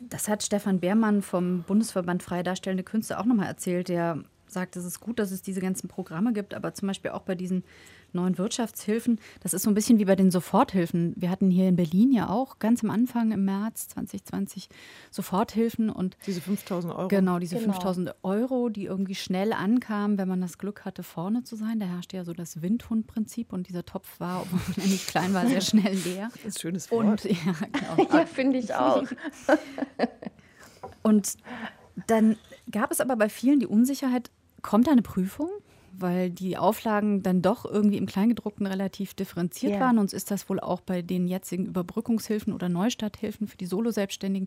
Das 0.00 0.28
hat 0.28 0.42
Stefan 0.42 0.80
Beermann 0.80 1.22
vom 1.22 1.62
Bundesverband 1.62 2.22
Freie 2.24 2.42
Darstellende 2.42 2.82
Künste 2.82 3.20
auch 3.20 3.24
nochmal 3.24 3.46
erzählt, 3.46 3.88
der 3.88 4.18
sagt, 4.52 4.76
es 4.76 4.84
ist 4.84 5.00
gut, 5.00 5.18
dass 5.18 5.30
es 5.30 5.42
diese 5.42 5.60
ganzen 5.60 5.88
Programme 5.88 6.32
gibt, 6.32 6.54
aber 6.54 6.74
zum 6.74 6.88
Beispiel 6.88 7.10
auch 7.10 7.22
bei 7.22 7.34
diesen 7.34 7.64
neuen 8.14 8.38
Wirtschaftshilfen, 8.38 9.18
das 9.40 9.54
ist 9.54 9.62
so 9.62 9.70
ein 9.70 9.74
bisschen 9.74 9.98
wie 9.98 10.04
bei 10.04 10.16
den 10.16 10.30
Soforthilfen. 10.30 11.14
Wir 11.16 11.30
hatten 11.30 11.50
hier 11.50 11.68
in 11.68 11.76
Berlin 11.76 12.12
ja 12.12 12.28
auch 12.28 12.58
ganz 12.58 12.84
am 12.84 12.90
Anfang 12.90 13.32
im 13.32 13.44
März 13.44 13.88
2020 13.88 14.68
Soforthilfen 15.10 15.90
und 15.90 16.16
diese 16.26 16.40
5000 16.40 16.94
Euro. 16.94 17.08
Genau, 17.08 17.38
diese 17.38 17.56
genau. 17.56 17.72
5000 17.72 18.14
Euro, 18.22 18.68
die 18.68 18.84
irgendwie 18.84 19.14
schnell 19.14 19.52
ankamen, 19.52 20.18
wenn 20.18 20.28
man 20.28 20.40
das 20.40 20.58
Glück 20.58 20.84
hatte, 20.84 21.02
vorne 21.02 21.44
zu 21.44 21.56
sein. 21.56 21.80
Da 21.80 21.86
herrschte 21.86 22.16
ja 22.16 22.24
so 22.24 22.32
das 22.32 22.62
Windhundprinzip 22.62 23.52
und 23.52 23.68
dieser 23.68 23.84
Topf 23.84 24.20
war, 24.20 24.42
obwohl 24.42 24.84
er 24.84 24.88
nicht 24.88 25.06
klein 25.06 25.34
war, 25.34 25.46
sehr 25.46 25.60
schnell 25.60 25.94
leer. 25.94 26.28
Das 26.32 26.44
ist 26.44 26.56
ein 26.56 26.60
schönes 26.60 26.90
Wort. 26.90 27.06
Und, 27.06 27.24
ja, 27.24 27.54
genau. 27.96 28.18
ja 28.18 28.26
finde 28.26 28.58
ich 28.58 28.74
auch. 28.74 29.04
und 31.02 31.36
dann 32.06 32.36
gab 32.70 32.90
es 32.90 33.00
aber 33.00 33.16
bei 33.16 33.28
vielen 33.28 33.60
die 33.60 33.66
Unsicherheit, 33.66 34.30
Kommt 34.62 34.86
da 34.86 34.92
eine 34.92 35.02
Prüfung? 35.02 35.48
Weil 35.94 36.30
die 36.30 36.56
Auflagen 36.56 37.22
dann 37.22 37.42
doch 37.42 37.66
irgendwie 37.66 37.98
im 37.98 38.06
Kleingedruckten 38.06 38.66
relativ 38.66 39.12
differenziert 39.12 39.72
yeah. 39.72 39.80
waren. 39.80 39.98
Uns 39.98 40.14
ist 40.14 40.30
das 40.30 40.48
wohl 40.48 40.58
auch 40.58 40.80
bei 40.80 41.02
den 41.02 41.26
jetzigen 41.26 41.66
Überbrückungshilfen 41.66 42.52
oder 42.52 42.70
Neustarthilfen 42.70 43.46
für 43.46 43.58
die 43.58 43.66
Solo-Selbstständigen. 43.66 44.46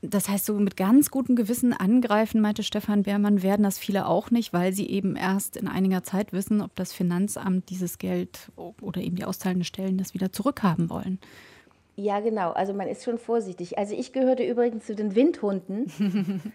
Das 0.00 0.28
heißt, 0.28 0.46
so 0.46 0.54
mit 0.54 0.76
ganz 0.76 1.10
gutem 1.10 1.34
Gewissen 1.34 1.72
angreifen, 1.72 2.40
meinte 2.40 2.62
Stefan 2.62 3.04
Beermann, 3.04 3.42
werden 3.42 3.62
das 3.62 3.78
viele 3.78 4.06
auch 4.06 4.30
nicht, 4.30 4.52
weil 4.52 4.72
sie 4.72 4.88
eben 4.88 5.16
erst 5.16 5.56
in 5.56 5.66
einiger 5.66 6.02
Zeit 6.02 6.32
wissen, 6.32 6.60
ob 6.60 6.74
das 6.76 6.92
Finanzamt 6.92 7.70
dieses 7.70 7.98
Geld 7.98 8.52
oder 8.56 9.00
eben 9.00 9.16
die 9.16 9.24
auszahlenden 9.24 9.64
Stellen 9.64 9.96
das 9.96 10.12
wieder 10.12 10.30
zurückhaben 10.30 10.90
wollen. 10.90 11.18
Ja, 11.96 12.20
genau. 12.20 12.50
Also 12.52 12.74
man 12.74 12.88
ist 12.88 13.04
schon 13.04 13.18
vorsichtig. 13.18 13.78
Also 13.78 13.94
ich 13.94 14.12
gehörte 14.12 14.44
übrigens 14.44 14.86
zu 14.86 14.94
den 14.94 15.14
Windhunden 15.14 15.86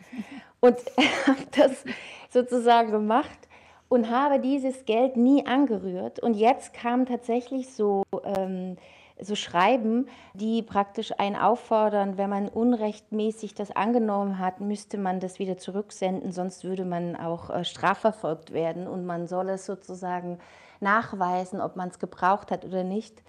und 0.59 0.77
habe 1.27 1.45
das 1.55 1.85
sozusagen 2.29 2.91
gemacht 2.91 3.47
und 3.87 4.09
habe 4.09 4.39
dieses 4.39 4.85
Geld 4.85 5.15
nie 5.17 5.45
angerührt. 5.45 6.19
Und 6.19 6.35
jetzt 6.35 6.73
kamen 6.73 7.05
tatsächlich 7.05 7.73
so, 7.73 8.03
ähm, 8.23 8.77
so 9.19 9.35
Schreiben, 9.35 10.07
die 10.33 10.61
praktisch 10.61 11.17
einen 11.17 11.35
auffordern, 11.35 12.17
wenn 12.17 12.29
man 12.29 12.49
unrechtmäßig 12.49 13.53
das 13.53 13.71
angenommen 13.71 14.39
hat, 14.39 14.61
müsste 14.61 14.97
man 14.97 15.19
das 15.19 15.39
wieder 15.39 15.57
zurücksenden, 15.57 16.31
sonst 16.31 16.63
würde 16.63 16.85
man 16.85 17.15
auch 17.15 17.49
äh, 17.49 17.63
strafverfolgt 17.63 18.53
werden 18.53 18.87
und 18.87 19.05
man 19.05 19.27
soll 19.27 19.49
es 19.49 19.65
sozusagen 19.65 20.39
nachweisen, 20.79 21.59
ob 21.59 21.75
man 21.75 21.89
es 21.89 21.99
gebraucht 21.99 22.51
hat 22.51 22.63
oder 22.63 22.83
nicht. 22.83 23.21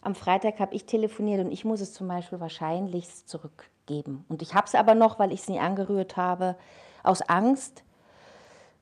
Am 0.00 0.14
Freitag 0.14 0.60
habe 0.60 0.74
ich 0.74 0.84
telefoniert 0.84 1.44
und 1.44 1.50
ich 1.50 1.64
muss 1.64 1.80
es 1.80 1.92
zum 1.92 2.08
Beispiel 2.08 2.40
wahrscheinlich 2.40 3.26
zurückgeben. 3.26 4.24
Und 4.28 4.42
ich 4.42 4.54
habe 4.54 4.66
es 4.66 4.74
aber 4.74 4.94
noch, 4.94 5.18
weil 5.18 5.32
ich 5.32 5.40
es 5.40 5.48
nie 5.48 5.58
angerührt 5.58 6.16
habe, 6.16 6.56
aus 7.02 7.22
Angst. 7.22 7.82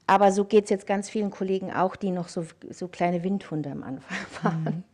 Aber 0.07 0.31
so 0.31 0.45
geht 0.45 0.65
es 0.65 0.71
jetzt 0.71 0.87
ganz 0.87 1.09
vielen 1.09 1.31
Kollegen 1.31 1.73
auch, 1.73 1.97
die 1.97 2.11
noch 2.11 2.29
so, 2.29 2.45
so 2.71 2.89
kleine 2.89 3.25
Windhunde 3.25 3.71
am 3.71 3.83
Anfang 3.83 4.19
waren. 4.43 4.65
Mhm. 4.65 4.85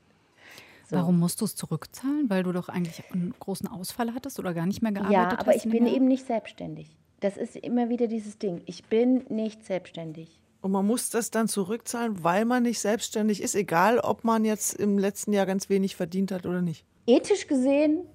So. 0.89 0.97
Warum 0.97 1.19
musst 1.19 1.41
du 1.41 1.47
es 1.47 1.57
zurückzahlen? 1.57 2.29
Weil 2.29 2.43
du 2.43 2.53
doch 2.53 2.69
eigentlich 2.69 3.03
einen 3.13 3.35
großen 3.39 3.67
Ausfall 3.67 4.13
hattest 4.15 4.39
oder 4.39 4.53
gar 4.53 4.67
nicht 4.67 4.83
mehr 4.83 4.93
gearbeitet 4.93 5.23
hast? 5.23 5.33
Ja, 5.33 5.39
aber 5.41 5.57
ich 5.57 5.63
bin 5.63 5.87
eben 5.87 6.07
nicht 6.07 6.27
selbstständig. 6.27 6.97
Das 7.21 7.37
ist 7.37 7.57
immer 7.57 7.89
wieder 7.89 8.09
dieses 8.09 8.39
Ding. 8.39 8.63
Ich 8.67 8.85
bin 8.85 9.25
nicht 9.29 9.65
selbstständig. 9.65 10.42
Und 10.63 10.71
man 10.71 10.87
muss 10.87 11.11
das 11.11 11.31
dann 11.31 11.49
zurückzahlen, 11.49 12.23
weil 12.23 12.45
man 12.45 12.63
nicht 12.63 12.79
selbstständig 12.79 13.43
ist, 13.43 13.57
egal 13.57 13.99
ob 13.99 14.23
man 14.23 14.45
jetzt 14.45 14.75
im 14.75 14.97
letzten 14.97 15.33
Jahr 15.33 15.45
ganz 15.45 15.69
wenig 15.69 15.97
verdient 15.97 16.31
hat 16.31 16.47
oder 16.47 16.63
nicht. 16.63 16.85
Ethisch 17.07 17.49
gesehen 17.49 18.07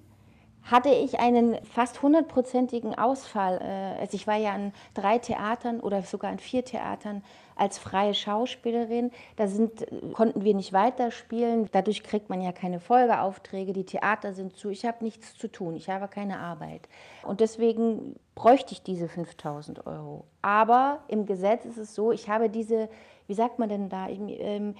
hatte 0.62 0.88
ich 0.88 1.18
einen 1.20 1.62
fast 1.64 2.02
hundertprozentigen 2.02 2.94
Ausfall. 2.94 3.58
Äh, 3.60 4.00
also 4.00 4.14
ich 4.14 4.26
war 4.26 4.36
ja 4.36 4.52
an 4.52 4.72
drei 4.94 5.18
Theatern 5.18 5.80
oder 5.80 6.02
sogar 6.02 6.30
an 6.30 6.38
vier 6.38 6.64
Theatern 6.64 7.22
als 7.58 7.78
freie 7.78 8.14
Schauspielerin. 8.14 9.10
Da 9.36 9.48
sind, 9.48 9.86
konnten 10.12 10.44
wir 10.44 10.54
nicht 10.54 10.72
weiterspielen. 10.72 11.68
Dadurch 11.72 12.02
kriegt 12.02 12.30
man 12.30 12.40
ja 12.40 12.52
keine 12.52 12.80
Folgeaufträge. 12.80 13.72
Die 13.72 13.84
Theater 13.84 14.32
sind 14.32 14.56
zu. 14.56 14.70
Ich 14.70 14.84
habe 14.84 15.04
nichts 15.04 15.34
zu 15.34 15.48
tun. 15.48 15.76
Ich 15.76 15.90
habe 15.90 16.08
keine 16.08 16.38
Arbeit. 16.38 16.88
Und 17.22 17.40
deswegen 17.40 18.16
bräuchte 18.34 18.72
ich 18.72 18.82
diese 18.82 19.08
5000 19.08 19.86
Euro. 19.86 20.24
Aber 20.42 21.00
im 21.08 21.26
Gesetz 21.26 21.64
ist 21.64 21.78
es 21.78 21.94
so, 21.94 22.12
ich 22.12 22.28
habe 22.28 22.48
diese, 22.48 22.88
wie 23.26 23.34
sagt 23.34 23.58
man 23.58 23.68
denn 23.68 23.88
da, 23.88 24.08
ähm, 24.08 24.74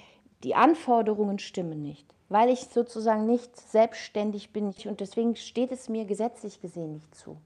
die 0.45 0.55
Anforderungen 0.55 1.39
stimmen 1.39 1.83
nicht 1.83 2.07
weil 2.29 2.51
ich 2.51 2.61
sozusagen 2.61 3.27
nicht 3.27 3.57
selbstständig 3.57 4.53
bin 4.53 4.75
und 4.85 5.01
deswegen 5.01 5.35
steht 5.35 5.73
es 5.73 5.89
mir 5.89 6.05
gesetzlich 6.05 6.61
gesehen 6.61 6.93
nicht 6.93 7.15
zu 7.15 7.39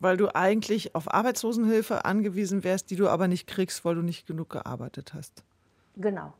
weil 0.00 0.16
du 0.16 0.34
eigentlich 0.34 0.94
auf 0.94 1.12
Arbeitslosenhilfe 1.12 2.04
angewiesen 2.04 2.64
wärst, 2.64 2.90
die 2.90 2.96
du 2.96 3.08
aber 3.08 3.28
nicht 3.28 3.46
kriegst, 3.46 3.84
weil 3.84 3.94
du 3.94 4.02
nicht 4.02 4.26
genug 4.26 4.50
gearbeitet 4.50 5.14
hast. 5.14 5.44
Genau. 5.96 6.34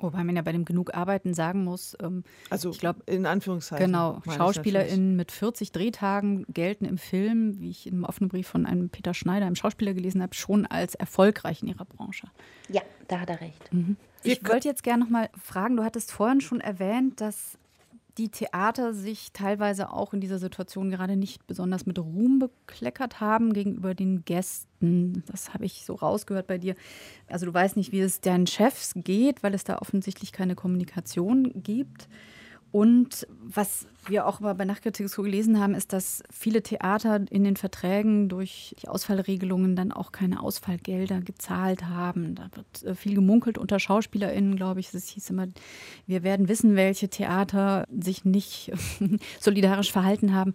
Wobei 0.00 0.24
man 0.24 0.34
ja 0.36 0.42
bei 0.42 0.52
dem 0.52 0.64
genug 0.64 0.92
Arbeiten 0.94 1.34
sagen 1.34 1.64
muss, 1.64 1.96
ähm, 2.02 2.24
also 2.50 2.70
ich 2.70 2.78
glaube, 2.78 3.02
in 3.06 3.26
Anführungszeichen. 3.26 3.86
Genau, 3.86 4.20
SchauspielerInnen 4.28 5.14
mit 5.16 5.30
40 5.30 5.72
Drehtagen 5.72 6.44
gelten 6.48 6.84
im 6.84 6.98
Film, 6.98 7.60
wie 7.60 7.70
ich 7.70 7.86
im 7.86 8.04
offenen 8.04 8.28
Brief 8.28 8.48
von 8.48 8.66
einem 8.66 8.90
Peter 8.90 9.14
Schneider, 9.14 9.46
einem 9.46 9.54
Schauspieler 9.54 9.94
gelesen 9.94 10.20
habe, 10.20 10.34
schon 10.34 10.66
als 10.66 10.94
erfolgreich 10.94 11.62
in 11.62 11.68
ihrer 11.68 11.84
Branche. 11.84 12.26
Ja, 12.68 12.82
da 13.08 13.20
hat 13.20 13.30
er 13.30 13.40
recht. 13.40 13.72
Mhm. 13.72 13.96
Ich 14.24 14.46
wollte 14.48 14.68
jetzt 14.68 14.82
gerne 14.82 15.04
noch 15.04 15.10
mal 15.10 15.30
fragen, 15.40 15.76
du 15.76 15.84
hattest 15.84 16.10
vorhin 16.10 16.40
schon 16.40 16.60
erwähnt, 16.60 17.20
dass 17.20 17.58
die 18.18 18.28
Theater 18.28 18.94
sich 18.94 19.32
teilweise 19.32 19.90
auch 19.90 20.14
in 20.14 20.20
dieser 20.20 20.38
Situation 20.38 20.90
gerade 20.90 21.16
nicht 21.16 21.46
besonders 21.46 21.84
mit 21.84 21.98
Ruhm 21.98 22.38
bekleckert 22.38 23.20
haben 23.20 23.52
gegenüber 23.52 23.94
den 23.94 24.24
Gästen. 24.24 25.24
Das 25.26 25.52
habe 25.52 25.64
ich 25.64 25.84
so 25.84 25.94
rausgehört 25.94 26.46
bei 26.46 26.58
dir. 26.58 26.76
Also 27.26 27.46
du 27.46 27.54
weißt 27.54 27.76
nicht, 27.76 27.92
wie 27.92 28.00
es 28.00 28.20
deinen 28.20 28.46
Chefs 28.46 28.92
geht, 28.94 29.42
weil 29.42 29.54
es 29.54 29.64
da 29.64 29.78
offensichtlich 29.78 30.32
keine 30.32 30.54
Kommunikation 30.54 31.62
gibt. 31.62 32.08
Und 32.74 33.28
was 33.40 33.86
wir 34.08 34.26
auch 34.26 34.40
bei 34.40 34.64
Nachtkritik 34.64 35.08
so 35.08 35.22
gelesen 35.22 35.60
haben, 35.60 35.76
ist, 35.76 35.92
dass 35.92 36.24
viele 36.28 36.60
Theater 36.60 37.20
in 37.30 37.44
den 37.44 37.54
Verträgen 37.54 38.28
durch 38.28 38.74
die 38.82 38.88
Ausfallregelungen 38.88 39.76
dann 39.76 39.92
auch 39.92 40.10
keine 40.10 40.42
Ausfallgelder 40.42 41.20
gezahlt 41.20 41.84
haben. 41.84 42.34
Da 42.34 42.48
wird 42.52 42.82
äh, 42.82 42.96
viel 42.96 43.14
gemunkelt 43.14 43.58
unter 43.58 43.78
SchauspielerInnen, 43.78 44.56
glaube 44.56 44.80
ich. 44.80 44.92
Es 44.92 45.06
hieß 45.06 45.30
immer, 45.30 45.46
wir 46.08 46.24
werden 46.24 46.48
wissen, 46.48 46.74
welche 46.74 47.08
Theater 47.08 47.86
sich 47.96 48.24
nicht 48.24 48.72
solidarisch 49.38 49.92
verhalten 49.92 50.34
haben. 50.34 50.52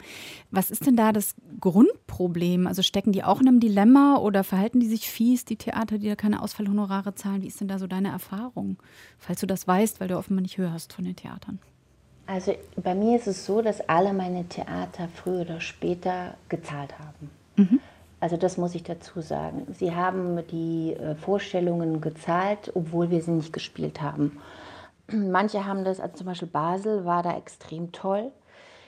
Was 0.51 0.71
ist 0.71 0.85
denn 0.87 0.97
da 0.97 1.13
das 1.13 1.35
Grundproblem? 1.61 2.67
Also 2.67 2.81
stecken 2.81 3.13
die 3.13 3.23
auch 3.23 3.39
in 3.39 3.47
einem 3.47 3.61
Dilemma 3.61 4.17
oder 4.17 4.43
verhalten 4.43 4.81
die 4.81 4.89
sich 4.89 5.09
fies, 5.09 5.45
die 5.45 5.55
Theater, 5.55 5.97
die 5.97 6.09
da 6.09 6.17
keine 6.17 6.41
Ausfallhonorare 6.41 7.15
zahlen? 7.15 7.43
Wie 7.43 7.47
ist 7.47 7.61
denn 7.61 7.69
da 7.69 7.79
so 7.79 7.87
deine 7.87 8.09
Erfahrung? 8.09 8.75
Falls 9.17 9.39
du 9.39 9.47
das 9.47 9.65
weißt, 9.65 10.01
weil 10.01 10.09
du 10.09 10.17
offenbar 10.17 10.41
nicht 10.41 10.57
hörst 10.57 10.91
von 10.91 11.05
den 11.05 11.15
Theatern. 11.15 11.59
Also 12.29 12.53
bei 12.75 12.93
mir 12.93 13.17
ist 13.17 13.25
es 13.25 13.43
so, 13.43 13.63
dass 13.63 13.81
alle 13.89 14.13
meine 14.13 14.47
Theater 14.47 15.07
früher 15.15 15.41
oder 15.41 15.59
später 15.59 16.35
gezahlt 16.47 16.93
haben. 16.99 17.31
Mhm. 17.55 17.79
Also 18.19 18.37
das 18.37 18.55
muss 18.55 18.75
ich 18.75 18.83
dazu 18.83 19.21
sagen. 19.21 19.65
Sie 19.73 19.95
haben 19.95 20.45
die 20.51 20.93
äh, 20.93 21.15
Vorstellungen 21.15 22.01
gezahlt, 22.01 22.71
obwohl 22.75 23.09
wir 23.09 23.23
sie 23.23 23.31
nicht 23.31 23.51
gespielt 23.51 24.03
haben. 24.03 24.39
Manche 25.11 25.65
haben 25.65 25.83
das, 25.83 25.99
also 25.99 26.17
zum 26.17 26.27
Beispiel 26.27 26.49
Basel 26.49 27.03
war 27.03 27.23
da 27.23 27.35
extrem 27.35 27.91
toll. 27.93 28.31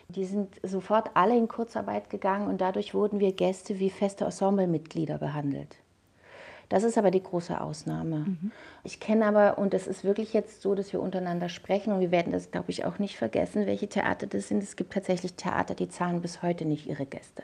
Die 0.09 0.25
sind 0.25 0.53
sofort 0.61 1.09
alle 1.15 1.35
in 1.35 1.47
Kurzarbeit 1.47 2.11
gegangen 2.11 2.47
und 2.47 2.61
dadurch 2.61 2.93
wurden 2.93 3.19
wir 3.19 3.31
Gäste 3.31 3.79
wie 3.79 3.89
feste 3.89 4.25
Ensemblemitglieder 4.25 5.17
behandelt. 5.17 5.77
Das 6.71 6.83
ist 6.83 6.97
aber 6.97 7.11
die 7.11 7.21
große 7.21 7.59
Ausnahme. 7.59 8.19
Mhm. 8.19 8.51
Ich 8.85 9.01
kenne 9.01 9.25
aber, 9.25 9.57
und 9.57 9.73
es 9.73 9.87
ist 9.87 10.05
wirklich 10.05 10.31
jetzt 10.31 10.61
so, 10.61 10.73
dass 10.73 10.93
wir 10.93 11.01
untereinander 11.01 11.49
sprechen 11.49 11.91
und 11.91 11.99
wir 11.99 12.11
werden 12.11 12.31
das, 12.31 12.49
glaube 12.49 12.71
ich, 12.71 12.85
auch 12.85 12.97
nicht 12.97 13.17
vergessen, 13.17 13.65
welche 13.65 13.89
Theater 13.89 14.25
das 14.25 14.47
sind. 14.47 14.63
Es 14.63 14.77
gibt 14.77 14.93
tatsächlich 14.93 15.33
Theater, 15.33 15.75
die 15.75 15.89
zahlen 15.89 16.21
bis 16.21 16.41
heute 16.41 16.63
nicht 16.63 16.87
ihre 16.87 17.05
Gäste. 17.05 17.43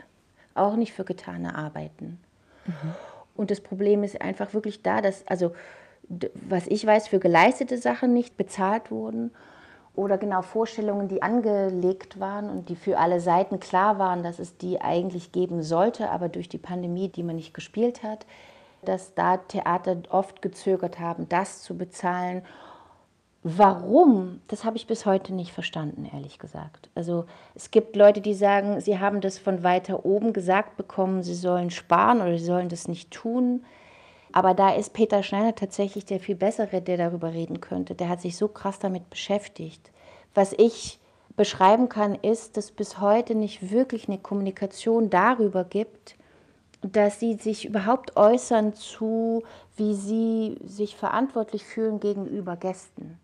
Auch 0.56 0.78
nicht 0.78 0.94
für 0.94 1.04
getane 1.04 1.56
Arbeiten. 1.56 2.22
Mhm. 2.66 2.96
Und 3.36 3.52
das 3.52 3.60
Problem 3.60 4.06
ist 4.06 4.22
einfach 4.22 4.54
wirklich 4.54 4.82
da, 4.82 5.02
dass, 5.02 5.28
also, 5.28 5.52
was 6.34 6.66
ich 6.68 6.86
weiß, 6.86 7.10
für 7.10 7.20
geleistete 7.20 7.78
Sachen 7.78 8.14
nicht 8.14 8.38
bezahlt 8.38 8.92
wurden 8.92 9.32
oder 9.94 10.18
genau 10.18 10.42
Vorstellungen, 10.42 11.10
die 11.10 11.22
angelegt 11.22 12.18
waren 12.22 12.50
und 12.50 12.70
die 12.70 12.78
für 12.78 12.98
alle 12.98 13.20
Seiten 13.20 13.60
klar 13.60 14.00
waren, 14.00 14.24
dass 14.24 14.40
es 14.40 14.56
die 14.56 14.80
eigentlich 14.80 15.34
geben 15.34 15.64
sollte, 15.64 16.12
aber 16.12 16.30
durch 16.30 16.48
die 16.48 16.58
Pandemie, 16.58 17.10
die 17.10 17.24
man 17.24 17.36
nicht 17.36 17.54
gespielt 17.54 18.04
hat, 18.04 18.26
dass 18.84 19.14
da 19.14 19.38
Theater 19.38 19.98
oft 20.10 20.42
gezögert 20.42 21.00
haben, 21.00 21.28
das 21.30 21.62
zu 21.64 21.78
bezahlen. 21.78 22.44
Warum? 23.44 24.42
Das 24.48 24.66
habe 24.66 24.78
ich 24.78 24.88
bis 24.88 25.06
heute 25.06 25.34
nicht 25.34 25.52
verstanden, 25.52 26.10
ehrlich 26.12 26.40
gesagt. 26.40 26.90
Also 26.96 27.26
es 27.56 27.72
gibt 27.72 27.96
Leute, 27.96 28.20
die 28.22 28.34
sagen, 28.34 28.82
sie 28.82 29.00
haben 29.00 29.22
das 29.22 29.38
von 29.38 29.64
weiter 29.64 30.06
oben 30.06 30.34
gesagt 30.34 30.76
bekommen, 30.76 31.24
sie 31.24 31.36
sollen 31.36 31.70
sparen 31.70 32.22
oder 32.22 32.38
sie 32.38 32.46
sollen 32.46 32.70
das 32.70 32.88
nicht 32.88 33.12
tun. 33.12 33.64
Aber 34.34 34.54
da 34.54 34.74
ist 34.74 34.94
Peter 34.94 35.24
Schneider 35.24 35.56
tatsächlich 35.56 36.06
der 36.06 36.20
viel 36.20 36.36
bessere, 36.36 36.82
der 36.82 36.98
darüber 36.98 37.34
reden 37.34 37.62
könnte. 37.62 37.96
Der 37.96 38.10
hat 38.10 38.22
sich 38.22 38.38
so 38.38 38.48
krass 38.48 38.80
damit 38.80 39.10
beschäftigt. 39.10 39.92
Was 40.34 40.54
ich 40.54 41.00
beschreiben 41.36 41.88
kann, 41.88 42.16
ist, 42.16 42.58
dass 42.58 42.72
bis 42.72 43.00
heute 43.00 43.36
nicht 43.36 43.72
wirklich 43.72 44.10
eine 44.10 44.18
Kommunikation 44.18 45.10
darüber 45.10 45.64
gibt, 45.64 46.18
dass 46.82 47.20
sie 47.20 47.36
sich 47.36 47.66
überhaupt 47.66 48.16
äußern 48.16 48.74
zu, 48.74 49.44
wie 49.76 49.96
sie 49.96 50.58
sich 50.64 50.96
verantwortlich 50.96 51.66
fühlen 51.66 52.00
gegenüber 52.00 52.56
Gästen. 52.56 53.20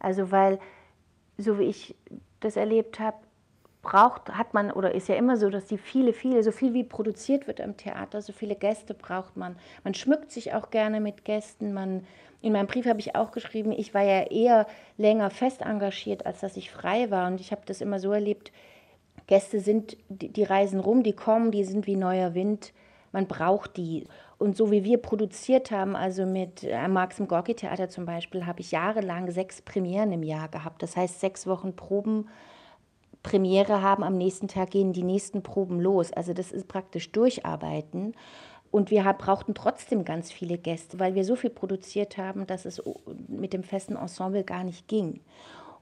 Also 0.00 0.30
weil, 0.30 0.58
so 1.36 1.58
wie 1.58 1.64
ich 1.64 1.94
das 2.40 2.56
erlebt 2.56 3.00
habe, 3.00 3.16
braucht, 3.82 4.30
hat 4.30 4.54
man, 4.54 4.70
oder 4.72 4.94
ist 4.94 5.08
ja 5.08 5.14
immer 5.14 5.36
so, 5.36 5.50
dass 5.50 5.66
die 5.66 5.78
viele, 5.78 6.12
viele, 6.12 6.42
so 6.42 6.52
viel 6.52 6.74
wie 6.74 6.84
produziert 6.84 7.46
wird 7.46 7.60
am 7.60 7.76
Theater, 7.76 8.20
so 8.22 8.32
viele 8.32 8.56
Gäste 8.56 8.94
braucht 8.94 9.36
man. 9.36 9.56
Man 9.84 9.94
schmückt 9.94 10.30
sich 10.30 10.52
auch 10.54 10.70
gerne 10.70 11.00
mit 11.00 11.24
Gästen. 11.24 11.72
Man, 11.72 12.04
in 12.42 12.52
meinem 12.52 12.66
Brief 12.66 12.86
habe 12.86 13.00
ich 13.00 13.14
auch 13.14 13.30
geschrieben, 13.30 13.72
ich 13.72 13.94
war 13.94 14.02
ja 14.02 14.22
eher 14.24 14.66
länger 14.96 15.30
fest 15.30 15.62
engagiert, 15.62 16.26
als 16.26 16.40
dass 16.40 16.56
ich 16.56 16.70
frei 16.70 17.10
war. 17.10 17.28
Und 17.28 17.40
ich 17.40 17.52
habe 17.52 17.62
das 17.66 17.80
immer 17.80 18.00
so 18.00 18.12
erlebt, 18.12 18.52
Gäste 19.28 19.60
sind, 19.60 19.96
die, 20.08 20.42
reisen 20.42 20.80
rum, 20.80 21.04
die 21.04 21.12
kommen, 21.12 21.52
die 21.52 21.62
sind 21.62 21.86
wie 21.86 21.96
neuer 21.96 22.34
Wind 22.34 22.72
man 23.12 23.26
braucht 23.26 23.76
die. 23.76 24.06
Und 24.38 24.56
so 24.56 24.70
wie 24.70 24.84
wir 24.84 24.98
produziert 24.98 25.70
haben, 25.70 25.96
also 25.96 26.24
mit 26.24 26.62
äh, 26.62 26.86
Marx 26.88 27.18
im 27.18 27.26
Gorki 27.26 27.54
Theater 27.54 27.88
zum 27.88 28.06
Beispiel, 28.06 28.46
habe 28.46 28.60
ich 28.60 28.70
jahrelang 28.70 29.30
sechs 29.30 29.60
Premieren 29.62 30.12
im 30.12 30.22
Jahr 30.22 30.48
gehabt. 30.48 30.82
Das 30.82 30.96
heißt, 30.96 31.20
sechs 31.20 31.46
Wochen 31.46 31.74
Proben, 31.74 32.28
Premiere 33.24 33.82
haben, 33.82 34.04
am 34.04 34.16
nächsten 34.16 34.46
Tag 34.46 34.70
gehen 34.70 34.92
die 34.92 35.02
nächsten 35.02 35.42
Proben 35.42 35.80
los. 35.80 36.12
Also 36.12 36.32
das 36.34 36.52
ist 36.52 36.68
praktisch 36.68 37.10
Durcharbeiten. 37.10 38.14
Und 38.70 38.90
wir 38.90 39.02
brauchten 39.14 39.54
trotzdem 39.54 40.04
ganz 40.04 40.30
viele 40.30 40.58
Gäste, 40.58 41.00
weil 41.00 41.14
wir 41.14 41.24
so 41.24 41.34
viel 41.34 41.50
produziert 41.50 42.18
haben, 42.18 42.46
dass 42.46 42.64
es 42.64 42.82
mit 43.26 43.54
dem 43.54 43.64
festen 43.64 43.96
Ensemble 43.96 44.44
gar 44.44 44.62
nicht 44.62 44.86
ging. 44.86 45.20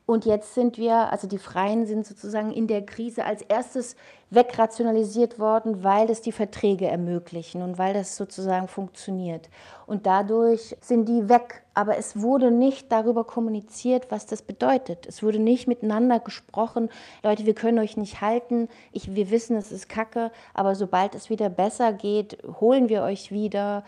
Und 0.07 0.25
jetzt 0.25 0.55
sind 0.55 0.79
wir, 0.79 1.11
also 1.11 1.27
die 1.27 1.37
Freien 1.37 1.85
sind 1.85 2.07
sozusagen 2.07 2.53
in 2.53 2.69
der 2.69 2.87
Krise 2.87 3.25
als 3.25 3.43
erstes 3.43 3.97
wegrationalisiert 4.31 5.41
worden, 5.41 5.83
weil 5.83 6.09
es 6.11 6.23
die 6.23 6.31
Verträge 6.31 6.87
ermöglichen 6.87 7.61
und 7.61 7.77
weil 7.77 7.93
das 7.93 8.17
sozusagen 8.17 8.69
funktioniert. 8.69 9.49
Und 9.85 10.07
dadurch 10.07 10.77
sind 10.81 11.09
die 11.09 11.29
weg. 11.29 11.65
Aber 11.75 11.99
es 11.99 12.21
wurde 12.21 12.53
nicht 12.53 12.93
darüber 12.93 13.25
kommuniziert, 13.25 14.07
was 14.11 14.27
das 14.27 14.43
bedeutet. 14.43 15.07
Es 15.07 15.25
wurde 15.25 15.41
nicht 15.41 15.67
miteinander 15.67 16.21
gesprochen, 16.21 16.89
Leute, 17.25 17.45
wir 17.45 17.55
können 17.55 17.81
euch 17.81 17.97
nicht 17.97 18.21
halten, 18.21 18.69
ich, 18.93 19.17
wir 19.17 19.31
wissen, 19.31 19.57
es 19.57 19.73
ist 19.73 19.89
Kacke, 19.89 20.31
aber 20.55 20.77
sobald 20.77 21.17
es 21.17 21.31
wieder 21.31 21.49
besser 21.49 21.93
geht, 21.93 22.39
holen 22.61 22.89
wir 22.89 23.03
euch 23.03 23.33
wieder. 23.33 23.83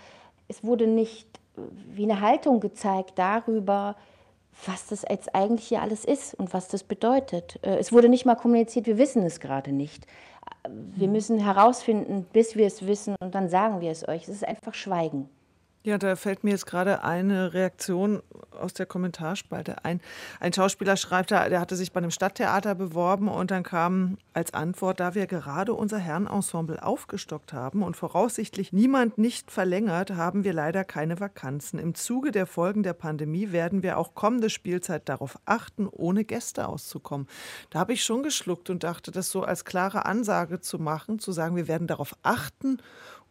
Es 0.49 0.65
wurde 0.65 0.89
nicht 0.89 1.29
wie 1.95 2.05
eine 2.05 2.21
Haltung 2.21 2.59
gezeigt 2.59 3.13
darüber, 3.19 3.95
was 4.67 4.87
das 4.89 5.05
jetzt 5.09 5.35
eigentlich 5.35 5.69
hier 5.69 5.83
alles 5.83 6.05
ist 6.05 6.35
und 6.35 6.53
was 6.53 6.69
das 6.69 6.85
bedeutet. 6.85 7.59
Äh, 7.63 7.77
es 7.77 7.93
wurde 7.93 8.09
nicht 8.09 8.27
mal 8.27 8.35
kommuniziert, 8.35 8.87
wir 8.87 8.99
wissen 8.99 9.23
es 9.23 9.41
gerade 9.41 9.73
nicht. 9.73 10.07
Wir 10.69 11.07
hm. 11.07 11.13
müssen 11.13 11.39
herausfinden, 11.39 12.27
bis 12.33 12.57
wir 12.57 12.67
es 12.67 12.87
wissen 12.87 13.15
und 13.21 13.35
dann 13.35 13.49
sagen 13.49 13.81
wir 13.81 13.91
es 13.91 14.07
euch. 14.07 14.23
Es 14.23 14.29
ist 14.29 14.47
einfach 14.47 14.75
Schweigen. 14.75 15.29
Ja, 15.85 15.97
da 15.97 16.17
fällt 16.17 16.43
mir 16.43 16.51
jetzt 16.51 16.67
gerade 16.67 17.05
eine 17.05 17.55
Reaktion 17.55 18.21
aus 18.51 18.75
der 18.75 18.85
Kommentarspalte 18.85 19.85
ein. 19.85 20.01
Ein 20.41 20.53
Schauspieler 20.53 20.97
schreibt 20.97 21.31
da, 21.31 21.49
der 21.49 21.61
hatte 21.61 21.77
sich 21.77 21.93
bei 21.93 21.99
einem 21.99 22.11
Stadttheater 22.11 22.75
beworben 22.75 23.29
und 23.29 23.53
dann 23.53 23.63
kam 23.63 24.19
als 24.33 24.53
Antwort, 24.53 24.99
da 24.99 25.15
wir 25.15 25.29
gerade 25.29 25.73
unser 25.75 25.99
Herrenensemble 25.99 26.83
aufgestockt 26.83 27.53
haben 27.53 27.85
und 27.85 27.97
voraussichtlich 27.97 28.73
niemand 28.73 29.19
nicht 29.19 29.53
verlängert, 29.53 30.11
haben 30.11 30.43
wir 30.43 30.53
leider 30.53 30.85
keine 30.85 31.21
Vakanzen. 31.21 31.79
Im 31.79 31.95
Zuge 31.95 32.33
der 32.33 32.47
Folgen 32.47 32.83
der 32.83 32.95
Pandemie 32.95 33.53
werden 33.53 33.85
wir 33.85 33.99
auch 33.99 34.15
kommende 34.15 34.51
Spielzeit 34.51 35.09
darauf 35.09 35.39
achten, 35.45 35.87
ohne 35.87 36.25
Gäste 36.25 36.69
auszukommen. 36.69 37.29
Da 37.71 37.79
habe 37.79 37.93
ich 37.93 38.03
schon 38.03 38.25
geschluckt 38.25 38.69
und 38.69 38.83
dachte, 38.83 39.13
das 39.13 39.31
so 39.31 39.43
als 39.43 39.65
klare 39.65 40.07
Ansage 40.07 40.61
zu 40.61 40.81
machen, 40.81 41.21
zu 41.21 41.31
sagen, 41.31 41.55
wir 41.55 41.69
werden 41.69 41.87
darauf 41.87 42.17
achten, 42.25 42.79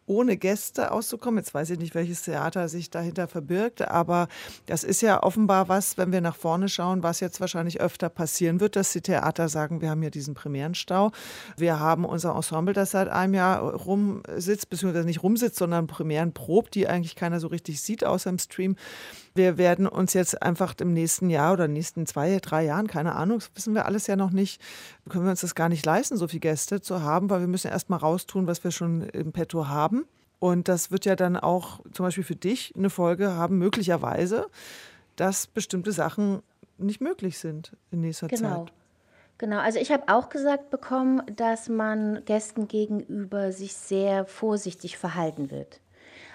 ohne 0.08 0.36
Gäste 0.36 0.90
auszukommen. 0.90 1.38
Jetzt 1.38 1.54
weiß 1.54 1.70
ich 1.70 1.78
nicht, 1.78 1.94
welches 1.94 2.22
Theater 2.22 2.68
sich 2.68 2.90
dahinter 2.90 3.28
verbirgt, 3.28 3.82
aber 3.82 4.28
das 4.66 4.84
ist 4.84 5.00
ja 5.02 5.22
offenbar 5.22 5.68
was, 5.68 5.98
wenn 5.98 6.12
wir 6.12 6.20
nach 6.20 6.36
vorne 6.36 6.68
schauen, 6.68 7.02
was 7.02 7.20
jetzt 7.20 7.40
wahrscheinlich 7.40 7.80
öfter 7.80 8.08
passieren 8.08 8.60
wird, 8.60 8.76
dass 8.76 8.92
die 8.92 9.00
Theater 9.00 9.48
sagen, 9.48 9.80
wir 9.80 9.90
haben 9.90 10.00
hier 10.00 10.10
diesen 10.10 10.34
Premierenstau. 10.34 11.12
Wir 11.56 11.78
haben 11.78 12.04
unser 12.04 12.34
Ensemble, 12.34 12.74
das 12.74 12.92
seit 12.92 13.08
einem 13.08 13.34
Jahr 13.34 13.60
rumsitzt, 13.60 14.70
beziehungsweise 14.70 15.06
nicht 15.06 15.22
rumsitzt, 15.22 15.56
sondern 15.56 15.86
Premieren 15.86 16.32
probt, 16.32 16.74
die 16.74 16.88
eigentlich 16.88 17.16
keiner 17.16 17.40
so 17.40 17.48
richtig 17.48 17.80
sieht, 17.80 18.04
außer 18.04 18.30
im 18.30 18.38
Stream. 18.38 18.76
Wir 19.38 19.56
werden 19.56 19.86
uns 19.86 20.14
jetzt 20.14 20.42
einfach 20.42 20.74
im 20.80 20.92
nächsten 20.92 21.30
Jahr 21.30 21.52
oder 21.52 21.68
nächsten 21.68 22.06
zwei, 22.06 22.40
drei 22.40 22.64
Jahren, 22.64 22.88
keine 22.88 23.14
Ahnung, 23.14 23.38
das 23.38 23.50
wissen 23.54 23.72
wir 23.72 23.86
alles 23.86 24.08
ja 24.08 24.16
noch 24.16 24.32
nicht, 24.32 24.60
können 25.08 25.24
wir 25.24 25.30
uns 25.30 25.42
das 25.42 25.54
gar 25.54 25.68
nicht 25.68 25.86
leisten, 25.86 26.16
so 26.16 26.26
viele 26.26 26.40
Gäste 26.40 26.80
zu 26.80 27.02
haben, 27.02 27.30
weil 27.30 27.38
wir 27.38 27.46
müssen 27.46 27.70
erst 27.70 27.88
mal 27.88 27.98
raustun, 27.98 28.48
was 28.48 28.64
wir 28.64 28.72
schon 28.72 29.02
im 29.02 29.30
Petto 29.30 29.68
haben. 29.68 30.06
Und 30.40 30.66
das 30.66 30.90
wird 30.90 31.04
ja 31.04 31.14
dann 31.14 31.36
auch 31.36 31.78
zum 31.92 32.04
Beispiel 32.04 32.24
für 32.24 32.34
dich 32.34 32.74
eine 32.76 32.90
Folge 32.90 33.32
haben, 33.32 33.58
möglicherweise, 33.58 34.48
dass 35.14 35.46
bestimmte 35.46 35.92
Sachen 35.92 36.42
nicht 36.76 37.00
möglich 37.00 37.38
sind 37.38 37.76
in 37.92 38.00
nächster 38.00 38.26
genau. 38.26 38.64
Zeit. 38.64 38.72
Genau, 39.38 39.58
also 39.58 39.78
ich 39.78 39.92
habe 39.92 40.02
auch 40.08 40.30
gesagt 40.30 40.70
bekommen, 40.70 41.22
dass 41.36 41.68
man 41.68 42.24
Gästen 42.24 42.66
gegenüber 42.66 43.52
sich 43.52 43.74
sehr 43.74 44.26
vorsichtig 44.26 44.98
verhalten 44.98 45.52
wird. 45.52 45.80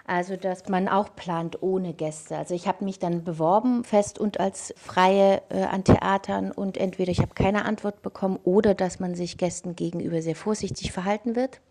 Also 0.05 0.35
dass 0.35 0.67
man 0.67 0.89
auch 0.89 1.15
plant 1.15 1.63
ohne 1.63 1.93
Gäste. 1.93 2.37
Also 2.37 2.53
ich 2.53 2.67
habe 2.67 2.83
mich 2.83 2.99
dann 2.99 3.23
beworben, 3.23 3.85
fest 3.85 4.19
und 4.19 4.39
als 4.39 4.73
Freie 4.77 5.41
äh, 5.49 5.63
an 5.63 5.85
Theatern 5.85 6.51
und 6.51 6.77
entweder 6.77 7.11
ich 7.11 7.19
habe 7.19 7.33
keine 7.33 7.63
Antwort 7.63 8.01
bekommen 8.01 8.37
oder 8.43 8.73
dass 8.73 8.99
man 8.99 9.15
sich 9.15 9.37
Gästen 9.37 9.75
gegenüber 9.75 10.21
sehr 10.21 10.35
vorsichtig 10.35 10.91
verhalten 10.91 11.35
wird. 11.35 11.61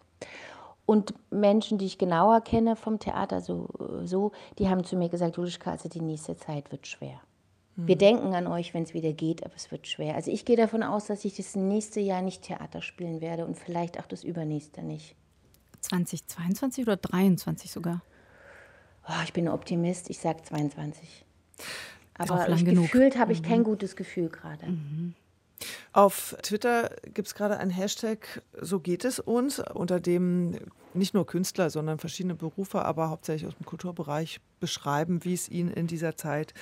Und 0.86 1.14
Menschen, 1.30 1.78
die 1.78 1.86
ich 1.86 1.98
genauer 1.98 2.40
kenne 2.40 2.74
vom 2.74 2.98
Theater, 2.98 3.40
so, 3.40 3.68
so 4.02 4.32
die 4.58 4.68
haben 4.68 4.82
zu 4.84 4.96
mir 4.96 5.10
gesagt, 5.10 5.36
Julischka, 5.36 5.70
also 5.70 5.88
die 5.88 6.00
nächste 6.00 6.36
Zeit 6.36 6.72
wird 6.72 6.86
schwer. 6.86 7.20
Mhm. 7.76 7.86
Wir 7.86 7.96
denken 7.96 8.34
an 8.34 8.46
euch, 8.46 8.74
wenn 8.74 8.82
es 8.82 8.94
wieder 8.94 9.12
geht, 9.12 9.44
aber 9.44 9.54
es 9.54 9.70
wird 9.70 9.86
schwer. 9.86 10.14
Also 10.14 10.30
ich 10.30 10.44
gehe 10.44 10.56
davon 10.56 10.82
aus, 10.82 11.06
dass 11.06 11.24
ich 11.24 11.36
das 11.36 11.54
nächste 11.54 12.00
Jahr 12.00 12.22
nicht 12.22 12.42
Theater 12.42 12.82
spielen 12.82 13.20
werde 13.20 13.44
und 13.44 13.56
vielleicht 13.56 14.00
auch 14.00 14.06
das 14.06 14.24
übernächste 14.24 14.82
nicht. 14.82 15.16
2022 15.80 16.84
oder 16.84 17.00
2023 17.00 17.70
sogar? 17.70 18.02
Oh, 19.08 19.22
ich 19.24 19.32
bin 19.32 19.48
ein 19.48 19.54
Optimist, 19.54 20.10
ich 20.10 20.18
sage 20.18 20.42
22. 20.42 21.24
Aber 22.14 22.46
gefühlt 22.46 23.18
habe 23.18 23.32
ich 23.32 23.42
mhm. 23.42 23.46
kein 23.46 23.64
gutes 23.64 23.96
Gefühl 23.96 24.28
gerade. 24.28 24.66
Mhm. 24.66 25.14
Auf 25.92 26.36
Twitter 26.42 26.90
gibt 27.12 27.28
es 27.28 27.34
gerade 27.34 27.58
einen 27.58 27.70
Hashtag, 27.70 28.42
so 28.60 28.80
geht 28.80 29.04
es 29.04 29.20
uns, 29.20 29.60
unter 29.60 30.00
dem 30.00 30.58
nicht 30.94 31.14
nur 31.14 31.26
Künstler, 31.26 31.70
sondern 31.70 31.98
verschiedene 31.98 32.34
Berufe, 32.34 32.84
aber 32.84 33.10
hauptsächlich 33.10 33.48
aus 33.48 33.56
dem 33.56 33.66
Kulturbereich 33.66 34.40
beschreiben, 34.60 35.24
wie 35.24 35.34
es 35.34 35.48
ihnen 35.48 35.70
in 35.70 35.86
dieser 35.86 36.16
Zeit 36.16 36.54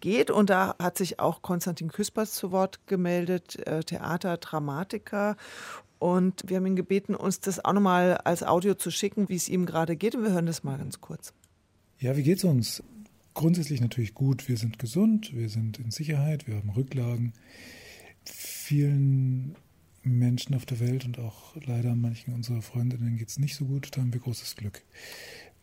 geht. 0.00 0.30
Und 0.30 0.50
da 0.50 0.74
hat 0.78 0.98
sich 0.98 1.20
auch 1.20 1.42
Konstantin 1.42 1.90
Küspers 1.90 2.34
zu 2.34 2.52
Wort 2.52 2.86
gemeldet, 2.86 3.64
äh, 3.66 3.82
Theater, 3.82 4.36
Dramatiker. 4.36 5.36
Und 5.98 6.42
wir 6.46 6.56
haben 6.56 6.66
ihn 6.66 6.76
gebeten, 6.76 7.14
uns 7.14 7.40
das 7.40 7.64
auch 7.64 7.72
nochmal 7.72 8.18
als 8.18 8.42
Audio 8.42 8.74
zu 8.74 8.90
schicken, 8.90 9.28
wie 9.28 9.36
es 9.36 9.48
ihm 9.48 9.66
gerade 9.66 9.96
geht. 9.96 10.14
Und 10.14 10.24
wir 10.24 10.32
hören 10.32 10.46
das 10.46 10.64
mal 10.64 10.78
ganz 10.78 11.00
kurz. 11.00 11.32
Ja, 12.02 12.16
wie 12.16 12.24
geht 12.24 12.38
es 12.38 12.44
uns? 12.44 12.82
Grundsätzlich 13.32 13.80
natürlich 13.80 14.12
gut. 14.12 14.48
Wir 14.48 14.56
sind 14.56 14.80
gesund, 14.80 15.36
wir 15.36 15.48
sind 15.48 15.78
in 15.78 15.92
Sicherheit, 15.92 16.48
wir 16.48 16.56
haben 16.56 16.70
Rücklagen 16.70 17.32
vielen 18.24 19.54
Menschen 20.02 20.56
auf 20.56 20.66
der 20.66 20.80
Welt 20.80 21.04
und 21.04 21.20
auch 21.20 21.54
leider 21.64 21.94
manchen 21.94 22.34
unserer 22.34 22.60
Freundinnen 22.60 23.18
geht 23.18 23.28
es 23.28 23.38
nicht 23.38 23.54
so 23.54 23.66
gut, 23.66 23.90
da 23.92 24.00
haben 24.00 24.12
wir 24.12 24.20
großes 24.20 24.56
Glück. 24.56 24.82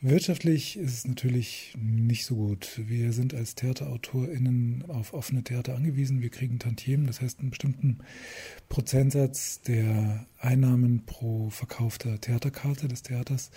Wirtschaftlich 0.02 0.78
ist 0.78 0.94
es 0.94 1.06
natürlich 1.06 1.74
nicht 1.78 2.26
so 2.26 2.36
gut. 2.36 2.80
Wir 2.88 3.12
sind 3.12 3.34
als 3.34 3.56
TheaterautorInnen 3.56 4.86
auf 4.88 5.14
offene 5.14 5.44
Theater 5.44 5.76
angewiesen. 5.76 6.22
Wir 6.22 6.30
kriegen 6.30 6.58
Tantiemen, 6.58 7.06
das 7.06 7.20
heißt 7.20 7.42
einen 7.42 7.50
bestimmten 7.50 7.98
Prozentsatz 8.70 9.60
der 9.60 10.26
Einnahmen 10.40 11.06
pro 11.06 11.50
verkaufter 11.50 12.22
Theaterkarte 12.22 12.88
des 12.88 13.04
Theaters. 13.04 13.52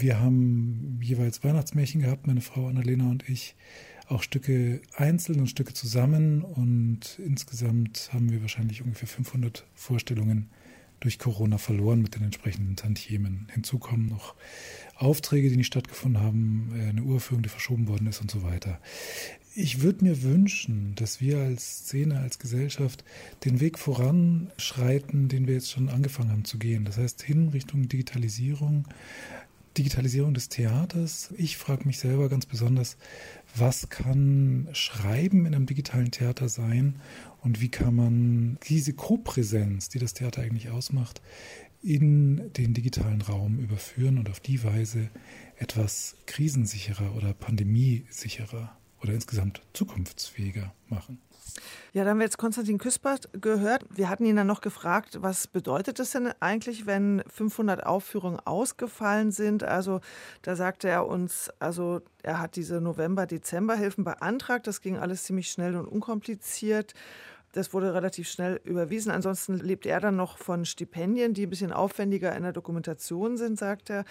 Wir 0.00 0.18
haben 0.18 0.98
jeweils 1.02 1.44
Weihnachtsmärchen 1.44 2.00
gehabt, 2.00 2.26
meine 2.26 2.40
Frau 2.40 2.68
Annalena 2.68 3.10
und 3.10 3.28
ich 3.28 3.54
auch 4.08 4.22
Stücke 4.22 4.80
einzeln 4.96 5.40
und 5.40 5.48
Stücke 5.48 5.74
zusammen 5.74 6.42
und 6.42 7.18
insgesamt 7.18 8.10
haben 8.12 8.30
wir 8.30 8.40
wahrscheinlich 8.40 8.82
ungefähr 8.82 9.06
500 9.06 9.66
Vorstellungen 9.74 10.48
durch 11.00 11.18
Corona 11.18 11.58
verloren 11.58 12.00
mit 12.02 12.14
den 12.14 12.24
entsprechenden 12.24 12.76
Tantiemen. 12.76 13.48
Hinzu 13.52 13.78
kommen 13.78 14.06
noch 14.06 14.34
Aufträge, 14.96 15.48
die 15.48 15.56
nicht 15.56 15.68
stattgefunden 15.68 16.22
haben, 16.22 16.72
äh, 16.74 16.88
eine 16.88 17.02
Uraufführung, 17.02 17.42
die 17.42 17.48
verschoben 17.48 17.88
worden 17.88 18.06
ist 18.06 18.20
und 18.20 18.30
so 18.30 18.42
weiter. 18.42 18.80
Ich 19.54 19.80
würde 19.82 20.04
mir 20.04 20.22
wünschen, 20.22 20.94
dass 20.94 21.20
wir 21.20 21.38
als 21.38 21.78
Szene, 21.80 22.20
als 22.20 22.38
Gesellschaft 22.38 23.04
den 23.44 23.60
Weg 23.60 23.78
voranschreiten, 23.78 25.28
den 25.28 25.46
wir 25.46 25.54
jetzt 25.54 25.70
schon 25.70 25.88
angefangen 25.88 26.30
haben 26.30 26.44
zu 26.44 26.58
gehen. 26.58 26.84
Das 26.84 26.98
heißt, 26.98 27.22
hin 27.22 27.48
Richtung 27.48 27.88
Digitalisierung, 27.88 28.86
Digitalisierung 29.78 30.34
des 30.34 30.48
Theaters. 30.48 31.32
Ich 31.36 31.56
frage 31.56 31.86
mich 31.86 31.98
selber 31.98 32.28
ganz 32.28 32.46
besonders, 32.46 32.96
was 33.54 33.88
kann 33.88 34.68
Schreiben 34.72 35.46
in 35.46 35.54
einem 35.54 35.66
digitalen 35.66 36.10
Theater 36.10 36.48
sein 36.48 36.96
und 37.40 37.60
wie 37.60 37.68
kann 37.68 37.94
man 37.94 38.58
diese 38.68 38.92
Co-Präsenz, 38.92 39.88
die 39.88 39.98
das 39.98 40.14
Theater 40.14 40.42
eigentlich 40.42 40.70
ausmacht, 40.70 41.22
in 41.82 42.52
den 42.52 42.74
digitalen 42.74 43.22
Raum 43.22 43.58
überführen 43.58 44.18
und 44.18 44.28
auf 44.28 44.40
die 44.40 44.62
Weise 44.64 45.08
etwas 45.56 46.16
krisensicherer 46.26 47.14
oder 47.14 47.32
pandemiesicherer 47.32 48.76
oder 49.02 49.14
insgesamt 49.14 49.62
zukunftsfähiger 49.72 50.74
machen. 50.88 51.18
Ja, 51.92 52.04
da 52.04 52.10
haben 52.10 52.18
wir 52.18 52.24
jetzt 52.24 52.38
Konstantin 52.38 52.78
Küspert 52.78 53.28
gehört. 53.40 53.84
Wir 53.90 54.08
hatten 54.08 54.24
ihn 54.24 54.36
dann 54.36 54.46
noch 54.46 54.60
gefragt, 54.60 55.18
was 55.20 55.46
bedeutet 55.46 55.98
es 56.00 56.12
denn 56.12 56.32
eigentlich, 56.40 56.86
wenn 56.86 57.22
500 57.26 57.84
Aufführungen 57.86 58.40
ausgefallen 58.40 59.32
sind? 59.32 59.62
Also 59.62 60.00
da 60.42 60.56
sagte 60.56 60.88
er 60.88 61.06
uns, 61.06 61.50
also 61.58 62.00
er 62.22 62.40
hat 62.40 62.56
diese 62.56 62.80
November-Dezember-Hilfen 62.80 64.04
beantragt. 64.04 64.66
Das 64.66 64.80
ging 64.80 64.98
alles 64.98 65.24
ziemlich 65.24 65.50
schnell 65.50 65.76
und 65.76 65.86
unkompliziert. 65.86 66.94
Das 67.52 67.74
wurde 67.74 67.92
relativ 67.94 68.28
schnell 68.28 68.60
überwiesen. 68.62 69.10
Ansonsten 69.10 69.56
lebt 69.56 69.84
er 69.84 69.98
dann 69.98 70.14
noch 70.14 70.38
von 70.38 70.64
Stipendien, 70.64 71.34
die 71.34 71.46
ein 71.46 71.50
bisschen 71.50 71.72
aufwendiger 71.72 72.34
in 72.36 72.44
der 72.44 72.52
Dokumentation 72.52 73.36
sind, 73.36 73.58
sagt 73.58 73.90
er. 73.90 74.04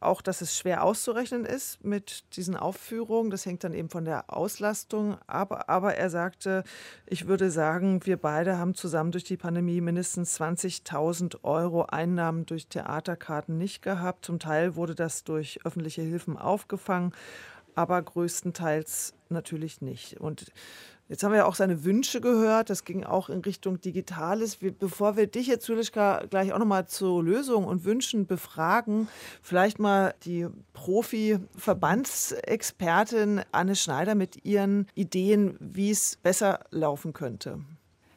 Auch, 0.00 0.20
dass 0.20 0.42
es 0.42 0.58
schwer 0.58 0.84
auszurechnen 0.84 1.46
ist 1.46 1.82
mit 1.82 2.36
diesen 2.36 2.54
Aufführungen. 2.54 3.30
Das 3.30 3.46
hängt 3.46 3.64
dann 3.64 3.72
eben 3.72 3.88
von 3.88 4.04
der 4.04 4.24
Auslastung 4.26 5.16
ab. 5.26 5.64
Aber 5.68 5.94
er 5.94 6.10
sagte, 6.10 6.64
ich 7.06 7.26
würde 7.26 7.50
sagen, 7.50 8.04
wir 8.04 8.18
beide 8.18 8.58
haben 8.58 8.74
zusammen 8.74 9.12
durch 9.12 9.24
die 9.24 9.38
Pandemie 9.38 9.80
mindestens 9.80 10.38
20.000 10.38 11.44
Euro 11.44 11.84
Einnahmen 11.84 12.44
durch 12.44 12.66
Theaterkarten 12.66 13.56
nicht 13.56 13.80
gehabt. 13.80 14.26
Zum 14.26 14.38
Teil 14.38 14.76
wurde 14.76 14.94
das 14.94 15.24
durch 15.24 15.60
öffentliche 15.64 16.02
Hilfen 16.02 16.36
aufgefangen, 16.36 17.14
aber 17.74 18.02
größtenteils 18.02 19.14
natürlich 19.30 19.80
nicht. 19.80 20.20
Und 20.20 20.52
Jetzt 21.08 21.22
haben 21.22 21.32
wir 21.32 21.38
ja 21.38 21.46
auch 21.46 21.54
seine 21.54 21.84
Wünsche 21.84 22.20
gehört. 22.20 22.68
Das 22.70 22.84
ging 22.84 23.04
auch 23.04 23.28
in 23.28 23.40
Richtung 23.40 23.80
Digitales. 23.80 24.58
Bevor 24.78 25.16
wir 25.16 25.26
dich 25.26 25.46
jetzt, 25.46 25.68
Julischka, 25.68 26.24
gleich 26.30 26.52
auch 26.52 26.58
nochmal 26.58 26.86
zu 26.86 27.20
Lösungen 27.20 27.66
und 27.66 27.84
Wünschen 27.84 28.26
befragen, 28.26 29.08
vielleicht 29.42 29.78
mal 29.78 30.14
die 30.24 30.46
Profi-Verbandsexpertin 30.72 33.42
Anne 33.52 33.76
Schneider 33.76 34.14
mit 34.14 34.44
ihren 34.44 34.86
Ideen, 34.94 35.56
wie 35.60 35.90
es 35.90 36.16
besser 36.16 36.60
laufen 36.70 37.12
könnte. 37.12 37.60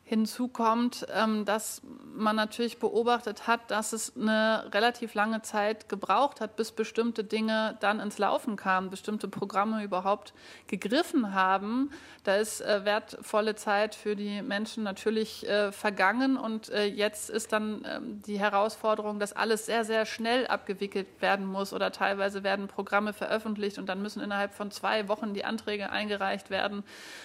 Hinzu 0.08 0.48
kommt, 0.48 1.08
ähm, 1.12 1.46
dass 1.46 1.82
man 2.14 2.36
natürlich 2.36 2.78
beobachtet 2.78 3.48
hat, 3.48 3.72
dass 3.72 3.92
es 3.92 4.16
eine 4.16 4.70
relativ 4.72 5.16
lange 5.16 5.42
Zeit 5.42 5.90
gebraucht 5.90 6.42
hat, 6.42 6.56
bis 6.56 6.72
bestimmte 6.72 7.24
Dinge 7.24 7.76
dann 7.80 8.00
ins 8.00 8.20
Laufen 8.20 8.56
kamen, 8.56 8.92
bestimmte 8.92 9.28
Programme 9.28 9.84
überhaupt 9.84 10.36
gegriffen 10.68 11.34
haben. 11.34 11.90
Da 12.24 12.36
ist 12.36 12.62
äh, 12.62 12.86
wertvolle 12.86 13.56
Zeit 13.56 13.96
für 13.96 14.16
die 14.16 14.44
Menschen 14.44 14.84
natürlich 14.84 15.48
äh, 15.50 15.72
vergangen 15.72 16.38
und 16.38 16.70
äh, 16.70 16.86
jetzt 16.86 17.32
ist 17.32 17.52
dann 17.52 17.84
ähm, 17.90 18.22
die 18.22 18.38
Herausforderung, 18.38 19.18
dass 19.20 19.34
alles 19.34 19.66
sehr, 19.66 19.86
sehr 19.86 20.06
schnell 20.06 20.46
abgewickelt 20.46 21.08
werden 21.20 21.48
muss 21.48 21.74
oder 21.74 21.92
teilweise 21.92 22.44
werden 22.44 22.68
Programme 22.68 23.12
veröffentlicht 23.12 23.80
und 23.80 23.90
dann 23.90 24.04
müssen 24.04 24.22
innerhalb 24.22 24.54
von 24.54 24.70
zwei 24.70 25.08
Wochen 25.08 25.34
die 25.34 25.46
Anträge 25.46 25.90
eingereicht 25.90 26.52
werden 26.52 26.84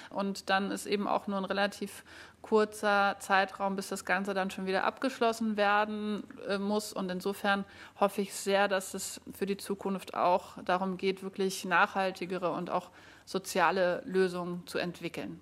und 0.08 0.48
dann 0.48 0.70
ist 0.70 0.86
eben 0.86 1.06
auch 1.06 1.26
nur 1.26 1.36
ein 1.36 1.44
relativ 1.44 2.04
kurzer 2.42 3.16
Zeitraum, 3.20 3.76
bis 3.76 3.88
das 3.88 4.04
Ganze 4.04 4.34
dann 4.34 4.50
schon 4.50 4.66
wieder 4.66 4.84
abgeschlossen 4.84 5.56
werden 5.56 6.24
äh, 6.48 6.58
muss. 6.58 6.92
Und 6.92 7.10
insofern 7.10 7.64
hoffe 7.98 8.22
ich 8.22 8.34
sehr, 8.34 8.68
dass 8.68 8.94
es 8.94 9.20
für 9.32 9.46
die 9.46 9.56
Zukunft 9.56 10.14
auch 10.14 10.56
darum 10.64 10.96
geht, 10.96 11.22
wirklich 11.22 11.64
nachhaltigere 11.64 12.52
und 12.52 12.70
auch 12.70 12.90
soziale 13.24 14.02
Lösungen 14.06 14.66
zu 14.66 14.78
entwickeln. 14.78 15.40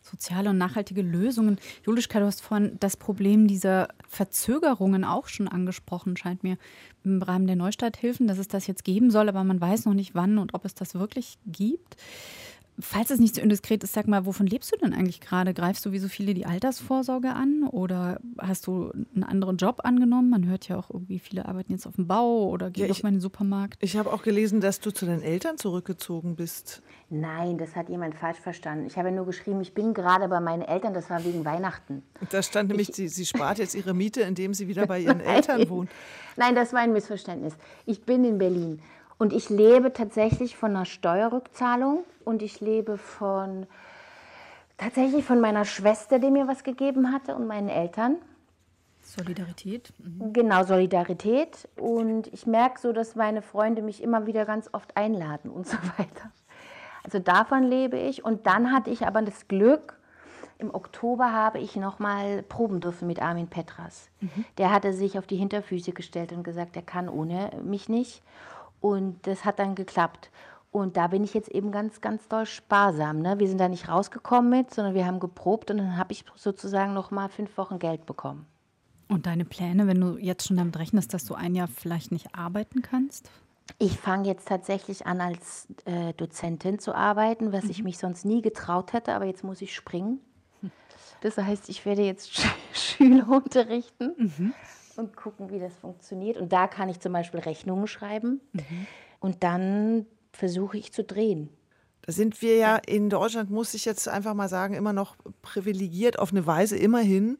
Soziale 0.00 0.50
und 0.50 0.58
nachhaltige 0.58 1.02
Lösungen. 1.02 1.58
Julischka, 1.84 2.20
du 2.20 2.26
hast 2.26 2.40
vorhin 2.40 2.76
das 2.80 2.96
Problem 2.96 3.46
dieser 3.46 3.88
Verzögerungen 4.08 5.04
auch 5.04 5.26
schon 5.26 5.48
angesprochen, 5.48 6.16
scheint 6.16 6.42
mir 6.44 6.56
im 7.04 7.20
Rahmen 7.22 7.46
der 7.46 7.56
Neustarthilfen, 7.56 8.26
dass 8.26 8.38
es 8.38 8.48
das 8.48 8.66
jetzt 8.66 8.84
geben 8.84 9.10
soll, 9.10 9.28
aber 9.28 9.44
man 9.44 9.60
weiß 9.60 9.84
noch 9.84 9.94
nicht 9.94 10.14
wann 10.14 10.38
und 10.38 10.54
ob 10.54 10.64
es 10.64 10.74
das 10.74 10.94
wirklich 10.94 11.38
gibt. 11.46 11.96
Falls 12.80 13.10
es 13.10 13.18
nicht 13.18 13.34
so 13.34 13.40
indiskret 13.40 13.82
ist, 13.82 13.92
sag 13.92 14.06
mal, 14.06 14.24
wovon 14.24 14.46
lebst 14.46 14.72
du 14.72 14.76
denn 14.76 14.92
eigentlich 14.92 15.20
gerade? 15.20 15.52
Greifst 15.52 15.84
du 15.84 15.92
wie 15.92 15.98
so 15.98 16.08
viele 16.08 16.34
die 16.34 16.46
Altersvorsorge 16.46 17.30
an 17.30 17.64
oder 17.64 18.20
hast 18.38 18.66
du 18.66 18.92
einen 19.14 19.24
anderen 19.24 19.56
Job 19.56 19.80
angenommen? 19.82 20.30
Man 20.30 20.46
hört 20.46 20.68
ja 20.68 20.78
auch 20.78 20.90
irgendwie, 20.90 21.18
viele 21.18 21.46
arbeiten 21.46 21.72
jetzt 21.72 21.86
auf 21.86 21.96
dem 21.96 22.06
Bau 22.06 22.48
oder 22.48 22.70
gehen 22.70 22.86
ja, 22.86 22.94
doch 22.94 23.02
mal 23.02 23.08
in 23.08 23.16
den 23.16 23.20
Supermarkt. 23.20 23.78
Ich 23.82 23.96
habe 23.96 24.12
auch 24.12 24.22
gelesen, 24.22 24.60
dass 24.60 24.80
du 24.80 24.92
zu 24.92 25.06
deinen 25.06 25.22
Eltern 25.22 25.58
zurückgezogen 25.58 26.36
bist. 26.36 26.82
Nein, 27.10 27.58
das 27.58 27.74
hat 27.74 27.88
jemand 27.88 28.14
falsch 28.14 28.38
verstanden. 28.38 28.86
Ich 28.86 28.96
habe 28.96 29.08
ja 29.08 29.14
nur 29.14 29.26
geschrieben, 29.26 29.60
ich 29.60 29.74
bin 29.74 29.94
gerade 29.94 30.28
bei 30.28 30.40
meinen 30.40 30.62
Eltern, 30.62 30.94
das 30.94 31.10
war 31.10 31.24
wegen 31.24 31.44
Weihnachten. 31.44 32.02
Da 32.30 32.42
stand 32.42 32.68
nämlich, 32.68 32.90
ich, 32.90 32.96
sie, 32.96 33.08
sie 33.08 33.26
spart 33.26 33.58
jetzt 33.58 33.74
ihre 33.74 33.94
Miete, 33.94 34.20
indem 34.20 34.54
sie 34.54 34.68
wieder 34.68 34.86
bei 34.86 35.00
ihren 35.00 35.20
Eltern 35.20 35.68
wohnt. 35.68 35.90
Nein, 36.36 36.54
das 36.54 36.72
war 36.72 36.80
ein 36.80 36.92
Missverständnis. 36.92 37.54
Ich 37.86 38.02
bin 38.02 38.24
in 38.24 38.38
Berlin 38.38 38.80
und 39.18 39.32
ich 39.32 39.50
lebe 39.50 39.92
tatsächlich 39.92 40.56
von 40.56 40.70
einer 40.70 40.84
Steuerrückzahlung 40.84 42.04
und 42.24 42.42
ich 42.42 42.60
lebe 42.60 42.98
von 42.98 43.66
tatsächlich 44.76 45.24
von 45.24 45.40
meiner 45.40 45.64
Schwester, 45.64 46.18
die 46.18 46.30
mir 46.30 46.46
was 46.46 46.62
gegeben 46.62 47.12
hatte 47.12 47.34
und 47.34 47.46
meinen 47.46 47.68
Eltern. 47.68 48.16
Solidarität. 49.02 49.92
Mhm. 49.98 50.32
Genau, 50.32 50.64
Solidarität. 50.64 51.68
Und 51.76 52.32
ich 52.32 52.46
merke 52.46 52.80
so, 52.80 52.92
dass 52.92 53.16
meine 53.16 53.42
Freunde 53.42 53.82
mich 53.82 54.02
immer 54.02 54.26
wieder 54.26 54.44
ganz 54.44 54.68
oft 54.72 54.96
einladen 54.96 55.50
und 55.50 55.66
so 55.68 55.76
weiter. 55.96 56.30
Also 57.04 57.18
davon 57.18 57.64
lebe 57.64 57.98
ich. 57.98 58.24
Und 58.24 58.46
dann 58.46 58.72
hatte 58.72 58.90
ich 58.90 59.06
aber 59.06 59.22
das 59.22 59.48
Glück, 59.48 59.98
im 60.58 60.74
Oktober 60.74 61.32
habe 61.32 61.60
ich 61.60 61.76
nochmal 61.76 62.42
proben 62.42 62.80
dürfen 62.80 63.06
mit 63.06 63.22
Armin 63.22 63.46
Petras. 63.46 64.10
Mhm. 64.20 64.44
Der 64.58 64.72
hatte 64.72 64.92
sich 64.92 65.18
auf 65.18 65.26
die 65.26 65.36
Hinterfüße 65.36 65.92
gestellt 65.92 66.32
und 66.32 66.42
gesagt, 66.42 66.76
er 66.76 66.82
kann 66.82 67.08
ohne 67.08 67.50
mich 67.62 67.88
nicht. 67.88 68.22
Und 68.80 69.26
das 69.26 69.44
hat 69.44 69.58
dann 69.58 69.74
geklappt. 69.74 70.30
Und 70.70 70.96
da 70.96 71.06
bin 71.08 71.24
ich 71.24 71.34
jetzt 71.34 71.48
eben 71.48 71.72
ganz, 71.72 72.00
ganz 72.00 72.28
doll 72.28 72.46
sparsam. 72.46 73.20
Ne? 73.20 73.38
Wir 73.38 73.48
sind 73.48 73.58
da 73.58 73.68
nicht 73.68 73.88
rausgekommen 73.88 74.50
mit, 74.50 74.74
sondern 74.74 74.94
wir 74.94 75.06
haben 75.06 75.18
geprobt 75.18 75.70
und 75.70 75.78
dann 75.78 75.96
habe 75.96 76.12
ich 76.12 76.24
sozusagen 76.36 76.92
noch 76.92 77.10
mal 77.10 77.28
fünf 77.28 77.56
Wochen 77.56 77.78
Geld 77.78 78.04
bekommen. 78.06 78.46
Und 79.08 79.26
deine 79.26 79.46
Pläne, 79.46 79.86
wenn 79.86 80.00
du 80.00 80.18
jetzt 80.18 80.46
schon 80.46 80.58
damit 80.58 80.78
rechnest, 80.78 81.14
dass 81.14 81.24
du 81.24 81.34
ein 81.34 81.54
Jahr 81.54 81.68
vielleicht 81.68 82.12
nicht 82.12 82.34
arbeiten 82.34 82.82
kannst? 82.82 83.30
Ich 83.78 83.98
fange 83.98 84.28
jetzt 84.28 84.48
tatsächlich 84.48 85.06
an, 85.06 85.20
als 85.20 85.66
äh, 85.86 86.12
Dozentin 86.12 86.78
zu 86.78 86.94
arbeiten, 86.94 87.52
was 87.52 87.64
mhm. 87.64 87.70
ich 87.70 87.82
mich 87.82 87.98
sonst 87.98 88.26
nie 88.26 88.42
getraut 88.42 88.92
hätte, 88.92 89.14
aber 89.14 89.24
jetzt 89.24 89.44
muss 89.44 89.62
ich 89.62 89.74
springen. 89.74 90.20
Das 91.20 91.36
heißt, 91.36 91.68
ich 91.68 91.84
werde 91.84 92.02
jetzt 92.02 92.30
Sch 92.38 92.46
Schüler 92.72 93.28
unterrichten. 93.28 94.12
Mhm 94.18 94.54
und 94.98 95.16
gucken, 95.16 95.50
wie 95.50 95.58
das 95.58 95.76
funktioniert. 95.76 96.36
Und 96.36 96.52
da 96.52 96.66
kann 96.66 96.88
ich 96.88 97.00
zum 97.00 97.12
Beispiel 97.12 97.40
Rechnungen 97.40 97.86
schreiben 97.86 98.40
mhm. 98.52 98.86
und 99.20 99.42
dann 99.44 100.06
versuche 100.32 100.76
ich 100.76 100.92
zu 100.92 101.04
drehen. 101.04 101.48
Da 102.08 102.14
sind 102.14 102.40
wir 102.40 102.56
ja 102.56 102.76
in 102.76 103.10
Deutschland, 103.10 103.50
muss 103.50 103.74
ich 103.74 103.84
jetzt 103.84 104.08
einfach 104.08 104.32
mal 104.32 104.48
sagen, 104.48 104.72
immer 104.72 104.94
noch 104.94 105.16
privilegiert 105.42 106.18
auf 106.18 106.30
eine 106.30 106.46
Weise, 106.46 106.74
immerhin. 106.74 107.36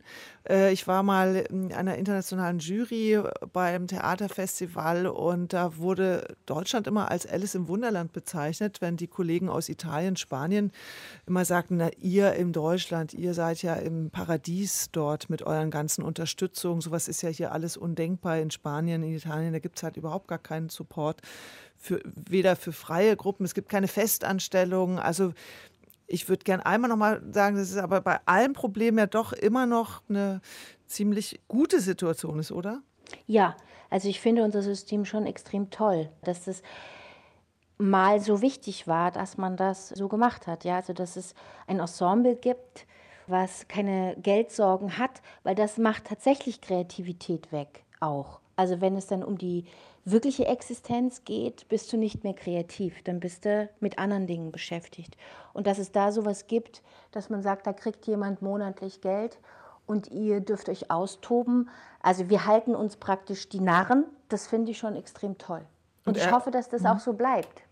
Äh, 0.46 0.74
ich 0.74 0.86
war 0.86 1.02
mal 1.02 1.36
in 1.48 1.72
einer 1.72 1.96
internationalen 1.96 2.58
Jury 2.58 3.18
beim 3.54 3.86
Theaterfestival 3.86 5.06
und 5.06 5.54
da 5.54 5.78
wurde 5.78 6.36
Deutschland 6.44 6.86
immer 6.86 7.10
als 7.10 7.26
Alice 7.26 7.54
im 7.54 7.66
Wunderland 7.66 8.12
bezeichnet, 8.12 8.82
wenn 8.82 8.98
die 8.98 9.06
Kollegen 9.06 9.48
aus 9.48 9.70
Italien, 9.70 10.16
Spanien 10.16 10.70
immer 11.26 11.46
sagten, 11.46 11.78
na 11.78 11.88
ihr 11.98 12.34
in 12.34 12.52
Deutschland, 12.52 13.14
ihr 13.14 13.32
seid 13.32 13.62
ja 13.62 13.72
im 13.72 14.10
Paradies 14.10 14.90
dort 14.92 15.30
mit 15.30 15.40
euren 15.40 15.70
ganzen 15.70 16.02
Unterstützungen. 16.02 16.82
Sowas 16.82 17.08
ist 17.08 17.22
ja 17.22 17.30
hier 17.30 17.52
alles 17.52 17.78
undenkbar 17.78 18.38
in 18.38 18.50
Spanien, 18.50 19.02
in 19.02 19.14
Italien, 19.14 19.54
da 19.54 19.60
gibt 19.60 19.78
es 19.78 19.82
halt 19.82 19.96
überhaupt 19.96 20.28
gar 20.28 20.38
keinen 20.38 20.68
Support 20.68 21.22
für, 21.78 22.00
weder 22.04 22.56
für 22.56 22.72
freie 22.72 23.16
Gruppen, 23.16 23.44
es 23.44 23.54
gibt 23.54 23.68
keine 23.68 23.88
Festanstellungen. 23.88 24.98
Also 24.98 25.32
ich 26.06 26.28
würde 26.28 26.44
gerne 26.44 26.66
einmal 26.66 26.90
nochmal 26.90 27.22
sagen, 27.32 27.56
dass 27.56 27.70
es 27.70 27.76
aber 27.76 28.00
bei 28.00 28.18
allen 28.26 28.52
Problemen 28.52 28.98
ja 28.98 29.06
doch 29.06 29.32
immer 29.32 29.66
noch 29.66 30.02
eine 30.08 30.40
ziemlich 30.86 31.40
gute 31.48 31.80
Situation 31.80 32.38
ist, 32.38 32.50
oder? 32.50 32.82
Ja, 33.26 33.56
also 33.90 34.08
ich 34.08 34.20
finde 34.20 34.42
unser 34.42 34.62
System 34.62 35.04
schon 35.04 35.26
extrem 35.26 35.70
toll, 35.70 36.10
dass 36.22 36.46
es 36.46 36.62
mal 37.78 38.20
so 38.20 38.42
wichtig 38.42 38.86
war, 38.88 39.10
dass 39.10 39.38
man 39.38 39.56
das 39.56 39.90
so 39.90 40.08
gemacht 40.08 40.46
hat. 40.46 40.64
Ja, 40.64 40.76
also 40.76 40.92
dass 40.92 41.16
es 41.16 41.34
ein 41.66 41.78
Ensemble 41.78 42.36
gibt, 42.36 42.86
was 43.26 43.68
keine 43.68 44.16
Geldsorgen 44.20 44.98
hat, 44.98 45.22
weil 45.42 45.54
das 45.54 45.78
macht 45.78 46.06
tatsächlich 46.06 46.60
Kreativität 46.60 47.52
weg 47.52 47.84
auch. 48.00 48.40
Also 48.58 48.80
wenn 48.80 48.96
es 48.96 49.06
dann 49.06 49.22
um 49.22 49.38
die 49.38 49.66
wirkliche 50.04 50.46
Existenz 50.46 51.22
geht, 51.24 51.68
bist 51.68 51.92
du 51.92 51.96
nicht 51.96 52.24
mehr 52.24 52.34
kreativ, 52.34 53.04
dann 53.04 53.20
bist 53.20 53.44
du 53.44 53.68
mit 53.78 54.00
anderen 54.00 54.26
Dingen 54.26 54.50
beschäftigt. 54.50 55.16
Und 55.52 55.68
dass 55.68 55.78
es 55.78 55.92
da 55.92 56.10
sowas 56.10 56.48
gibt, 56.48 56.82
dass 57.12 57.30
man 57.30 57.40
sagt, 57.40 57.68
da 57.68 57.72
kriegt 57.72 58.04
jemand 58.08 58.42
monatlich 58.42 59.00
Geld 59.00 59.38
und 59.86 60.10
ihr 60.10 60.40
dürft 60.40 60.68
euch 60.68 60.90
austoben. 60.90 61.70
Also 62.02 62.30
wir 62.30 62.46
halten 62.46 62.74
uns 62.74 62.96
praktisch 62.96 63.48
die 63.48 63.60
Narren, 63.60 64.06
das 64.28 64.48
finde 64.48 64.72
ich 64.72 64.78
schon 64.78 64.96
extrem 64.96 65.38
toll. 65.38 65.64
Und, 66.04 66.16
und 66.16 66.16
ich 66.16 66.28
hoffe, 66.32 66.50
dass 66.50 66.68
das 66.68 66.84
auch 66.84 66.94
mhm. 66.94 66.98
so 67.00 67.12
bleibt. 67.12 67.62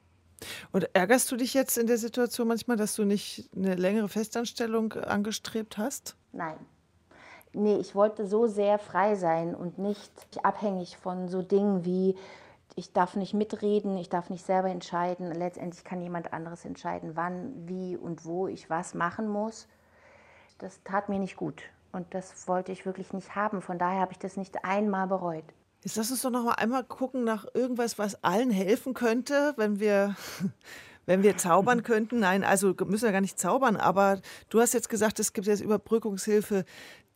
Und 0.70 0.89
ärgerst 0.95 1.32
du 1.32 1.37
dich 1.37 1.53
jetzt 1.53 1.76
in 1.78 1.89
der 1.89 1.99
Situation 1.99 2.47
manchmal, 2.47 2.76
dass 2.76 2.95
du 2.95 3.05
nicht 3.05 3.51
eine 3.57 3.74
längere 3.74 4.09
Festanstellung 4.09 4.93
angestrebt 4.93 5.78
hast? 5.78 6.14
Nein. 6.30 6.59
Nee, 7.57 7.76
ich 7.76 7.94
wollte 7.94 8.26
so 8.26 8.46
sehr 8.46 8.78
frei 8.78 9.14
sein 9.14 9.54
und 9.54 9.78
nicht 9.78 10.12
abhängig 10.42 10.98
von 10.98 11.28
so 11.28 11.40
Dingen 11.40 11.86
wie, 11.86 12.14
ich 12.74 12.92
darf 12.92 13.16
nicht 13.16 13.32
mitreden, 13.32 13.96
ich 13.96 14.11
darf 14.11 14.28
nicht 14.28 14.44
selber 14.44 14.68
entscheiden. 14.68 15.32
Letztendlich 15.32 15.82
kann 15.82 16.02
jemand 16.02 16.34
anderes 16.34 16.66
entscheiden, 16.66 17.12
wann, 17.14 17.66
wie 17.66 17.96
und 17.96 18.26
wo 18.26 18.46
ich 18.46 18.68
was 18.68 18.92
machen 18.92 19.28
muss. 19.28 19.66
Das 20.59 20.82
tat 20.84 21.09
mir 21.09 21.18
nicht 21.18 21.36
gut. 21.36 21.62
Und 21.92 22.12
das 22.12 22.46
wollte 22.46 22.72
ich 22.72 22.84
wirklich 22.84 23.14
nicht 23.14 23.34
haben. 23.34 23.62
Von 23.62 23.78
daher 23.78 24.00
habe 24.00 24.12
ich 24.12 24.18
das 24.18 24.36
nicht 24.36 24.62
einmal 24.62 25.07
bereut. 25.07 25.44
Jetzt 25.82 25.96
lass 25.96 26.11
uns 26.11 26.20
doch 26.20 26.30
noch 26.30 26.44
mal 26.44 26.54
einmal 26.54 26.84
gucken 26.84 27.24
nach 27.24 27.46
irgendwas, 27.54 27.98
was 27.98 28.22
allen 28.22 28.50
helfen 28.50 28.92
könnte, 28.92 29.54
wenn 29.57 29.80
wir, 29.80 30.14
wenn 31.07 31.22
wir 31.22 31.38
zaubern 31.38 31.82
könnten. 31.82 32.20
Nein, 32.20 32.44
also 32.44 32.74
müssen 32.84 33.04
wir 33.04 33.12
gar 33.12 33.22
nicht 33.22 33.38
zaubern, 33.38 33.76
aber 33.76 34.20
du 34.50 34.61
hast 34.61 34.74
jetzt 34.74 34.90
gesagt, 34.90 35.18
es 35.20 35.32
gibt 35.32 35.46
jetzt 35.46 35.62
Überbrückungshilfe 35.62 36.66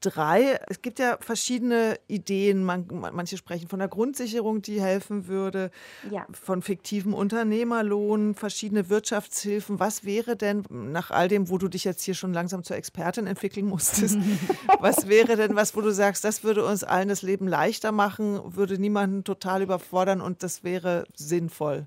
drei. 0.01 0.59
Es 0.68 0.82
gibt 0.82 0.98
ja 0.98 1.16
verschiedene 1.20 1.98
Ideen. 2.09 2.64
Man, 2.64 2.86
manche 2.90 3.36
sprechen 3.36 3.68
von 3.68 3.78
der 3.78 3.88
Grundsicherung, 3.88 4.62
die 4.62 4.80
helfen 4.80 5.26
würde, 5.26 5.70
ja. 6.11 6.26
von 6.32 6.62
fiktivem 6.62 7.14
Unternehmerlohn, 7.14 8.34
verschiedene 8.34 8.88
Wirtschaftshilfen. 8.88 9.78
Was 9.80 10.05
wäre 10.05 10.36
denn 10.36 10.64
nach 10.70 11.11
all 11.11 11.28
dem, 11.28 11.48
wo 11.48 11.59
du 11.59 11.68
dich 11.68 11.84
jetzt 11.84 12.03
hier 12.03 12.14
schon 12.14 12.32
langsam 12.32 12.64
zur 12.64 12.76
Expertin 12.76 13.26
entwickeln 13.26 13.66
musstest, 13.66 14.18
was 14.80 15.09
wäre 15.09 15.36
denn 15.36 15.57
was, 15.57 15.76
wo 15.76 15.80
du 15.80 15.90
sagst, 15.90 16.24
das 16.24 16.44
würde 16.44 16.64
uns 16.64 16.84
allen 16.84 17.09
das 17.09 17.22
Leben 17.22 17.46
leichter 17.46 17.92
machen, 17.92 18.40
würde 18.44 18.78
niemanden 18.78 19.24
total 19.24 19.62
überfordern 19.62 20.20
und 20.20 20.42
das 20.42 20.64
wäre 20.64 21.05
sinnvoll? 21.14 21.86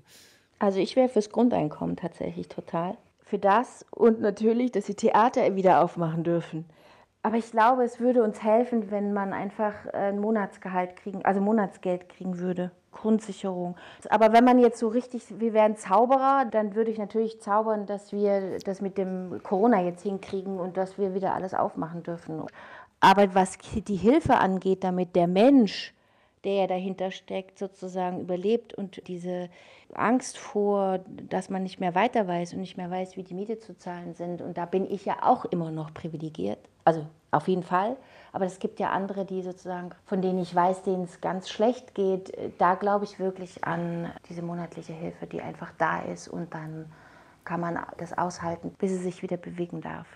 Also 0.58 0.78
ich 0.78 0.96
wäre 0.96 1.08
fürs 1.08 1.30
Grundeinkommen 1.30 1.96
tatsächlich 1.96 2.48
total 2.48 2.96
für 3.34 3.38
das 3.40 3.84
und 3.90 4.20
natürlich, 4.20 4.70
dass 4.70 4.86
sie 4.86 4.94
Theater 4.94 5.56
wieder 5.56 5.82
aufmachen 5.82 6.22
dürfen. 6.22 6.66
Aber 7.24 7.38
ich 7.38 7.50
glaube, 7.50 7.84
es 7.84 8.00
würde 8.00 8.22
uns 8.22 8.42
helfen, 8.42 8.90
wenn 8.90 9.14
man 9.14 9.32
einfach 9.32 9.72
ein 9.94 10.18
Monatsgehalt 10.20 10.94
kriegen, 10.96 11.24
also 11.24 11.40
Monatsgeld 11.40 12.10
kriegen 12.10 12.38
würde. 12.38 12.70
Grundsicherung. 12.92 13.76
Aber 14.10 14.34
wenn 14.34 14.44
man 14.44 14.58
jetzt 14.58 14.78
so 14.78 14.88
richtig, 14.88 15.40
wir 15.40 15.54
wären 15.54 15.74
Zauberer, 15.74 16.44
dann 16.44 16.74
würde 16.74 16.90
ich 16.90 16.98
natürlich 16.98 17.40
zaubern, 17.40 17.86
dass 17.86 18.12
wir 18.12 18.58
das 18.58 18.82
mit 18.82 18.98
dem 18.98 19.40
Corona 19.42 19.80
jetzt 19.80 20.02
hinkriegen 20.02 20.60
und 20.60 20.76
dass 20.76 20.98
wir 20.98 21.14
wieder 21.14 21.32
alles 21.32 21.54
aufmachen 21.54 22.02
dürfen. 22.02 22.42
Aber 23.00 23.34
was 23.34 23.56
die 23.56 23.96
Hilfe 23.96 24.36
angeht, 24.36 24.84
damit 24.84 25.16
der 25.16 25.26
Mensch, 25.26 25.94
der 26.44 26.54
ja 26.54 26.66
dahinter 26.66 27.10
steckt, 27.10 27.58
sozusagen 27.58 28.20
überlebt 28.20 28.74
und 28.74 29.06
diese 29.08 29.48
Angst 29.94 30.38
vor, 30.38 31.00
dass 31.28 31.50
man 31.50 31.62
nicht 31.62 31.80
mehr 31.80 31.94
weiter 31.94 32.26
weiß 32.26 32.54
und 32.54 32.60
nicht 32.60 32.76
mehr 32.76 32.90
weiß, 32.90 33.16
wie 33.16 33.22
die 33.22 33.34
Miete 33.34 33.58
zu 33.58 33.76
zahlen 33.76 34.14
sind. 34.14 34.42
Und 34.42 34.58
da 34.58 34.66
bin 34.66 34.90
ich 34.90 35.04
ja 35.04 35.18
auch 35.22 35.44
immer 35.44 35.70
noch 35.70 35.92
privilegiert. 35.94 36.58
Also 36.84 37.06
auf 37.30 37.48
jeden 37.48 37.62
Fall. 37.62 37.96
Aber 38.32 38.46
es 38.46 38.58
gibt 38.58 38.80
ja 38.80 38.90
andere, 38.90 39.24
die 39.24 39.42
sozusagen, 39.42 39.90
von 40.06 40.22
denen 40.22 40.40
ich 40.40 40.54
weiß, 40.54 40.82
denen 40.82 41.04
es 41.04 41.20
ganz 41.20 41.48
schlecht 41.48 41.94
geht. 41.94 42.32
Da 42.58 42.74
glaube 42.74 43.04
ich 43.04 43.18
wirklich 43.18 43.64
an 43.64 44.10
diese 44.28 44.42
monatliche 44.42 44.92
Hilfe, 44.92 45.26
die 45.26 45.40
einfach 45.40 45.72
da 45.78 46.00
ist 46.02 46.28
und 46.28 46.52
dann 46.54 46.92
kann 47.44 47.60
man 47.60 47.78
das 47.98 48.16
aushalten, 48.16 48.74
bis 48.78 48.92
es 48.92 49.02
sich 49.02 49.22
wieder 49.22 49.36
bewegen 49.36 49.80
darf. 49.80 50.06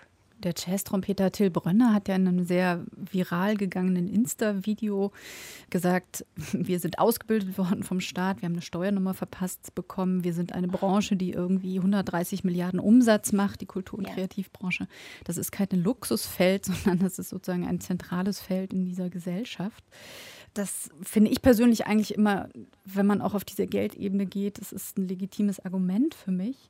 Der 0.43 0.53
Jazz-Trompeter 0.55 1.33
Till 1.33 1.49
Brönner 1.49 1.93
hat 1.93 2.07
ja 2.07 2.15
in 2.15 2.25
einem 2.25 2.45
sehr 2.45 2.85
viral 2.95 3.57
gegangenen 3.57 4.07
Insta-Video 4.07 5.11
gesagt, 5.69 6.25
wir 6.53 6.79
sind 6.79 6.97
ausgebildet 6.97 7.57
worden 7.57 7.83
vom 7.83 7.99
Staat, 7.99 8.41
wir 8.41 8.45
haben 8.45 8.53
eine 8.53 8.61
Steuernummer 8.61 9.13
verpasst 9.13 9.75
bekommen, 9.75 10.23
wir 10.23 10.33
sind 10.33 10.53
eine 10.53 10.69
Branche, 10.69 11.17
die 11.17 11.31
irgendwie 11.31 11.77
130 11.77 12.45
Milliarden 12.45 12.79
Umsatz 12.79 13.33
macht, 13.33 13.59
die 13.59 13.65
Kultur- 13.65 13.99
und 13.99 14.07
ja. 14.07 14.13
Kreativbranche. 14.13 14.87
Das 15.25 15.37
ist 15.37 15.51
kein 15.51 15.67
Luxusfeld, 15.71 16.65
sondern 16.83 16.99
das 16.99 17.19
ist 17.19 17.29
sozusagen 17.29 17.67
ein 17.67 17.81
zentrales 17.81 18.39
Feld 18.39 18.71
in 18.71 18.85
dieser 18.85 19.09
Gesellschaft. 19.09 19.83
Das 20.53 20.89
finde 21.01 21.31
ich 21.31 21.41
persönlich 21.41 21.85
eigentlich 21.85 22.15
immer, 22.15 22.49
wenn 22.85 23.05
man 23.05 23.21
auch 23.21 23.33
auf 23.33 23.43
diese 23.43 23.67
Geldebene 23.67 24.25
geht, 24.25 24.59
das 24.59 24.71
ist 24.71 24.97
ein 24.97 25.07
legitimes 25.07 25.59
Argument 25.63 26.15
für 26.15 26.31
mich 26.31 26.69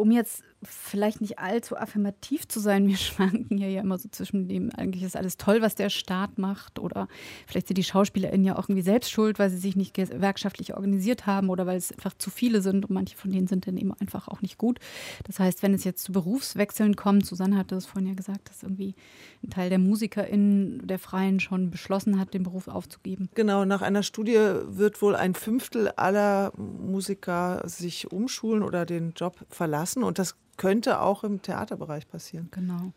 um 0.00 0.10
jetzt 0.10 0.42
vielleicht 0.62 1.20
nicht 1.20 1.38
allzu 1.38 1.76
affirmativ 1.76 2.46
zu 2.46 2.60
sein, 2.60 2.86
wir 2.86 2.96
schwanken 2.98 3.56
hier 3.56 3.70
ja 3.70 3.80
immer 3.80 3.98
so 3.98 4.08
zwischen 4.08 4.48
dem, 4.48 4.70
eigentlich 4.76 5.02
ist 5.02 5.16
alles 5.16 5.36
toll, 5.36 5.62
was 5.62 5.74
der 5.74 5.90
Staat 5.90 6.38
macht 6.38 6.78
oder 6.78 7.08
vielleicht 7.46 7.68
sind 7.68 7.78
die 7.78 7.84
SchauspielerInnen 7.84 8.44
ja 8.44 8.56
auch 8.56 8.68
irgendwie 8.68 8.82
selbst 8.82 9.10
schuld, 9.10 9.38
weil 9.38 9.50
sie 9.50 9.58
sich 9.58 9.76
nicht 9.76 9.94
gewerkschaftlich 9.94 10.74
organisiert 10.74 11.26
haben 11.26 11.48
oder 11.48 11.66
weil 11.66 11.78
es 11.78 11.92
einfach 11.92 12.14
zu 12.18 12.30
viele 12.30 12.60
sind 12.60 12.84
und 12.84 12.94
manche 12.94 13.16
von 13.16 13.30
denen 13.30 13.46
sind 13.46 13.66
dann 13.66 13.76
eben 13.76 13.92
einfach 13.94 14.28
auch 14.28 14.42
nicht 14.42 14.58
gut. 14.58 14.78
Das 15.24 15.38
heißt, 15.38 15.62
wenn 15.62 15.74
es 15.74 15.84
jetzt 15.84 16.04
zu 16.04 16.12
Berufswechseln 16.12 16.96
kommt, 16.96 17.26
Susanne 17.26 17.56
hatte 17.56 17.76
es 17.76 17.86
vorhin 17.86 18.08
ja 18.08 18.14
gesagt, 18.14 18.50
dass 18.50 18.62
irgendwie 18.62 18.94
ein 19.42 19.50
Teil 19.50 19.70
der 19.70 19.78
MusikerInnen 19.78 20.86
der 20.86 20.98
Freien 20.98 21.40
schon 21.40 21.70
beschlossen 21.70 22.20
hat, 22.20 22.34
den 22.34 22.42
Beruf 22.42 22.68
aufzugeben. 22.68 23.30
Genau, 23.34 23.64
nach 23.64 23.82
einer 23.82 24.02
Studie 24.02 24.38
wird 24.66 25.00
wohl 25.00 25.16
ein 25.16 25.34
Fünftel 25.34 25.88
aller 25.88 26.52
Musiker 26.56 27.62
sich 27.66 28.12
umschulen 28.12 28.62
oder 28.62 28.84
den 28.84 29.12
Job 29.14 29.38
verlassen 29.48 30.02
und 30.02 30.18
das 30.18 30.36
könnte 30.60 31.00
auch 31.00 31.24
im 31.24 31.40
Theaterbereich 31.40 32.06
passieren. 32.06 32.48
Genau. 32.50 32.92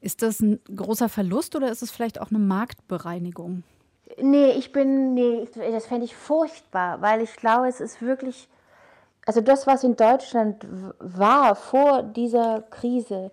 Ist 0.00 0.20
das 0.22 0.40
ein 0.40 0.58
großer 0.74 1.08
Verlust 1.08 1.54
oder 1.54 1.70
ist 1.70 1.80
es 1.80 1.92
vielleicht 1.92 2.20
auch 2.20 2.30
eine 2.30 2.40
Marktbereinigung? 2.40 3.62
Nee, 4.20 4.50
ich 4.50 4.72
bin, 4.72 5.14
nee, 5.14 5.46
das 5.54 5.86
fände 5.86 6.06
ich 6.06 6.16
furchtbar, 6.16 7.00
weil 7.02 7.22
ich 7.22 7.36
glaube, 7.36 7.68
es 7.68 7.80
ist 7.80 8.02
wirklich, 8.02 8.48
also 9.26 9.40
das, 9.40 9.64
was 9.68 9.84
in 9.84 9.94
Deutschland 9.94 10.66
war 10.98 11.54
vor 11.54 12.02
dieser 12.02 12.62
Krise, 12.62 13.30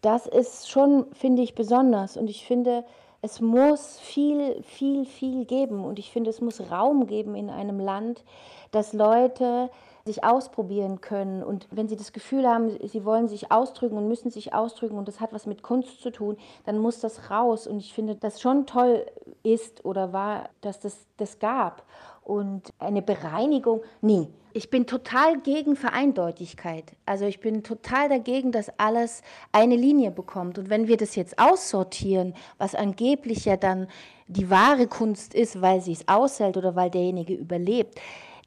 das 0.00 0.28
ist 0.28 0.70
schon, 0.70 1.06
finde 1.12 1.42
ich, 1.42 1.56
besonders. 1.56 2.16
Und 2.16 2.30
ich 2.30 2.46
finde, 2.46 2.84
es 3.20 3.40
muss 3.40 3.98
viel, 3.98 4.62
viel, 4.62 5.06
viel 5.06 5.44
geben. 5.44 5.84
Und 5.84 5.98
ich 5.98 6.12
finde, 6.12 6.30
es 6.30 6.40
muss 6.40 6.70
Raum 6.70 7.08
geben 7.08 7.34
in 7.34 7.50
einem 7.50 7.80
Land, 7.80 8.22
dass 8.70 8.92
Leute 8.92 9.70
sich 10.04 10.22
ausprobieren 10.22 11.00
können. 11.00 11.42
Und 11.42 11.66
wenn 11.70 11.88
sie 11.88 11.96
das 11.96 12.12
Gefühl 12.12 12.46
haben, 12.46 12.76
sie 12.86 13.04
wollen 13.04 13.26
sich 13.26 13.50
ausdrücken 13.50 13.96
und 13.96 14.06
müssen 14.06 14.30
sich 14.30 14.52
ausdrücken 14.52 14.98
und 14.98 15.08
das 15.08 15.20
hat 15.20 15.32
was 15.32 15.46
mit 15.46 15.62
Kunst 15.62 16.02
zu 16.02 16.10
tun, 16.10 16.36
dann 16.64 16.78
muss 16.78 17.00
das 17.00 17.30
raus. 17.30 17.66
Und 17.66 17.78
ich 17.78 17.94
finde, 17.94 18.14
dass 18.14 18.40
schon 18.40 18.66
toll 18.66 19.06
ist 19.42 19.84
oder 19.84 20.12
war, 20.12 20.50
dass 20.60 20.78
das 20.78 21.06
das 21.16 21.38
gab. 21.38 21.84
Und 22.22 22.72
eine 22.78 23.02
Bereinigung, 23.02 23.82
nie. 24.00 24.28
Ich 24.52 24.70
bin 24.70 24.86
total 24.86 25.40
gegen 25.40 25.74
Vereindeutigkeit. 25.74 26.92
Also 27.06 27.24
ich 27.24 27.40
bin 27.40 27.62
total 27.62 28.08
dagegen, 28.08 28.52
dass 28.52 28.70
alles 28.78 29.22
eine 29.52 29.76
Linie 29.76 30.10
bekommt. 30.10 30.58
Und 30.58 30.70
wenn 30.70 30.86
wir 30.86 30.96
das 30.96 31.16
jetzt 31.16 31.38
aussortieren, 31.38 32.34
was 32.56 32.74
angeblich 32.74 33.46
ja 33.46 33.56
dann 33.56 33.88
die 34.28 34.50
wahre 34.50 34.86
Kunst 34.86 35.34
ist, 35.34 35.60
weil 35.60 35.80
sie 35.80 35.92
es 35.92 36.06
aushält 36.08 36.56
oder 36.56 36.76
weil 36.76 36.90
derjenige 36.90 37.34
überlebt, 37.34 38.00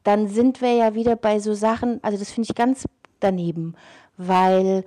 dann 0.07 0.29
sind 0.29 0.61
wir 0.61 0.73
ja 0.73 0.95
wieder 0.95 1.17
bei 1.17 1.39
so 1.39 1.53
Sachen, 1.53 2.01
also 2.01 2.17
das 2.17 2.31
finde 2.31 2.47
ich 2.49 2.55
ganz 2.55 2.85
daneben, 3.19 3.75
weil 4.15 4.85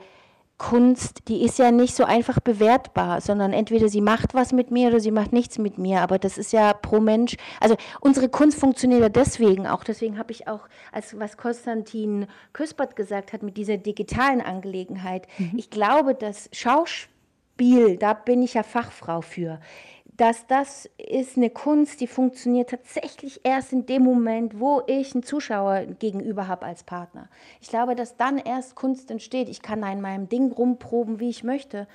Kunst, 0.56 1.28
die 1.28 1.42
ist 1.42 1.58
ja 1.58 1.70
nicht 1.70 1.94
so 1.94 2.04
einfach 2.04 2.40
bewertbar, 2.40 3.20
sondern 3.20 3.52
entweder 3.52 3.88
sie 3.88 4.00
macht 4.00 4.32
was 4.32 4.52
mit 4.52 4.70
mir 4.70 4.88
oder 4.88 5.00
sie 5.00 5.10
macht 5.10 5.32
nichts 5.32 5.58
mit 5.58 5.76
mir. 5.76 6.00
Aber 6.00 6.18
das 6.18 6.38
ist 6.38 6.52
ja 6.52 6.72
pro 6.72 7.00
Mensch. 7.00 7.36
Also 7.60 7.76
unsere 8.00 8.30
Kunst 8.30 8.58
funktioniert 8.58 9.00
ja 9.00 9.08
deswegen 9.10 9.66
auch. 9.66 9.84
Deswegen 9.84 10.18
habe 10.18 10.32
ich 10.32 10.48
auch, 10.48 10.68
als 10.90 11.18
was 11.18 11.36
Konstantin 11.36 12.26
Küspert 12.52 12.96
gesagt 12.96 13.32
hat 13.32 13.42
mit 13.42 13.56
dieser 13.56 13.76
digitalen 13.76 14.40
Angelegenheit, 14.40 15.26
mhm. 15.38 15.52
ich 15.56 15.70
glaube, 15.70 16.14
das 16.14 16.48
Schauspiel, 16.52 17.96
da 17.98 18.14
bin 18.14 18.42
ich 18.42 18.54
ja 18.54 18.62
Fachfrau 18.62 19.22
für 19.22 19.60
dass 20.20 20.46
das 20.46 20.86
ist 20.98 21.38
eine 21.38 21.48
Kunst, 21.48 22.02
die 22.02 22.06
funktioniert 22.06 22.68
tatsächlich 22.68 23.40
erst 23.42 23.72
in 23.72 23.86
dem 23.86 24.02
Moment, 24.02 24.60
wo 24.60 24.82
ich 24.86 25.14
einen 25.14 25.22
Zuschauer 25.22 25.86
gegenüber 25.98 26.46
habe 26.46 26.66
als 26.66 26.82
Partner. 26.82 27.30
Ich 27.62 27.68
glaube, 27.70 27.94
dass 27.94 28.18
dann 28.18 28.36
erst 28.36 28.74
Kunst 28.74 29.10
entsteht. 29.10 29.48
Ich 29.48 29.62
kann 29.62 29.80
da 29.80 29.90
in 29.90 30.02
meinem 30.02 30.28
Ding 30.28 30.52
rumproben, 30.52 31.20
wie 31.20 31.30
ich 31.30 31.42
möchte. 31.42 31.88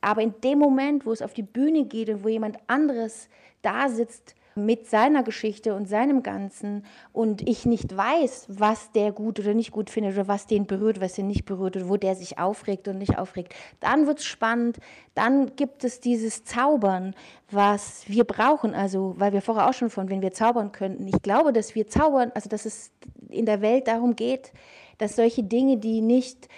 Aber 0.00 0.22
in 0.22 0.32
dem 0.42 0.58
Moment, 0.58 1.04
wo 1.04 1.12
es 1.12 1.20
auf 1.20 1.34
die 1.34 1.42
Bühne 1.42 1.84
geht 1.84 2.08
und 2.08 2.24
wo 2.24 2.28
jemand 2.28 2.56
anderes 2.66 3.28
da 3.60 3.90
sitzt, 3.90 4.34
mit 4.56 4.88
seiner 4.88 5.22
Geschichte 5.22 5.74
und 5.74 5.88
seinem 5.88 6.22
Ganzen 6.22 6.84
und 7.12 7.48
ich 7.48 7.66
nicht 7.66 7.96
weiß, 7.96 8.46
was 8.48 8.92
der 8.92 9.12
gut 9.12 9.40
oder 9.40 9.54
nicht 9.54 9.72
gut 9.72 9.90
findet 9.90 10.14
oder 10.14 10.28
was 10.28 10.46
den 10.46 10.66
berührt, 10.66 11.00
was 11.00 11.14
den 11.14 11.26
nicht 11.26 11.44
berührt 11.44 11.76
oder 11.76 11.88
wo 11.88 11.96
der 11.96 12.14
sich 12.14 12.38
aufregt 12.38 12.88
und 12.88 12.98
nicht 12.98 13.18
aufregt, 13.18 13.54
dann 13.80 14.06
wird 14.06 14.18
es 14.18 14.24
spannend, 14.24 14.78
dann 15.14 15.56
gibt 15.56 15.84
es 15.84 16.00
dieses 16.00 16.44
Zaubern, 16.44 17.14
was 17.50 18.04
wir 18.06 18.24
brauchen, 18.24 18.74
also 18.74 19.14
weil 19.18 19.32
wir 19.32 19.42
vorher 19.42 19.68
auch 19.68 19.74
schon 19.74 19.90
von, 19.90 20.08
wenn 20.08 20.22
wir 20.22 20.32
zaubern 20.32 20.72
könnten, 20.72 21.06
ich 21.06 21.22
glaube, 21.22 21.52
dass 21.52 21.74
wir 21.74 21.88
zaubern, 21.88 22.32
also 22.34 22.48
dass 22.48 22.64
es 22.64 22.92
in 23.28 23.46
der 23.46 23.60
Welt 23.60 23.88
darum 23.88 24.16
geht, 24.16 24.52
dass 24.98 25.16
solche 25.16 25.42
Dinge, 25.42 25.76
die 25.78 26.00
nicht 26.00 26.48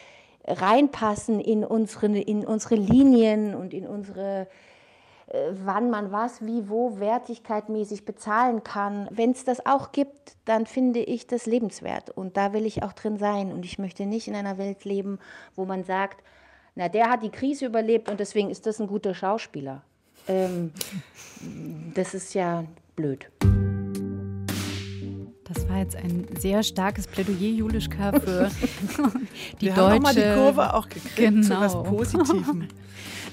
reinpassen 0.47 1.40
in 1.40 1.64
unsere, 1.64 2.07
in 2.07 2.47
unsere 2.47 2.76
Linien 2.76 3.55
und 3.55 3.74
in 3.74 3.86
unsere 3.86 4.47
wann 5.29 5.91
man 5.91 6.12
was, 6.12 6.45
wie, 6.45 6.68
wo 6.68 7.01
wertigkeitmäßig 7.01 8.05
bezahlen 8.05 8.62
kann. 8.62 9.09
Wenn 9.11 9.33
es 9.33 9.45
das 9.45 9.64
auch 9.66 9.91
gibt, 9.91 10.37
dann 10.45 10.66
finde 10.66 11.01
ich 11.01 11.27
das 11.27 11.47
lebenswert 11.47 12.11
und 12.11 12.37
da 12.37 12.53
will 12.53 12.64
ich 12.64 12.83
auch 12.85 12.93
drin 12.93 13.16
sein 13.16 13.53
und 13.53 13.64
ich 13.64 13.79
möchte 13.79 14.07
nicht 14.07 14.29
in 14.29 14.37
einer 14.37 14.57
Welt 14.57 14.85
leben, 14.85 15.18
wo 15.57 15.64
man 15.64 15.83
sagt, 15.83 16.22
na, 16.77 16.89
der 16.89 17.11
hat 17.11 17.22
die 17.22 17.31
Krise 17.31 17.66
überlebt 17.66 18.09
und 18.09 18.20
deswegen 18.20 18.51
ist 18.51 18.66
das 18.66 18.81
ein 18.81 18.87
guter 18.87 19.14
Schauspieler. 19.14 19.83
Ähm, 20.29 20.72
das 21.95 22.14
ist 22.14 22.35
ja 22.35 22.64
blöd. 22.95 23.29
Das 25.45 25.68
war 25.68 25.79
jetzt 25.79 25.97
ein 25.97 26.27
sehr 26.39 26.62
starkes 26.62 27.07
Plädoyer, 27.07 27.51
Julischka, 27.51 28.12
für 28.18 28.51
die 29.61 29.66
Wir 29.66 29.74
deutsche... 29.74 30.07
Haben 30.07 30.16
die 30.16 30.41
Kurve 30.41 30.74
auch 30.74 30.89
gekriegt 30.89 31.16
genau. 31.16 31.43
zu 31.43 31.61
was 31.61 31.72
Positivem. 31.83 32.68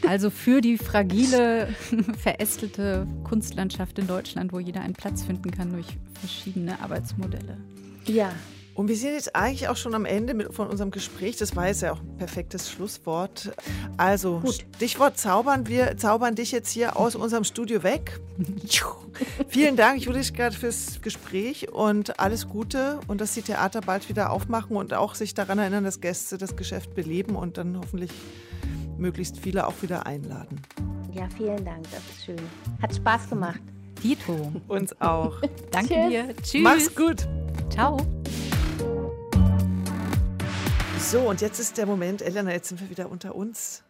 Also 0.07 0.29
für 0.29 0.61
die 0.61 0.77
fragile, 0.77 1.69
verästelte 2.21 3.07
Kunstlandschaft 3.23 3.99
in 3.99 4.07
Deutschland, 4.07 4.53
wo 4.53 4.59
jeder 4.59 4.81
einen 4.81 4.93
Platz 4.93 5.23
finden 5.23 5.51
kann 5.51 5.71
durch 5.73 5.87
verschiedene 6.19 6.79
Arbeitsmodelle. 6.81 7.57
Ja. 8.05 8.31
Und 8.75 8.87
wir 8.87 8.95
sind 8.95 9.13
jetzt 9.13 9.35
eigentlich 9.35 9.67
auch 9.67 9.75
schon 9.75 9.93
am 9.93 10.05
Ende 10.05 10.33
mit, 10.33 10.51
von 10.51 10.67
unserem 10.67 10.89
Gespräch. 10.89 11.37
Das 11.37 11.55
war 11.55 11.67
jetzt 11.67 11.83
ja 11.83 11.93
auch 11.93 11.99
ein 11.99 12.17
perfektes 12.17 12.71
Schlusswort. 12.71 13.53
Also, 13.97 14.39
Gut. 14.39 14.65
Stichwort 14.75 15.17
zaubern. 15.19 15.67
Wir 15.67 15.95
zaubern 15.97 16.33
dich 16.33 16.51
jetzt 16.51 16.71
hier 16.71 16.97
aus 16.97 17.15
unserem 17.15 17.43
Studio 17.43 17.83
weg. 17.83 18.19
Vielen 19.47 19.75
Dank, 19.75 20.01
Juliska, 20.01 20.49
fürs 20.49 21.01
Gespräch 21.03 21.71
und 21.71 22.19
alles 22.19 22.49
Gute 22.49 22.99
und 23.07 23.21
dass 23.21 23.35
die 23.35 23.43
Theater 23.43 23.81
bald 23.81 24.09
wieder 24.09 24.31
aufmachen 24.31 24.75
und 24.75 24.95
auch 24.95 25.13
sich 25.13 25.35
daran 25.35 25.59
erinnern, 25.59 25.83
dass 25.83 26.01
Gäste 26.01 26.39
das 26.39 26.55
Geschäft 26.55 26.95
beleben 26.95 27.35
und 27.35 27.59
dann 27.59 27.77
hoffentlich 27.77 28.09
möglichst 28.97 29.39
viele 29.39 29.67
auch 29.67 29.81
wieder 29.81 30.05
einladen. 30.05 30.61
Ja, 31.13 31.27
vielen 31.37 31.63
Dank, 31.63 31.83
das 31.91 32.01
ist 32.09 32.25
schön. 32.25 32.41
Hat 32.81 32.95
Spaß 32.95 33.29
gemacht. 33.29 33.61
Dito. 34.03 34.51
Uns 34.67 34.99
auch. 35.01 35.39
Danke 35.71 35.93
Tschüss. 35.93 36.09
dir. 36.09 36.35
Tschüss. 36.41 36.61
Mach's 36.61 36.95
gut. 36.95 37.27
Ciao. 37.69 37.97
So, 40.99 41.19
und 41.21 41.41
jetzt 41.41 41.59
ist 41.59 41.77
der 41.77 41.85
Moment, 41.85 42.21
Elena, 42.21 42.51
jetzt 42.51 42.69
sind 42.69 42.81
wir 42.81 42.89
wieder 42.89 43.11
unter 43.11 43.35
uns. 43.35 43.83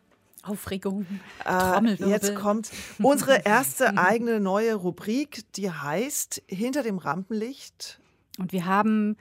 Aufregung. 0.43 1.05
Äh, 1.45 1.93
jetzt 2.09 2.35
kommt 2.35 2.69
unsere 3.01 3.45
erste 3.45 3.97
eigene 3.97 4.41
neue 4.41 4.75
Rubrik, 4.75 5.43
die 5.53 5.71
heißt 5.71 6.41
Hinter 6.47 6.83
dem 6.83 6.97
Rampenlicht. 6.97 7.99
Und 8.39 8.51
wir 8.51 8.65
haben 8.65 9.15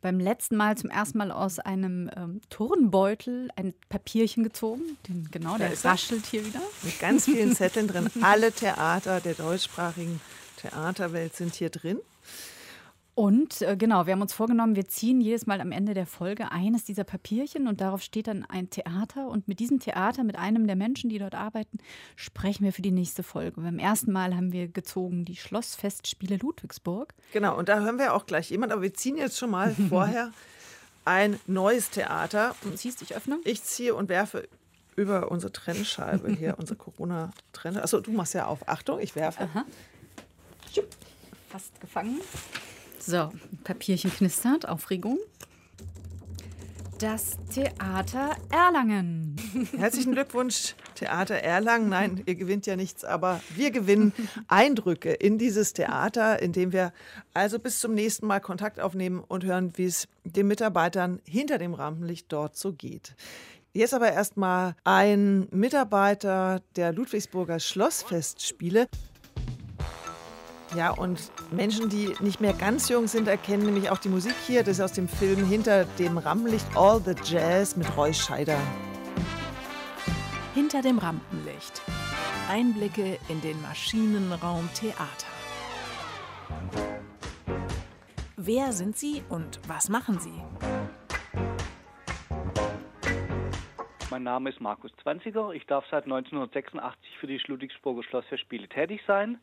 beim 0.00 0.20
letzten 0.20 0.56
Mal 0.56 0.76
zum 0.76 0.90
ersten 0.90 1.18
Mal 1.18 1.32
aus 1.32 1.58
einem 1.58 2.10
ähm, 2.16 2.40
Turnbeutel 2.50 3.48
ein 3.56 3.74
Papierchen 3.88 4.44
gezogen. 4.44 4.82
Den, 5.08 5.28
genau, 5.30 5.58
der 5.58 5.72
raschelt 5.84 6.26
hier 6.26 6.44
wieder. 6.46 6.60
Mit 6.82 6.98
ganz 7.00 7.24
vielen 7.24 7.54
Zetteln 7.54 7.88
drin. 7.88 8.10
Alle 8.22 8.52
Theater 8.52 9.20
der 9.20 9.34
deutschsprachigen 9.34 10.20
Theaterwelt 10.56 11.34
sind 11.34 11.54
hier 11.54 11.70
drin. 11.70 11.98
Und 13.18 13.62
äh, 13.62 13.76
genau, 13.76 14.06
wir 14.06 14.12
haben 14.12 14.22
uns 14.22 14.32
vorgenommen, 14.32 14.76
wir 14.76 14.86
ziehen 14.86 15.20
jedes 15.20 15.44
Mal 15.44 15.60
am 15.60 15.72
Ende 15.72 15.92
der 15.92 16.06
Folge 16.06 16.52
eines 16.52 16.84
dieser 16.84 17.02
Papierchen 17.02 17.66
und 17.66 17.80
darauf 17.80 18.00
steht 18.00 18.28
dann 18.28 18.44
ein 18.44 18.70
Theater. 18.70 19.26
Und 19.26 19.48
mit 19.48 19.58
diesem 19.58 19.80
Theater, 19.80 20.22
mit 20.22 20.38
einem 20.38 20.68
der 20.68 20.76
Menschen, 20.76 21.10
die 21.10 21.18
dort 21.18 21.34
arbeiten, 21.34 21.78
sprechen 22.14 22.62
wir 22.62 22.72
für 22.72 22.80
die 22.80 22.92
nächste 22.92 23.24
Folge. 23.24 23.60
Beim 23.60 23.80
ersten 23.80 24.12
Mal 24.12 24.36
haben 24.36 24.52
wir 24.52 24.68
gezogen 24.68 25.24
die 25.24 25.34
Schlossfestspiele 25.34 26.36
Ludwigsburg. 26.36 27.12
Genau, 27.32 27.58
und 27.58 27.68
da 27.68 27.80
hören 27.80 27.98
wir 27.98 28.14
auch 28.14 28.24
gleich 28.24 28.50
jemand, 28.50 28.70
aber 28.70 28.82
wir 28.82 28.94
ziehen 28.94 29.16
jetzt 29.16 29.36
schon 29.36 29.50
mal 29.50 29.74
vorher 29.88 30.30
ein 31.04 31.40
neues 31.48 31.90
Theater. 31.90 32.54
Du 32.62 32.70
ziehst, 32.70 33.02
ich 33.02 33.16
öffne. 33.16 33.40
Ich 33.42 33.64
ziehe 33.64 33.96
und 33.96 34.10
werfe 34.10 34.48
über 34.94 35.32
unsere 35.32 35.50
Trennscheibe 35.50 36.30
hier, 36.30 36.54
unsere 36.60 36.76
Corona-Trennscheibe. 36.76 37.82
Achso, 37.82 37.98
du 37.98 38.12
machst 38.12 38.34
ja 38.34 38.46
auf. 38.46 38.68
Achtung, 38.68 39.00
ich 39.00 39.16
werfe. 39.16 39.42
Aha. 39.42 39.64
Fast 41.48 41.80
gefangen. 41.80 42.20
So, 43.08 43.30
Papierchen 43.64 44.12
knistert, 44.12 44.68
Aufregung. 44.68 45.18
Das 46.98 47.38
Theater 47.50 48.36
Erlangen. 48.50 49.34
Herzlichen 49.78 50.12
Glückwunsch, 50.12 50.74
Theater 50.94 51.36
Erlangen. 51.36 51.88
Nein, 51.88 52.22
ihr 52.26 52.34
gewinnt 52.34 52.66
ja 52.66 52.76
nichts, 52.76 53.06
aber 53.06 53.40
wir 53.56 53.70
gewinnen 53.70 54.12
Eindrücke 54.48 55.10
in 55.14 55.38
dieses 55.38 55.72
Theater, 55.72 56.42
in 56.42 56.52
dem 56.52 56.72
wir 56.72 56.92
also 57.32 57.58
bis 57.58 57.80
zum 57.80 57.94
nächsten 57.94 58.26
Mal 58.26 58.40
Kontakt 58.40 58.78
aufnehmen 58.78 59.24
und 59.26 59.42
hören, 59.42 59.72
wie 59.76 59.86
es 59.86 60.06
den 60.24 60.46
Mitarbeitern 60.46 61.22
hinter 61.24 61.56
dem 61.56 61.72
Rampenlicht 61.72 62.26
dort 62.30 62.58
so 62.58 62.74
geht. 62.74 63.14
Jetzt 63.72 63.94
aber 63.94 64.12
erstmal 64.12 64.76
ein 64.84 65.48
Mitarbeiter 65.50 66.60
der 66.76 66.92
Ludwigsburger 66.92 67.58
Schlossfestspiele. 67.58 68.86
Ja, 70.76 70.90
und 70.90 71.32
Menschen, 71.50 71.88
die 71.88 72.14
nicht 72.20 72.40
mehr 72.40 72.52
ganz 72.52 72.90
jung 72.90 73.06
sind, 73.06 73.26
erkennen 73.26 73.64
nämlich 73.64 73.90
auch 73.90 73.98
die 73.98 74.10
Musik 74.10 74.34
hier. 74.46 74.62
Das 74.62 74.78
ist 74.78 74.84
aus 74.84 74.92
dem 74.92 75.08
Film 75.08 75.46
Hinter 75.46 75.86
dem 75.98 76.18
Rampenlicht 76.18 76.66
All 76.76 77.00
the 77.00 77.14
Jazz 77.24 77.76
mit 77.76 77.86
Roy 77.96 78.12
Scheider. 78.12 78.58
Hinter 80.54 80.82
dem 80.82 80.98
Rampenlicht. 80.98 81.80
Einblicke 82.50 83.18
in 83.28 83.40
den 83.40 83.60
Maschinenraum 83.62 84.68
Theater. 84.74 85.26
Wer 88.36 88.72
sind 88.72 88.96
Sie 88.96 89.22
und 89.30 89.60
was 89.68 89.88
machen 89.88 90.18
Sie? 90.20 90.42
Mein 94.10 94.22
Name 94.22 94.50
ist 94.50 94.60
Markus 94.60 94.90
Zwanziger. 95.02 95.52
Ich 95.52 95.66
darf 95.66 95.84
seit 95.90 96.04
1986 96.04 97.18
für 97.20 97.26
die 97.26 97.40
Ludwigsburger 97.46 98.02
Schlossfestspiele 98.02 98.68
tätig 98.68 99.00
sein. 99.06 99.38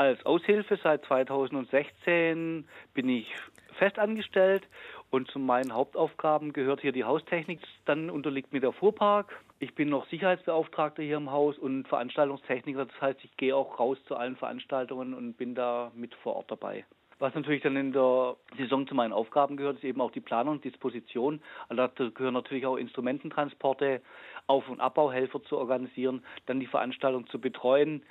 Als 0.00 0.24
Aushilfe 0.24 0.78
seit 0.82 1.04
2016 1.04 2.66
bin 2.94 3.08
ich 3.10 3.30
festangestellt 3.74 4.66
und 5.10 5.30
zu 5.30 5.38
meinen 5.38 5.74
Hauptaufgaben 5.74 6.54
gehört 6.54 6.80
hier 6.80 6.92
die 6.92 7.04
Haustechnik. 7.04 7.60
Dann 7.84 8.08
unterliegt 8.08 8.50
mir 8.50 8.60
der 8.60 8.72
Fuhrpark. 8.72 9.38
Ich 9.58 9.74
bin 9.74 9.90
noch 9.90 10.08
Sicherheitsbeauftragter 10.08 11.02
hier 11.02 11.18
im 11.18 11.30
Haus 11.30 11.58
und 11.58 11.86
Veranstaltungstechniker. 11.86 12.86
Das 12.86 12.98
heißt, 12.98 13.22
ich 13.24 13.36
gehe 13.36 13.54
auch 13.54 13.78
raus 13.78 13.98
zu 14.08 14.16
allen 14.16 14.36
Veranstaltungen 14.36 15.12
und 15.12 15.34
bin 15.34 15.54
da 15.54 15.92
mit 15.94 16.14
vor 16.14 16.36
Ort 16.36 16.50
dabei. 16.50 16.86
Was 17.18 17.34
natürlich 17.34 17.60
dann 17.60 17.76
in 17.76 17.92
der 17.92 18.36
Saison 18.56 18.86
zu 18.86 18.94
meinen 18.94 19.12
Aufgaben 19.12 19.58
gehört, 19.58 19.76
ist 19.76 19.84
eben 19.84 20.00
auch 20.00 20.12
die 20.12 20.22
Planung 20.22 20.54
und 20.54 20.64
Disposition. 20.64 21.42
Also 21.68 21.82
dazu 21.82 22.10
gehören 22.10 22.32
natürlich 22.32 22.64
auch 22.64 22.76
Instrumententransporte, 22.76 24.00
Auf- 24.46 24.70
und 24.70 24.80
Abbauhelfer 24.80 25.42
zu 25.42 25.58
organisieren, 25.58 26.24
dann 26.46 26.60
die 26.60 26.66
Veranstaltung 26.66 27.26
zu 27.26 27.38
betreuen, 27.38 28.02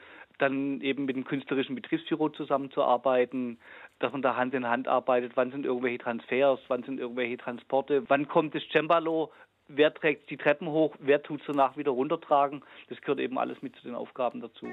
dann 0.42 0.82
eben 0.82 1.06
mit 1.06 1.16
dem 1.16 1.26
künstlerischen 1.26 1.76
Betriebsbüro 1.76 2.30
zusammenzuarbeiten, 2.30 3.60
dass 4.00 4.12
man 4.12 4.22
da 4.22 4.36
Hand 4.36 4.54
in 4.54 4.68
Hand 4.68 4.88
arbeitet, 4.88 5.34
wann 5.36 5.52
sind 5.52 5.66
irgendwelche 5.66 6.00
Transfers, 6.00 6.60
wann 6.68 6.84
sind 6.84 7.00
irgendwelche 7.00 7.38
Transporte, 7.38 8.04
wann 8.10 8.28
kommt 8.28 8.56
das 8.56 8.64
Cembalo, 8.72 9.32
wer 9.68 9.94
trägt 9.94 10.30
die 10.30 10.38
Treppen 10.38 10.68
hoch, 10.68 10.96
wer 11.00 11.22
tut 11.22 11.42
es 11.42 11.48
danach 11.48 11.78
wieder 11.78 11.92
runtertragen. 11.92 12.64
Das 12.90 13.00
gehört 13.02 13.20
eben 13.20 13.38
alles 13.38 13.62
mit 13.62 13.76
zu 13.76 13.84
den 13.84 13.96
Aufgaben 13.96 14.42
dazu. 14.42 14.68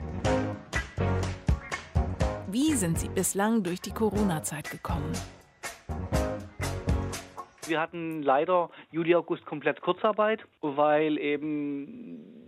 Wie 2.49 2.73
sind 2.73 2.99
Sie 2.99 3.09
bislang 3.09 3.62
durch 3.62 3.81
die 3.81 3.91
Corona-Zeit 3.91 4.71
gekommen? 4.71 5.12
Wir 7.67 7.81
hatten 7.81 8.23
leider 8.23 8.71
Juli, 8.93 9.14
August 9.17 9.45
komplett 9.45 9.81
Kurzarbeit, 9.81 10.47
weil 10.61 11.19
eben 11.19 12.46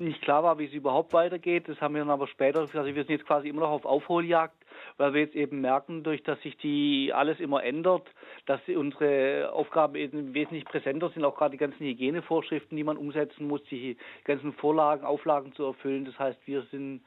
nicht 0.00 0.22
klar 0.22 0.42
war, 0.42 0.58
wie 0.58 0.66
es 0.66 0.72
überhaupt 0.72 1.12
weitergeht. 1.12 1.68
Das 1.68 1.80
haben 1.80 1.94
wir 1.94 2.00
dann 2.00 2.10
aber 2.10 2.26
später, 2.26 2.60
also 2.60 2.72
wir 2.72 2.94
sind 2.94 3.10
jetzt 3.10 3.26
quasi 3.26 3.48
immer 3.48 3.60
noch 3.60 3.70
auf 3.70 3.84
Aufholjagd, 3.84 4.56
weil 4.96 5.14
wir 5.14 5.20
jetzt 5.20 5.34
eben 5.34 5.60
merken, 5.60 6.02
durch 6.02 6.22
dass 6.22 6.40
sich 6.42 6.56
die 6.58 7.12
alles 7.14 7.40
immer 7.40 7.62
ändert, 7.62 8.06
dass 8.46 8.60
unsere 8.68 9.52
Aufgaben 9.52 9.94
eben 9.94 10.34
wesentlich 10.34 10.64
präsenter 10.64 11.10
sind, 11.10 11.24
auch 11.24 11.36
gerade 11.36 11.52
die 11.52 11.58
ganzen 11.58 11.84
Hygienevorschriften, 11.86 12.76
die 12.76 12.84
man 12.84 12.96
umsetzen 12.96 13.46
muss, 13.46 13.62
die 13.64 13.96
ganzen 14.24 14.52
Vorlagen, 14.52 15.04
Auflagen 15.04 15.52
zu 15.52 15.64
erfüllen. 15.64 16.04
Das 16.04 16.18
heißt, 16.18 16.38
wir 16.46 16.62
sind 16.70 17.02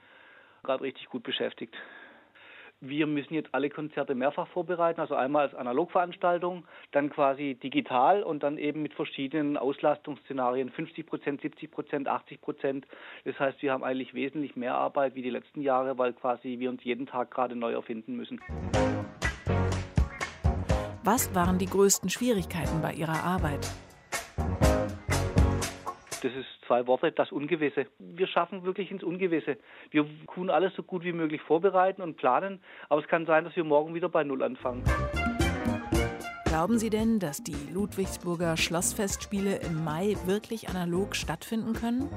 gerade 0.64 0.84
richtig 0.84 1.08
gut 1.10 1.24
beschäftigt. 1.24 1.76
Wir 2.84 3.06
müssen 3.06 3.36
jetzt 3.36 3.54
alle 3.54 3.70
Konzerte 3.70 4.16
mehrfach 4.16 4.48
vorbereiten, 4.48 5.00
also 5.02 5.14
einmal 5.14 5.44
als 5.44 5.54
Analogveranstaltung, 5.54 6.66
dann 6.92 7.12
quasi 7.12 7.54
digital 7.54 8.24
und 8.24 8.42
dann 8.42 8.58
eben 8.58 8.82
mit 8.82 8.96
verschiedenen 8.96 9.56
Auslastungsszenarien, 9.56 10.72
50 10.72 11.06
Prozent, 11.06 11.42
70 11.42 11.70
Prozent, 11.70 12.08
80 12.08 12.42
Prozent. 12.42 12.88
Das 13.24 13.40
heißt, 13.40 13.62
wir 13.62 13.72
haben 13.72 13.84
eigentlich 13.84 14.16
wesentlich 14.16 14.56
mehr 14.56 14.74
Arbeit 14.74 15.14
wie 15.14 15.22
die 15.22 15.30
letzten 15.30 15.62
Jahre, 15.62 16.00
weil 16.00 16.14
quasi 16.14 16.58
wir 16.58 16.72
uns 16.72 16.84
jeden 16.84 17.06
Tag 17.06 17.30
gerade 17.30 17.56
neu 17.56 17.74
erfinden 17.74 18.16
müssen. 18.16 18.42
Was 21.04 21.36
waren 21.36 21.60
die 21.60 21.68
größten 21.68 22.10
Schwierigkeiten 22.10 22.82
bei 22.82 22.94
Ihrer 22.94 23.24
Arbeit? 23.24 23.70
Das 26.22 26.32
ist 26.34 26.48
zwei 26.68 26.86
Worte, 26.86 27.12
das 27.12 27.32
Ungewisse. 27.32 27.88
Wir 27.98 28.28
schaffen 28.28 28.64
wirklich 28.64 28.92
ins 28.92 29.04
Ungewisse. 29.04 29.58
Wir 29.90 30.06
tun 30.34 30.52
alles 30.52 30.74
so 30.76 30.84
gut 30.84 31.04
wie 31.04 31.14
möglich 31.14 31.42
vorbereiten 31.42 32.04
und 32.04 32.18
planen, 32.18 32.62
aber 32.90 33.02
es 33.02 33.08
kann 33.08 33.26
sein, 33.26 33.44
dass 33.44 33.56
wir 33.56 33.64
morgen 33.64 33.96
wieder 33.96 34.08
bei 34.08 34.24
Null 34.24 34.44
anfangen. 34.44 34.84
Glauben 36.46 36.78
Sie 36.78 36.92
denn, 36.92 37.18
dass 37.18 37.42
die 37.42 37.56
Ludwigsburger 37.74 38.56
Schlossfestspiele 38.56 39.56
im 39.58 39.84
Mai 39.84 40.16
wirklich 40.26 40.70
analog 40.70 41.16
stattfinden 41.16 41.74
können? 41.74 42.10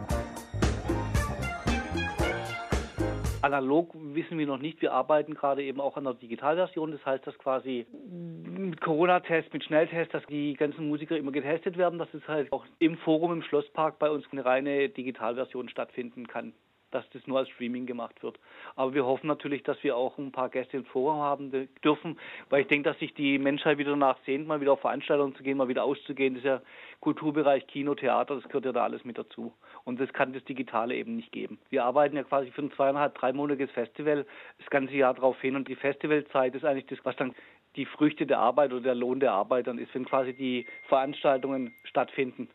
Analog 3.45 3.90
wissen 3.95 4.38
wir 4.38 4.47
noch 4.47 4.59
nicht. 4.59 4.80
Wir 4.80 4.92
arbeiten 4.92 5.34
gerade 5.34 5.62
eben 5.62 5.80
auch 5.80 5.99
an 5.99 6.05
der 6.05 6.14
Digitalversion. 6.14 6.92
Das 6.92 7.05
heißt, 7.05 7.26
dass 7.26 7.36
quasi 7.38 7.86
mit 8.11 8.80
Corona-Test, 8.80 9.53
mit 9.53 9.62
Schnelltest, 9.64 10.14
dass 10.14 10.24
die 10.26 10.55
ganzen 10.55 10.88
Musiker 10.88 11.16
immer 11.16 11.30
getestet 11.30 11.76
werden, 11.76 11.99
dass 11.99 12.12
es 12.14 12.26
halt 12.26 12.51
auch 12.53 12.64
im 12.78 12.97
Forum 12.97 13.32
im 13.32 13.42
Schlosspark 13.42 13.99
bei 13.99 14.11
uns 14.11 14.24
eine 14.32 14.45
reine 14.45 14.88
Digitalversion 14.88 15.68
stattfinden 15.68 16.26
kann 16.26 16.55
dass 16.95 17.05
das 17.11 17.26
nur 17.26 17.38
als 17.38 17.49
Streaming 17.51 17.86
gemacht 17.86 18.22
wird. 18.22 18.38
Aber 18.76 18.95
wir 18.95 19.05
hoffen 19.05 19.26
natürlich, 19.26 19.64
dass 19.64 19.82
wir 19.82 19.97
auch 19.97 20.16
ein 20.16 20.32
paar 20.32 20.49
Gäste 20.49 20.76
im 20.76 20.84
Forum 20.84 21.18
haben 21.20 21.68
dürfen, 21.82 22.18
weil 22.51 22.62
ich 22.62 22.68
denke, 22.68 22.88
dass 22.88 22.99
sich 23.01 23.12
die 23.14 23.38
Menschheit 23.38 23.78
wieder 23.78 23.90
danach 23.90 24.16
sehnt, 24.24 24.47
mal 24.47 24.61
wieder 24.61 24.72
auf 24.72 24.80
Veranstaltungen 24.80 25.34
zu 25.34 25.42
gehen, 25.42 25.59
mal 25.59 25.68
wieder 25.68 25.82
auszugehen. 25.84 26.34
Das 26.34 26.45
ist 26.45 26.47
ja 26.47 26.62
Kulturbereich, 27.05 27.66
Kino, 27.66 27.94
Theater, 27.94 28.36
das 28.36 28.44
gehört 28.44 28.64
ja 28.64 28.72
da 28.72 28.84
alles 28.84 29.05
mit 29.05 29.18
dazu. 29.18 29.52
Und 29.84 30.00
das 30.00 30.11
kann 30.14 30.32
das 30.32 30.42
Digitale 30.44 30.94
eben 30.94 31.16
nicht 31.16 31.32
geben. 31.32 31.59
Wir 31.68 31.84
arbeiten 31.84 32.16
ja 32.16 32.22
quasi 32.22 32.50
für 32.50 32.62
ein 32.62 32.72
zweieinhalb, 32.72 33.14
dreimonatiges 33.14 33.70
Festival 33.72 34.24
das 34.59 34.70
ganze 34.70 34.94
Jahr 34.94 35.12
darauf 35.12 35.38
hin 35.38 35.55
und 35.55 35.68
die 35.68 35.76
Festivalzeit 35.76 36.55
ist 36.55 36.64
eigentlich 36.64 36.86
das, 36.86 36.98
was 37.05 37.14
dann 37.16 37.34
die 37.76 37.84
Früchte 37.84 38.24
der 38.24 38.38
Arbeit 38.38 38.72
oder 38.72 38.80
der 38.80 38.94
Lohn 38.94 39.20
der 39.20 39.32
Arbeit 39.32 39.66
dann 39.66 39.78
ist, 39.78 39.94
wenn 39.94 40.07
quasi 40.07 40.32
die 40.32 40.66
Veranstaltungen 40.88 41.74
stattfinden 41.84 42.48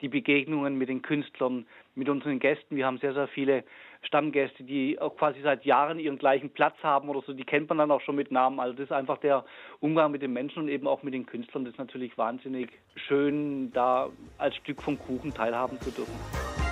die 0.00 0.08
Begegnungen 0.08 0.76
mit 0.76 0.88
den 0.88 1.02
Künstlern, 1.02 1.66
mit 1.94 2.08
unseren 2.08 2.38
Gästen. 2.38 2.76
Wir 2.76 2.86
haben 2.86 2.98
sehr, 2.98 3.14
sehr 3.14 3.28
viele 3.28 3.64
Stammgäste, 4.02 4.64
die 4.64 4.98
auch 5.00 5.16
quasi 5.16 5.40
seit 5.42 5.64
Jahren 5.64 5.98
ihren 5.98 6.18
gleichen 6.18 6.50
Platz 6.50 6.76
haben 6.82 7.08
oder 7.08 7.22
so. 7.22 7.32
Die 7.32 7.44
kennt 7.44 7.68
man 7.68 7.78
dann 7.78 7.90
auch 7.90 8.00
schon 8.00 8.16
mit 8.16 8.30
Namen. 8.30 8.60
Also 8.60 8.74
das 8.74 8.84
ist 8.84 8.92
einfach 8.92 9.18
der 9.18 9.44
Umgang 9.80 10.10
mit 10.10 10.22
den 10.22 10.32
Menschen 10.32 10.64
und 10.64 10.68
eben 10.68 10.86
auch 10.86 11.02
mit 11.02 11.14
den 11.14 11.26
Künstlern. 11.26 11.64
Das 11.64 11.72
ist 11.72 11.78
natürlich 11.78 12.16
wahnsinnig 12.18 12.70
schön, 12.96 13.72
da 13.72 14.10
als 14.38 14.56
Stück 14.56 14.82
vom 14.82 14.98
Kuchen 14.98 15.32
teilhaben 15.32 15.80
zu 15.80 15.90
dürfen. 15.90 16.63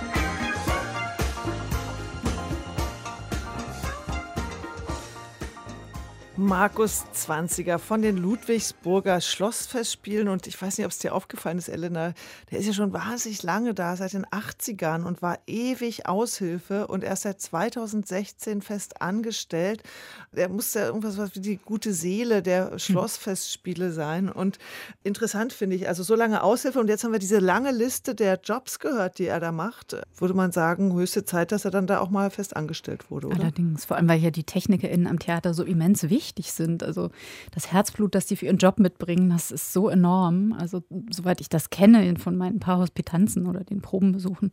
Markus 6.35 7.03
Zwanziger 7.11 7.77
von 7.77 8.01
den 8.01 8.17
Ludwigsburger 8.17 9.21
Schlossfestspielen. 9.21 10.27
Und 10.27 10.47
ich 10.47 10.59
weiß 10.59 10.79
nicht, 10.79 10.85
ob 10.85 10.91
es 10.91 10.97
dir 10.97 11.13
aufgefallen 11.13 11.59
ist, 11.59 11.69
Elena, 11.69 12.13
der 12.49 12.57
ist 12.57 12.65
ja 12.65 12.73
schon 12.73 12.91
wahnsinnig 12.91 13.43
lange 13.43 13.75
da, 13.75 13.95
seit 13.95 14.13
den 14.13 14.25
80ern 14.25 15.03
und 15.03 15.21
war 15.21 15.37
ewig 15.45 16.07
Aushilfe 16.07 16.87
und 16.87 17.03
erst 17.03 17.23
seit 17.23 17.39
2016 17.39 18.63
fest 18.63 18.99
angestellt. 18.99 19.83
Der 20.31 20.49
muss 20.49 20.73
ja 20.73 20.87
irgendwas 20.87 21.35
wie 21.35 21.39
die 21.39 21.57
gute 21.57 21.93
Seele 21.93 22.41
der 22.41 22.79
Schlossfestspiele 22.79 23.91
sein. 23.91 24.27
Und 24.27 24.57
interessant 25.03 25.53
finde 25.53 25.75
ich, 25.75 25.87
also 25.87 26.01
so 26.01 26.15
lange 26.15 26.41
Aushilfe 26.41 26.79
und 26.79 26.87
jetzt 26.87 27.03
haben 27.03 27.11
wir 27.11 27.19
diese 27.19 27.37
lange 27.37 27.71
Liste 27.71 28.15
der 28.15 28.39
Jobs 28.43 28.79
gehört, 28.79 29.19
die 29.19 29.27
er 29.27 29.39
da 29.39 29.51
macht. 29.51 29.97
Würde 30.17 30.33
man 30.33 30.51
sagen, 30.51 30.95
höchste 30.95 31.25
Zeit, 31.25 31.51
dass 31.51 31.63
er 31.63 31.71
dann 31.71 31.85
da 31.85 31.99
auch 31.99 32.09
mal 32.09 32.31
fest 32.31 32.55
angestellt 32.55 33.11
wurde, 33.11 33.27
oder? 33.27 33.39
Allerdings, 33.39 33.85
vor 33.85 33.97
allem, 33.97 34.09
weil 34.09 34.19
ja 34.19 34.31
die 34.31 34.45
TechnikerInnen 34.45 35.05
am 35.05 35.19
Theater 35.19 35.53
so 35.53 35.63
immens 35.63 36.09
wichtig 36.09 36.22
wichtig 36.23 36.53
sind. 36.53 36.83
Also 36.83 37.09
das 37.51 37.71
Herzblut, 37.71 38.15
das 38.15 38.25
die 38.25 38.37
für 38.37 38.45
ihren 38.45 38.57
Job 38.57 38.79
mitbringen, 38.79 39.29
das 39.29 39.51
ist 39.51 39.73
so 39.73 39.89
enorm. 39.89 40.53
Also 40.57 40.83
soweit 41.11 41.41
ich 41.41 41.49
das 41.49 41.69
kenne 41.69 42.15
von 42.17 42.37
meinen 42.37 42.59
paar 42.59 42.77
Hospitanzen 42.77 43.45
oder 43.45 43.63
den 43.63 43.81
Probenbesuchen, 43.81 44.51